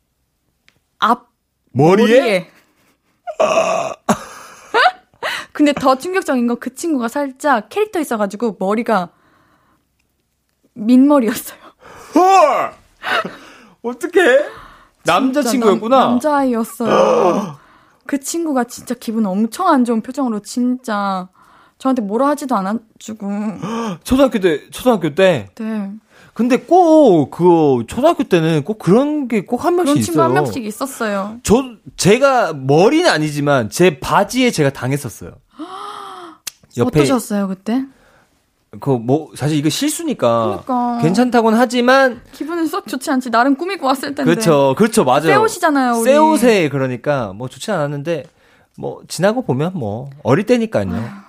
앞 0.99 1.33
머리에? 1.73 2.05
머리에. 2.07 2.51
근데 5.55 5.71
더 5.73 5.95
충격적인 5.97 6.47
건 6.47 6.57
그 6.59 6.75
친구가 6.75 7.07
살짝 7.07 7.69
캐릭터 7.69 7.99
있어가지고 7.99 8.57
머리가 8.59 9.09
민머리였어요. 10.73 11.59
헐! 12.15 12.73
어떡해? 13.81 14.45
남자친구였구나. 15.05 15.97
남, 15.99 16.09
남자아이였어요. 16.11 17.57
그 18.05 18.19
친구가 18.19 18.65
진짜 18.65 18.95
기분 18.95 19.25
엄청 19.25 19.67
안 19.67 19.85
좋은 19.85 20.01
표정으로 20.01 20.39
진짜 20.41 21.29
저한테 21.77 22.01
뭐라 22.01 22.27
하지도 22.29 22.55
않아주고. 22.55 23.27
초등학교 24.03 24.39
때, 24.39 24.69
초등학교 24.71 25.13
때. 25.15 25.49
네. 25.55 25.91
근데 26.35 26.57
꼭, 26.57 27.31
그, 27.31 27.85
초등학교 27.87 28.23
때는 28.25 28.65
꼭 28.65 28.77
그런 28.77 29.29
게 29.29 29.45
꼭 29.45 29.63
한 29.63 29.77
명씩 29.77 29.85
그런 29.93 29.97
있어요. 29.99 30.05
친구 30.05 30.21
한 30.21 30.33
명씩 30.33 30.65
있었어요. 30.65 31.37
저, 31.43 31.63
제가, 31.95 32.51
머리는 32.53 33.09
아니지만, 33.09 33.69
제 33.69 34.01
바지에 34.01 34.51
제가 34.51 34.71
당했었어요. 34.71 35.31
어떠셨어요, 36.81 37.47
그때? 37.47 37.85
그, 38.81 38.89
뭐, 38.89 39.29
사실 39.35 39.57
이거 39.57 39.69
실수니까. 39.69 40.63
그러니까. 40.65 41.01
괜찮다고는 41.03 41.57
하지만, 41.57 42.19
기분은 42.33 42.67
썩 42.67 42.85
좋지 42.85 43.09
않지. 43.09 43.29
나름 43.31 43.55
꾸미고 43.55 43.87
왔을 43.87 44.13
텐데. 44.13 44.25
그렇죠. 44.29 44.75
그렇죠. 44.77 45.05
맞아요. 45.05 45.21
새 45.21 45.35
옷이잖아요, 45.35 45.93
우리. 45.93 46.03
새 46.03 46.17
옷에, 46.17 46.67
그러니까, 46.67 47.31
뭐, 47.33 47.47
좋지 47.47 47.71
않았는데, 47.71 48.25
뭐, 48.77 49.01
지나고 49.07 49.43
보면 49.43 49.71
뭐, 49.73 50.09
어릴 50.21 50.45
때니까요. 50.45 51.24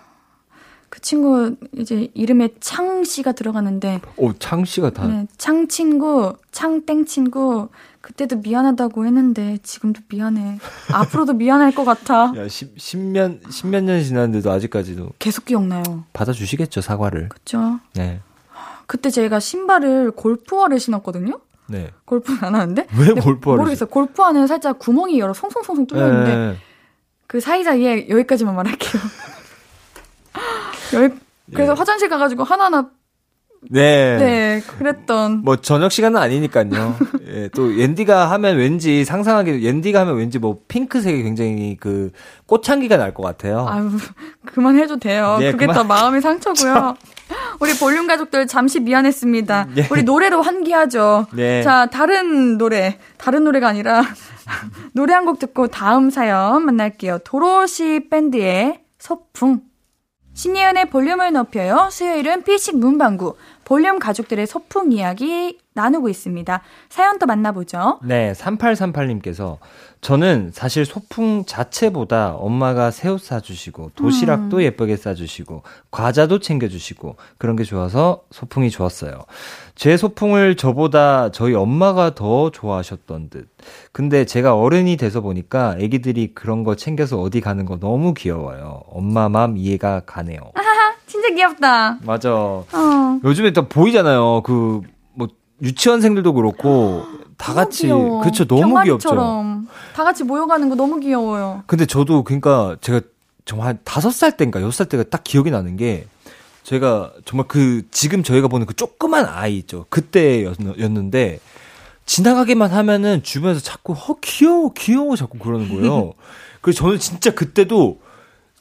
그 0.97 1.03
친구 1.03 1.57
이제 1.77 2.09
이름에 2.15 2.49
창 2.59 3.05
씨가 3.05 3.33
들어가는데 3.33 4.01
오, 4.17 4.33
창 4.33 4.65
씨가 4.65 4.95
다. 4.95 5.07
네, 5.07 5.27
창 5.37 5.69
친구, 5.69 6.35
창땡 6.53 7.05
친구 7.05 7.69
그때도 8.01 8.37
미안하다고 8.37 9.05
했는데 9.05 9.59
지금도 9.63 10.01
미안해. 10.09 10.59
앞으로도 10.95 11.35
미안할 11.35 11.75
것 11.75 11.85
같아. 11.85 12.33
야, 12.39 12.49
10, 12.49 12.77
10년, 12.77 13.43
10몇 13.43 13.83
년 13.85 14.03
지났는데도 14.03 14.51
아직까지도 14.51 15.11
계속 15.19 15.45
기억나요. 15.45 15.83
받아주시겠죠, 16.15 16.81
사과를. 16.81 17.29
그쵸? 17.29 17.79
네. 17.95 18.23
그때 18.87 19.11
제가 19.11 19.39
신발을 19.39 20.13
골프화를 20.13 20.81
신었거든요. 20.81 21.41
네. 21.67 21.91
골프는 22.07 22.43
안 22.43 22.55
하는데. 22.55 22.87
왜 22.99 23.13
골프화를 23.13 23.59
모르겠어요. 23.59 23.91
골프화는 23.91 24.47
살짝 24.47 24.79
구멍이 24.79 25.19
여러 25.19 25.35
송송송송 25.35 25.89
뚫려 25.89 26.09
있는데 26.09 26.35
네. 26.35 26.57
그 27.27 27.41
사이사이에 27.41 28.09
여기까지만 28.09 28.55
말할게요. 28.55 29.03
여기 30.95 31.15
그래서 31.53 31.73
예. 31.73 31.77
화장실 31.77 32.09
가가지고 32.09 32.45
하나하나 32.45 32.89
네. 33.69 34.17
네 34.19 34.63
그랬던 34.79 35.43
뭐 35.45 35.57
저녁 35.57 35.91
시간은 35.91 36.21
아니니까요. 36.21 36.97
예, 37.29 37.49
또 37.55 37.77
옌디가 37.77 38.31
하면 38.33 38.57
왠지 38.59 39.05
상상하기 39.05 39.65
옌디가 39.65 40.01
하면 40.01 40.17
왠지 40.17 40.39
뭐 40.39 40.61
핑크색이 40.69 41.23
굉장히 41.25 41.77
그 41.81 42.13
꽃향기가 42.47 42.97
날 42.97 43.13
것 43.15 43.23
같아요. 43.25 43.67
아유, 43.69 43.91
그만해도 44.45 44.99
돼요. 44.99 45.39
예, 45.41 45.51
그게 45.53 45.67
그만- 45.67 45.75
더 45.75 45.85
마음이 45.85 46.21
상처고요. 46.21 46.95
우리 47.59 47.75
볼륨 47.77 48.07
가족들 48.07 48.47
잠시 48.47 48.79
미안했습니다. 48.79 49.69
예. 49.79 49.89
우리 49.91 50.03
노래로 50.05 50.43
환기하죠. 50.43 51.27
네. 51.33 51.63
자, 51.65 51.87
다른 51.87 52.59
노래, 52.59 52.99
다른 53.19 53.43
노래가 53.43 53.67
아니라 53.69 54.03
노래 54.93 55.13
한 55.15 55.25
곡 55.25 55.41
듣고 55.41 55.67
다음 55.67 56.11
사연 56.11 56.65
만날게요. 56.65 57.19
도로시 57.25 58.07
밴드의 58.11 58.81
소풍. 58.99 59.61
신예은의 60.37 60.91
볼륨을 60.91 61.33
높여요. 61.33 61.89
수요일은 61.91 62.45
피식 62.45 62.77
문방구. 62.77 63.37
볼륨 63.65 63.99
가족들의 63.99 64.47
소풍 64.47 64.93
이야기 64.93 65.59
나누고 65.73 66.11
있습니다. 66.11 66.63
사연 66.91 67.19
또 67.19 67.25
만나보죠. 67.25 68.01
네, 68.05 68.33
3838님께서 68.33 69.57
저는 70.03 70.51
사실 70.53 70.85
소풍 70.85 71.47
자체보다 71.47 72.35
엄마가 72.35 72.91
새옷 72.91 73.23
사주시고 73.23 73.93
도시락도 73.97 74.63
예쁘게 74.63 74.97
싸주시고 74.97 75.63
과자도 75.91 76.39
챙겨주시고 76.39 77.17
그런 77.39 77.57
게 77.57 77.65
좋아서 77.65 78.23
소풍이 78.31 78.71
좋았어요. 78.71 79.25
제 79.77 79.99
소풍을 79.99 80.57
저보다 80.57 81.31
저희 81.31 81.55
엄마가 81.55 82.15
더 82.15 82.51
좋아하셨던 82.51 83.29
듯. 83.29 83.49
근데 83.93 84.25
제가 84.25 84.57
어른이 84.57 84.97
돼서 84.97 85.21
보니까 85.21 85.77
애기들이 85.79 86.33
그런 86.35 86.65
거 86.65 86.75
챙겨서 86.75 87.21
어디 87.21 87.43
가는 87.43 87.65
거 87.67 87.79
너무 87.79 88.15
귀여워요. 88.15 88.83
엄마 88.89 89.29
마음 89.29 89.57
이해가 89.59 90.03
가네요. 90.07 90.41
진짜 91.07 91.29
귀엽다. 91.31 91.99
맞아. 92.03 92.33
어. 92.33 92.67
요즘에 93.23 93.53
또 93.53 93.69
보이잖아요. 93.69 94.43
그, 94.45 94.81
뭐, 95.15 95.29
유치원생들도 95.63 96.33
그렇고, 96.33 97.05
다 97.37 97.55
같이, 97.55 97.85
귀여워. 97.87 98.23
그쵸, 98.23 98.45
너무 98.47 98.83
귀엽죠. 98.83 99.15
다 99.95 100.05
같이 100.05 100.25
모여가는 100.25 100.69
거 100.69 100.75
너무 100.75 100.99
귀여워요. 101.01 101.63
근데 101.67 101.87
저도 101.87 102.25
그러니까 102.25 102.77
제가 102.81 103.01
정말 103.45 103.69
한 103.69 103.79
다섯 103.85 104.11
살 104.11 104.37
때인가 104.37 104.61
여섯 104.61 104.73
살 104.73 104.87
때가 104.89 105.05
딱 105.05 105.23
기억이 105.23 105.51
나는 105.51 105.77
게 105.77 106.07
제가 106.67 107.13
정말 107.25 107.47
그 107.47 107.83
지금 107.93 108.25
저희가 108.25 108.49
보는 108.49 108.67
그 108.67 108.75
조그만 108.75 109.25
아이 109.25 109.57
있죠. 109.59 109.87
그때였는데 109.89 111.39
지나가기만 112.07 112.73
하면은 112.73 113.23
주변에서 113.23 113.61
자꾸 113.61 113.93
어 113.93 114.17
귀여워 114.21 114.73
귀여워 114.73 115.15
자꾸 115.15 115.39
그러는 115.39 115.69
거예요. 115.69 116.15
그래서 116.61 116.79
저는 116.81 116.99
진짜 116.99 117.31
그때도 117.33 118.01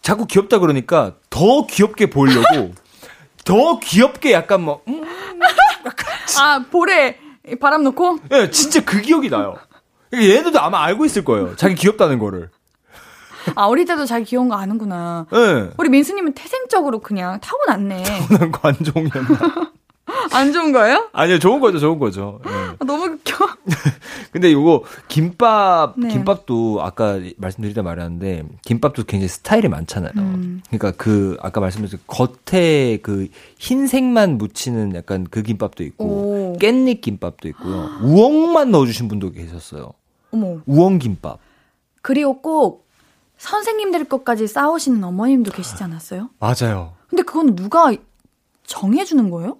자꾸 0.04 0.28
귀엽다 0.28 0.60
그러니까 0.60 1.16
더 1.32 1.66
귀엽게 1.66 2.12
보이려고 2.12 2.74
더 3.44 3.80
귀엽게 3.80 4.34
약간 4.34 4.62
뭐 4.62 4.84
음, 4.88 5.04
아, 6.40 6.64
볼에 6.70 7.18
바람 7.60 7.82
넣고? 7.86 8.20
예, 8.34 8.52
진짜 8.52 8.86
그 8.86 9.02
기억이 9.02 9.32
나요. 9.32 9.56
얘네들도 10.14 10.60
아마 10.62 10.84
알고 10.84 11.06
있을 11.06 11.26
거예요. 11.26 11.56
자기 11.56 11.74
귀엽다는 11.74 12.20
거를. 12.20 12.52
아, 13.56 13.66
어릴 13.66 13.86
때도 13.86 14.06
자기 14.06 14.26
귀여운 14.26 14.50
거 14.50 14.56
아는구나. 14.56 15.28
예. 15.34 15.70
우리 15.78 15.90
민수님은 15.90 16.34
태생적으로 16.34 17.00
그냥 17.00 17.40
타고났네. 17.40 18.04
난 18.40 18.52
관종이었나? 18.52 19.72
안 20.32 20.54
좋은 20.54 20.72
거예요? 20.72 21.10
아니요, 21.14 21.40
좋은 21.40 21.60
거죠, 21.60 21.80
좋은 21.80 22.00
거죠. 22.00 22.40
예. 22.46 22.50
아, 22.52 22.86
너무 22.86 23.06
웃겨. 23.06 23.36
근데 24.32 24.52
요거 24.52 24.84
김밥 25.08 25.94
네. 25.98 26.10
김밥도 26.10 26.82
아까 26.82 27.20
말씀드리다 27.38 27.84
말했는데 27.84 28.44
김밥도 28.64 29.06
굉장히 29.06 29.30
스타일이 29.30 29.68
많잖아요. 29.68 30.12
음. 30.18 30.62
그러니까 30.68 30.92
그 30.92 31.38
아까 31.42 31.62
말씀드린 31.62 32.00
겉에 32.08 32.98
그 32.98 33.28
흰색만 33.58 34.38
묻히는 34.38 34.96
약간 34.96 35.26
그 35.30 35.42
김밥도 35.42 35.84
있고 35.84 36.06
오. 36.06 36.58
깻잎 36.60 37.02
김밥도 37.02 37.48
있고요. 37.50 37.90
우엉만 38.04 38.72
넣어주신 38.72 39.08
분도 39.08 39.32
계셨어요. 39.32 39.94
어머. 40.32 40.58
우엉 40.66 41.00
김밥. 41.00 41.40
그리고 42.02 42.42
꼭 42.42 42.85
선생님들 43.38 44.06
것까지 44.06 44.48
싸우시는 44.48 45.04
어머님도 45.04 45.52
계시지 45.52 45.84
않았어요? 45.84 46.30
맞아요. 46.40 46.94
근데 47.08 47.24
그건 47.24 47.56
누가 47.56 47.94
정해주는 48.64 49.30
거예요? 49.30 49.58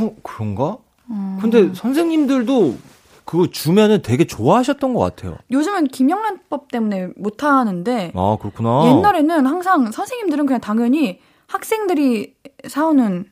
어 0.00 0.14
그런가? 0.22 0.78
음. 1.10 1.38
근데 1.40 1.72
선생님들도 1.74 2.76
그거 3.24 3.46
주면은 3.46 4.02
되게 4.02 4.24
좋아하셨던 4.24 4.94
것 4.94 5.00
같아요. 5.00 5.36
요즘은 5.50 5.88
김영란법 5.88 6.70
때문에 6.70 7.10
못 7.16 7.42
하는데 7.44 8.12
아 8.14 8.36
그렇구나. 8.40 8.86
옛날에는 8.86 9.46
항상 9.46 9.90
선생님들은 9.90 10.46
그냥 10.46 10.60
당연히 10.60 11.20
학생들이 11.46 12.34
사오는 12.66 13.26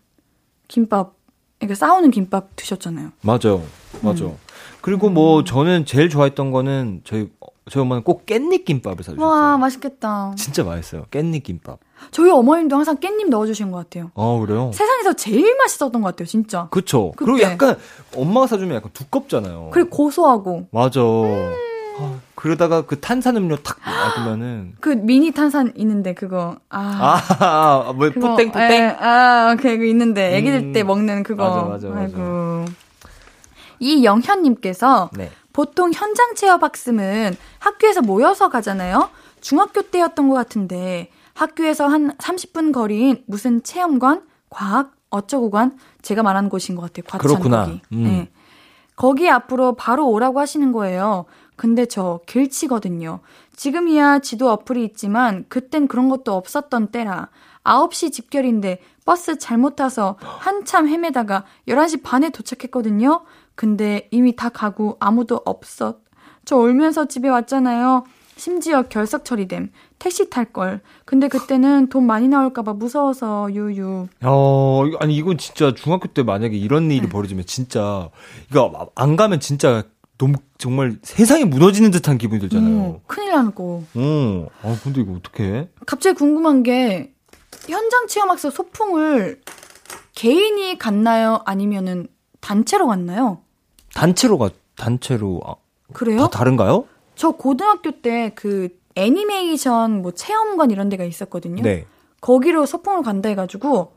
김밥, 0.69 1.15
그러니까 1.59 1.75
싸우는 1.75 2.11
김밥 2.11 2.55
드셨잖아요. 2.55 3.11
맞아요. 3.23 3.63
맞아. 4.03 4.25
음. 4.25 4.37
그리고 4.81 5.11
뭐 5.11 5.45
저는 5.45 5.85
제일 5.85 6.09
좋아했던 6.09 6.51
거는 6.53 7.03
저희 7.05 7.29
저희 7.69 7.83
엄마는 7.83 8.03
꼭 8.03 8.27
깻잎 8.27 8.65
김밥을 8.65 9.05
사주셨어요. 9.05 9.27
와, 9.29 9.57
맛있겠다. 9.59 10.33
진짜 10.37 10.65
맛있어요. 10.65 11.05
깻잎 11.11 11.43
김밥. 11.43 11.79
저희 12.11 12.31
어머님도 12.31 12.75
항상 12.75 12.97
깻잎 12.97 13.29
넣어주신 13.29 13.71
것 13.71 13.79
같아요. 13.79 14.11
어 14.15 14.41
그래요? 14.41 14.71
세상에서 14.73 15.13
제일 15.13 15.57
맛있었던 15.57 16.01
것 16.01 16.09
같아요, 16.09 16.27
진짜. 16.27 16.69
그쵸. 16.71 17.13
그리고. 17.17 17.41
약간 17.43 17.77
엄마가 18.17 18.47
사주면 18.47 18.77
약간 18.77 18.91
두껍잖아요. 18.93 19.71
그리고 19.73 19.91
고소하고 19.91 20.69
맞아. 20.73 21.01
아, 21.03 22.19
그러다가 22.35 22.87
그 22.87 22.99
탄산음료 22.99 23.57
탁 23.57 23.79
놔두면은 23.85 24.73
그 24.81 24.89
미니 24.89 25.31
탄산 25.33 25.73
있는데 25.77 26.15
그거 26.15 26.57
아. 26.71 27.21
아, 27.39 27.45
아, 27.89 27.93
뭐 27.93 28.09
그거, 28.11 28.31
뿌땡 28.31 28.53
뿌땡. 28.53 28.73
에, 28.73 28.89
아, 28.99 29.55
오케이, 29.55 29.77
그 29.77 29.85
있는데 29.85 30.35
애기들 30.39 30.59
음. 30.61 30.73
때 30.73 30.83
먹는 30.83 31.23
그거. 31.23 31.45
맞아, 31.45 31.63
맞아, 31.69 31.89
맞아. 31.89 32.01
아이고. 32.01 32.65
이영현님께서 33.81 35.11
네. 35.15 35.31
보통 35.53 35.93
현장 35.93 36.35
체험 36.35 36.63
학습은 36.63 37.37
학교에서 37.59 38.03
모여서 38.03 38.49
가잖아요. 38.49 39.11
중학교 39.41 39.83
때였던 39.83 40.29
것 40.29 40.35
같은데 40.35 41.11
학교에서 41.35 41.87
한 41.87 42.17
30분 42.17 42.73
거리인 42.73 43.25
무슨 43.27 43.63
체험관, 43.63 44.23
과학, 44.49 44.93
어쩌고관 45.11 45.79
제가 46.03 46.23
말하는 46.23 46.49
곳인 46.49 46.77
것 46.77 46.83
같아요. 46.83 47.05
과천 47.09 47.29
그렇구나. 47.29 47.65
거기. 47.67 47.81
음. 47.93 48.03
네. 48.05 48.31
거기 48.97 49.31
앞으로 49.31 49.75
바로 49.75 50.09
오라고 50.09 50.41
하시는 50.41 50.73
거예요. 50.73 51.25
근데 51.57 51.87
저 51.87 52.21
길치거든요. 52.27 53.21
지금이야 53.57 54.21
지도 54.21 54.51
어플이 54.51 54.85
있지만 54.85 55.45
그땐 55.49 55.89
그런 55.89 56.09
것도 56.09 56.35
없었던 56.35 56.89
때라 56.89 57.29
9시 57.65 58.13
집결인데 58.13 58.81
버스 59.05 59.39
잘못 59.39 59.77
타서 59.77 60.17
한참 60.21 60.89
헤매다가 60.89 61.45
11시 61.69 62.03
반에 62.03 62.31
도착했거든요. 62.31 63.23
근데 63.55 64.09
이미 64.11 64.35
다 64.37 64.49
가고 64.49 64.97
아무도 65.01 65.41
없었. 65.45 65.99
저 66.45 66.57
울면서 66.57 67.07
집에 67.07 67.29
왔잖아요. 67.29 68.05
심지어 68.37 68.83
결석 68.85 69.25
처리됨. 69.27 69.71
택시 69.99 70.31
탈 70.31 70.47
걸. 70.47 70.81
근데 71.05 71.29
그때는 71.29 71.89
돈 71.91 72.07
많이 72.07 72.27
나올까봐 72.27 72.73
무서워서 72.73 73.53
유유. 73.53 74.09
어, 74.25 74.85
아니 74.99 75.15
이건 75.15 75.37
진짜 75.37 75.75
중학교 75.75 76.09
때 76.09 76.23
만약에 76.23 76.57
이런 76.57 76.91
일이 76.91 77.07
벌어지면 77.07 77.45
진짜 77.45 78.09
이거 78.51 78.91
안 78.95 79.17
가면 79.17 79.41
진짜 79.41 79.83
너무 80.17 80.35
정말 80.57 80.99
세상이 81.03 81.45
무너지는 81.45 81.91
듯한 81.91 82.17
기분이 82.17 82.41
들잖아요. 82.41 82.79
어, 82.81 83.01
큰일 83.07 83.33
나고. 83.33 83.85
어. 83.95 84.47
아 84.63 84.79
근데 84.83 85.03
이거 85.03 85.13
어떡해? 85.13 85.69
갑자기 85.85 86.17
궁금한 86.17 86.63
게 86.63 87.13
현장 87.69 88.07
체험학습 88.07 88.53
소풍을 88.55 89.43
개인이 90.15 90.79
갔나요? 90.79 91.43
아니면은 91.45 92.07
단체로 92.41 92.87
갔나요? 92.87 93.39
단체로 93.95 94.39
가 94.39 94.51
단체로 94.77 95.41
아, 95.45 95.55
그래요? 95.93 96.19
다 96.21 96.29
다른가요? 96.29 96.87
저 97.17 97.33
고등학교 97.33 97.91
때 98.01 98.33
그 98.35 98.69
애니메이션 98.95 100.03
뭐 100.03 100.13
체험관 100.13 100.71
이런 100.71 100.89
데가 100.89 101.05
있었거든요. 101.05 101.63
네. 101.63 101.87
거기로 102.21 102.67
소풍을 102.67 103.03
간다 103.03 103.29
해가지고 103.29 103.93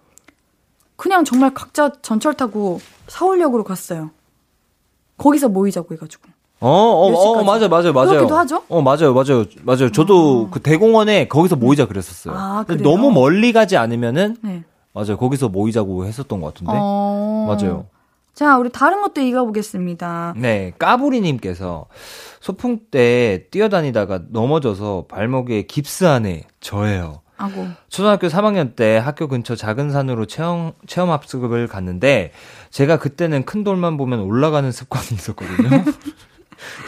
그냥 0.95 1.25
정말 1.25 1.53
각자 1.53 1.91
전철 2.01 2.35
타고 2.35 2.79
서울역으로 3.07 3.63
갔어요. 3.63 4.11
거기서 5.17 5.49
모이자고 5.49 5.93
해가지고. 5.95 6.29
어, 6.61 6.69
어, 6.69 7.09
몇 7.09 7.17
어? 7.17 7.43
맞아요, 7.43 7.67
맞아요, 7.67 7.91
맞아요. 7.91 8.09
그렇기도 8.11 8.37
하죠? 8.37 8.63
어, 8.69 8.81
맞아요, 8.81 9.13
맞아요, 9.13 9.43
맞아요. 9.63 9.91
저도 9.91 10.49
그 10.49 10.61
대공원에 10.61 11.27
거기서 11.27 11.57
모이자 11.57 11.87
그랬었어요. 11.87 12.33
아? 12.37 12.65
너무 12.81 13.11
멀리 13.11 13.51
가지 13.51 13.75
않으면은 13.75 14.37
네. 14.41 14.63
맞아요, 14.93 15.17
거기서 15.17 15.49
모이자고 15.49 16.05
했었던 16.05 16.39
것 16.39 16.53
같은데. 16.53 16.71
어... 16.73 17.45
맞아요. 17.49 17.87
자, 18.33 18.57
우리 18.57 18.69
다른 18.71 19.01
것도 19.01 19.21
읽어보겠습니다. 19.21 20.33
네, 20.37 20.73
까부리님께서 20.79 21.85
소풍 22.39 22.79
때 22.89 23.45
뛰어다니다가 23.51 24.21
넘어져서 24.29 25.05
발목에 25.07 25.63
깁스하네 25.63 26.43
저예요. 26.59 27.21
아고. 27.37 27.67
초등학교 27.89 28.27
3학년 28.27 28.75
때 28.75 28.97
학교 28.97 29.27
근처 29.27 29.55
작은 29.55 29.91
산으로 29.91 30.25
체험, 30.25 30.71
체험 30.87 31.11
합숙을 31.11 31.67
갔는데, 31.67 32.31
제가 32.71 32.97
그때는 32.97 33.43
큰 33.45 33.63
돌만 33.63 33.97
보면 33.97 34.21
올라가는 34.21 34.71
습관이 34.71 35.07
있었거든요. 35.13 35.83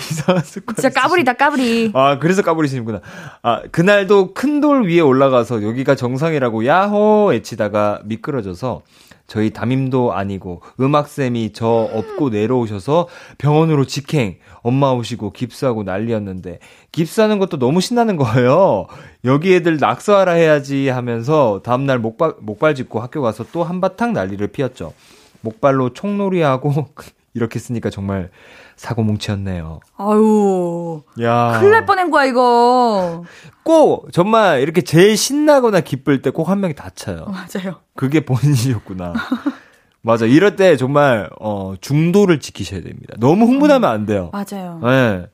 이상한 0.10 0.44
습관. 0.44 0.76
진짜 0.76 0.90
까불이다, 0.90 1.34
까불이. 1.34 1.92
아, 1.94 2.18
그래서 2.20 2.42
까불이시는구나. 2.42 3.02
아, 3.44 3.62
그날도 3.72 4.34
큰 4.34 4.62
돌 4.62 4.88
위에 4.88 5.00
올라가서 5.02 5.62
여기가 5.64 5.96
정상이라고 5.96 6.66
야호 6.66 7.28
외치다가 7.32 8.00
미끄러져서 8.06 8.82
저희 9.28 9.52
담임도 9.52 10.14
아니고 10.14 10.62
음악쌤이 10.80 11.54
저 11.54 11.68
업고 11.68 12.30
내려오셔서 12.30 13.08
병원으로 13.38 13.86
직행, 13.86 14.38
엄마 14.62 14.92
오시고 14.92 15.32
깁스하고 15.32 15.84
난리였는데 15.84 16.60
깁스하는 16.92 17.40
것도 17.40 17.58
너무 17.58 17.82
신나는 17.82 18.18
거예요. 18.18 18.86
여기 19.24 19.56
애들 19.56 19.78
낙서하라 19.78 20.34
해야지 20.34 20.90
하면서 20.90 21.62
다음날 21.64 22.00
목발, 22.00 22.36
목발 22.40 22.76
짚고 22.76 23.00
학교 23.00 23.22
가서 23.22 23.46
또 23.52 23.64
한바탕 23.64 24.14
난리를 24.14 24.46
피웠죠. 24.48 24.94
목발로 25.42 25.94
총놀이하고 25.94 26.88
이렇게 27.36 27.60
쓰니까 27.60 27.90
정말 27.92 28.32
사고뭉치였네요. 28.78 29.82
아유. 29.98 31.02
야. 31.22 31.58
큰일 31.60 31.72
날 31.72 31.86
뻔한 31.86 32.10
거야, 32.10 32.26
이거. 32.26 33.24
꼭 33.64 34.12
정말 34.14 34.62
이렇게 34.62 34.82
제일 34.82 35.18
신나거나 35.18 35.82
기쁠 35.82 36.22
때 36.22 36.32
꼭 36.32 36.46
한 36.50 36.62
명이 36.62 36.74
다쳐요. 36.76 37.26
맞아요. 37.28 37.82
그게 37.96 38.22
본인이었구나. 38.26 39.14
맞아. 40.02 40.26
이럴 40.26 40.56
때 40.56 40.78
정말 40.78 41.30
어 41.40 41.74
중도를 41.82 42.40
지키셔야 42.40 42.82
됩니다. 42.82 43.16
너무 43.20 43.46
흥분하면 43.48 43.90
안 43.90 44.06
돼요. 44.06 44.32
맞아요. 44.32 44.80
네. 44.84 45.26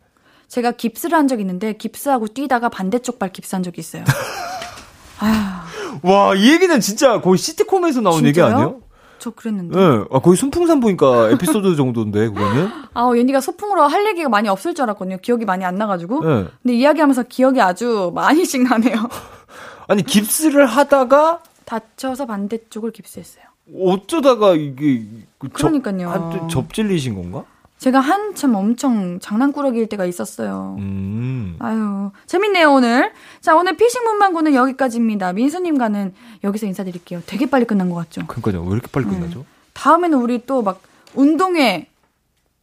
제가 0.47 0.71
깁스를 0.71 1.17
한 1.17 1.27
적이 1.29 1.43
있는데, 1.43 1.71
깁스하고 1.73 2.27
뛰다가 2.27 2.67
반대쪽 2.67 3.19
발 3.19 3.31
깁스한 3.31 3.63
적이 3.63 3.79
있어요. 3.79 4.03
아, 5.19 5.63
와, 6.03 6.35
이 6.35 6.51
얘기는 6.51 6.77
진짜 6.81 7.21
거의 7.21 7.37
시트콤에서 7.37 8.01
나온 8.01 8.25
얘기 8.25 8.33
진짜요? 8.33 8.53
아니에요? 8.53 8.81
저 9.21 9.29
그랬는데. 9.29 9.77
네. 9.77 10.03
아, 10.11 10.19
거의 10.19 10.35
순풍산 10.35 10.79
보니까 10.79 11.29
에피소드 11.29 11.75
정도인데, 11.77 12.29
그거는? 12.29 12.69
아, 12.95 13.11
옌디가 13.15 13.39
소풍으로 13.39 13.83
할 13.83 14.05
얘기가 14.07 14.27
많이 14.29 14.49
없을 14.49 14.73
줄 14.73 14.83
알았거든요. 14.83 15.17
기억이 15.21 15.45
많이 15.45 15.63
안 15.63 15.75
나가지고. 15.75 16.25
네. 16.25 16.47
근데 16.63 16.73
이야기하면서 16.75 17.23
기억이 17.29 17.61
아주 17.61 18.11
많이씩 18.15 18.63
나네요. 18.63 18.95
아니, 19.87 20.01
깁스를 20.03 20.65
하다가 20.65 21.41
다쳐서 21.65 22.25
반대쪽을 22.25 22.91
깁스했어요. 22.91 23.43
어쩌다가 23.79 24.53
이게 24.55 25.05
그 25.37 25.47
접- 25.49 25.53
그러니까요. 25.53 26.47
접질리신 26.49 27.13
건가? 27.15 27.45
제가 27.81 27.99
한참 27.99 28.53
엄청 28.53 29.19
장난꾸러기일 29.19 29.87
때가 29.89 30.05
있었어요. 30.05 30.75
음. 30.77 31.55
아유, 31.57 32.11
재밌네요, 32.27 32.71
오늘. 32.71 33.11
자, 33.41 33.55
오늘 33.55 33.75
피싱 33.75 34.03
문방구는 34.03 34.53
여기까지입니다. 34.53 35.33
민수님과는 35.33 36.13
여기서 36.43 36.67
인사드릴게요. 36.67 37.23
되게 37.25 37.47
빨리 37.49 37.65
끝난 37.65 37.89
것 37.89 37.95
같죠? 37.95 38.27
그러니까요. 38.27 38.63
왜 38.65 38.73
이렇게 38.73 38.87
빨리 38.91 39.05
네. 39.07 39.13
끝나죠? 39.17 39.45
다음에는 39.73 40.15
우리 40.19 40.45
또 40.45 40.61
막 40.61 40.83
운동회, 41.15 41.87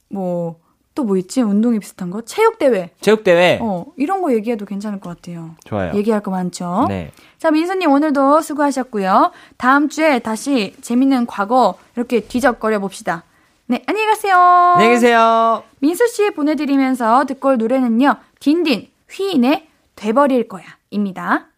뭐, 0.09 0.61
또 0.95 1.03
뭐 1.03 1.16
있지? 1.16 1.43
운동회 1.43 1.81
비슷한 1.81 2.11
거? 2.11 2.21
체육대회. 2.21 2.91
체육대회. 3.01 3.59
어, 3.61 3.87
이런 3.97 4.23
거 4.23 4.33
얘기해도 4.33 4.66
괜찮을 4.66 5.01
것 5.01 5.16
같아요. 5.16 5.57
좋아요. 5.64 5.95
얘기할 5.95 6.23
거 6.23 6.31
많죠? 6.31 6.87
네. 6.89 7.11
자, 7.39 7.51
민수님 7.51 7.91
오늘도 7.91 8.41
수고하셨고요. 8.41 9.33
다음 9.57 9.89
주에 9.89 10.21
다시 10.21 10.77
재밌는 10.81 11.27
과거 11.27 11.75
이렇게 11.97 12.21
뒤적거려 12.21 12.79
봅시다. 12.79 13.25
네, 13.71 13.83
안녕히 13.87 14.07
가세요. 14.07 14.35
안녕히 14.77 14.95
계세요. 14.95 15.62
민수 15.81 16.07
씨 16.09 16.31
보내드리면서 16.31 17.27
듣고 17.27 17.49
올 17.51 17.59
노래는요. 17.59 18.16
딘딘, 18.41 18.89
휘인의 19.11 19.69
돼버릴 19.95 20.49
거야. 20.49 20.64
입니다. 20.91 21.49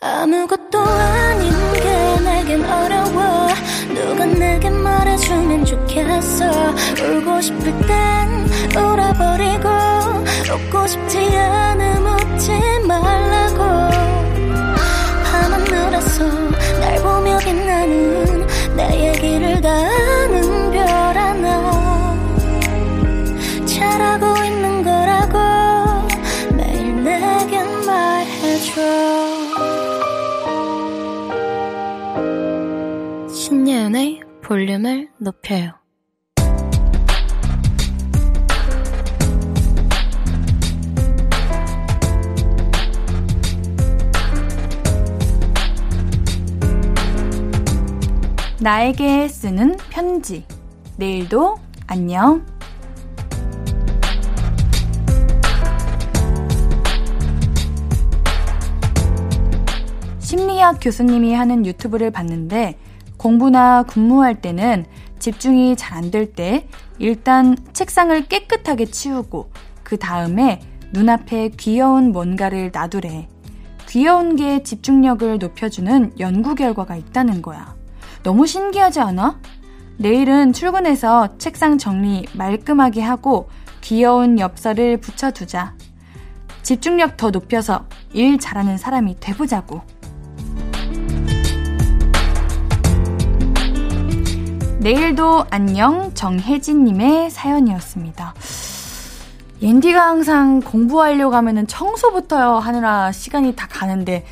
아무것도 0.00 0.78
아닌 0.80 1.50
게 1.74 2.20
내겐 2.24 2.64
어려워 2.64 3.48
누가 3.94 4.24
내게 4.24 4.70
말해주면 4.70 5.64
좋겠어 5.66 6.44
울고 7.02 7.40
싶을 7.42 7.64
땐 7.86 8.46
울어버리고 8.74 9.68
웃고 10.54 10.86
싶지 10.86 11.18
않음 11.36 12.06
웃지 12.06 12.52
말라고 12.86 13.58
밤하늘에서 15.24 16.24
날 16.80 16.96
보며 17.02 17.36
빛나는 17.38 18.46
내 18.76 19.08
얘기를 19.08 19.60
다 19.60 19.68
볼륨을 34.48 35.10
높여요 35.18 35.72
나에게 48.60 49.28
쓰는 49.28 49.76
편지. 49.90 50.46
내일도 50.96 51.58
안녕. 51.86 52.44
심리학 60.18 60.78
교수님이 60.80 61.34
하는 61.34 61.66
유튜브를 61.66 62.10
봤는데 62.10 62.78
공부나 63.18 63.82
근무할 63.82 64.40
때는 64.40 64.86
집중이 65.18 65.76
잘 65.76 65.98
안 65.98 66.10
될 66.10 66.32
때 66.32 66.68
일단 66.98 67.56
책상을 67.72 68.26
깨끗하게 68.26 68.86
치우고 68.86 69.50
그 69.82 69.98
다음에 69.98 70.60
눈앞에 70.92 71.50
귀여운 71.56 72.12
뭔가를 72.12 72.70
놔두래. 72.72 73.28
귀여운 73.88 74.36
게 74.36 74.62
집중력을 74.62 75.38
높여주는 75.38 76.12
연구 76.20 76.54
결과가 76.54 76.96
있다는 76.96 77.42
거야. 77.42 77.74
너무 78.22 78.46
신기하지 78.46 79.00
않아? 79.00 79.40
내일은 79.96 80.52
출근해서 80.52 81.38
책상 81.38 81.78
정리 81.78 82.26
말끔하게 82.34 83.00
하고 83.02 83.48
귀여운 83.80 84.38
엽서를 84.38 84.98
붙여두자. 84.98 85.74
집중력 86.62 87.16
더 87.16 87.30
높여서 87.30 87.86
일 88.12 88.38
잘하는 88.38 88.76
사람이 88.76 89.16
돼보자고. 89.20 89.80
내일도 94.88 95.44
안녕 95.50 96.14
정혜진님의 96.14 97.28
사연이었습니다. 97.28 98.32
옌디가 99.60 100.00
항상 100.00 100.60
공부하려고 100.60 101.36
하면은 101.36 101.66
청소부터 101.66 102.58
하느라 102.58 103.12
시간이 103.12 103.54
다 103.54 103.68
가는데 103.68 104.24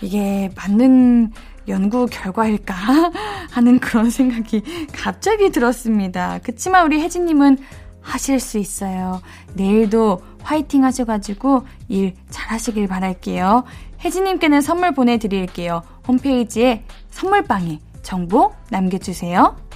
이게 0.00 0.52
맞는 0.54 1.32
연구 1.66 2.06
결과일까 2.06 2.74
하는 3.50 3.80
그런 3.80 4.08
생각이 4.08 4.62
갑자기 4.92 5.50
들었습니다. 5.50 6.38
그치만 6.44 6.86
우리 6.86 7.00
혜진님은 7.00 7.58
하실 8.00 8.38
수 8.38 8.58
있어요. 8.58 9.20
내일도 9.54 10.22
화이팅 10.44 10.84
하셔가지고 10.84 11.66
일 11.88 12.14
잘하시길 12.30 12.86
바랄게요. 12.86 13.64
혜진님께는 14.04 14.60
선물 14.60 14.94
보내드릴게요. 14.94 15.82
홈페이지에 16.06 16.84
선물방에 17.10 17.80
정보 18.02 18.54
남겨주세요. 18.70 19.67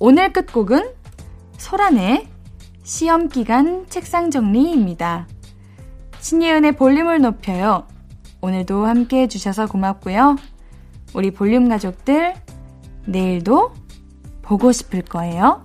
오늘 0.00 0.32
끝곡은 0.32 0.92
소란의 1.56 2.26
시험기간 2.82 3.86
책상 3.88 4.30
정리입니다. 4.30 5.28
신예은의 6.18 6.72
볼륨을 6.72 7.20
높여요. 7.20 7.86
오늘도 8.40 8.86
함께 8.86 9.22
해주셔서 9.22 9.66
고맙고요. 9.66 10.36
우리 11.14 11.30
볼륨 11.30 11.68
가족들, 11.68 12.34
내일도 13.06 13.72
보고 14.42 14.72
싶을 14.72 15.02
거예요. 15.02 15.64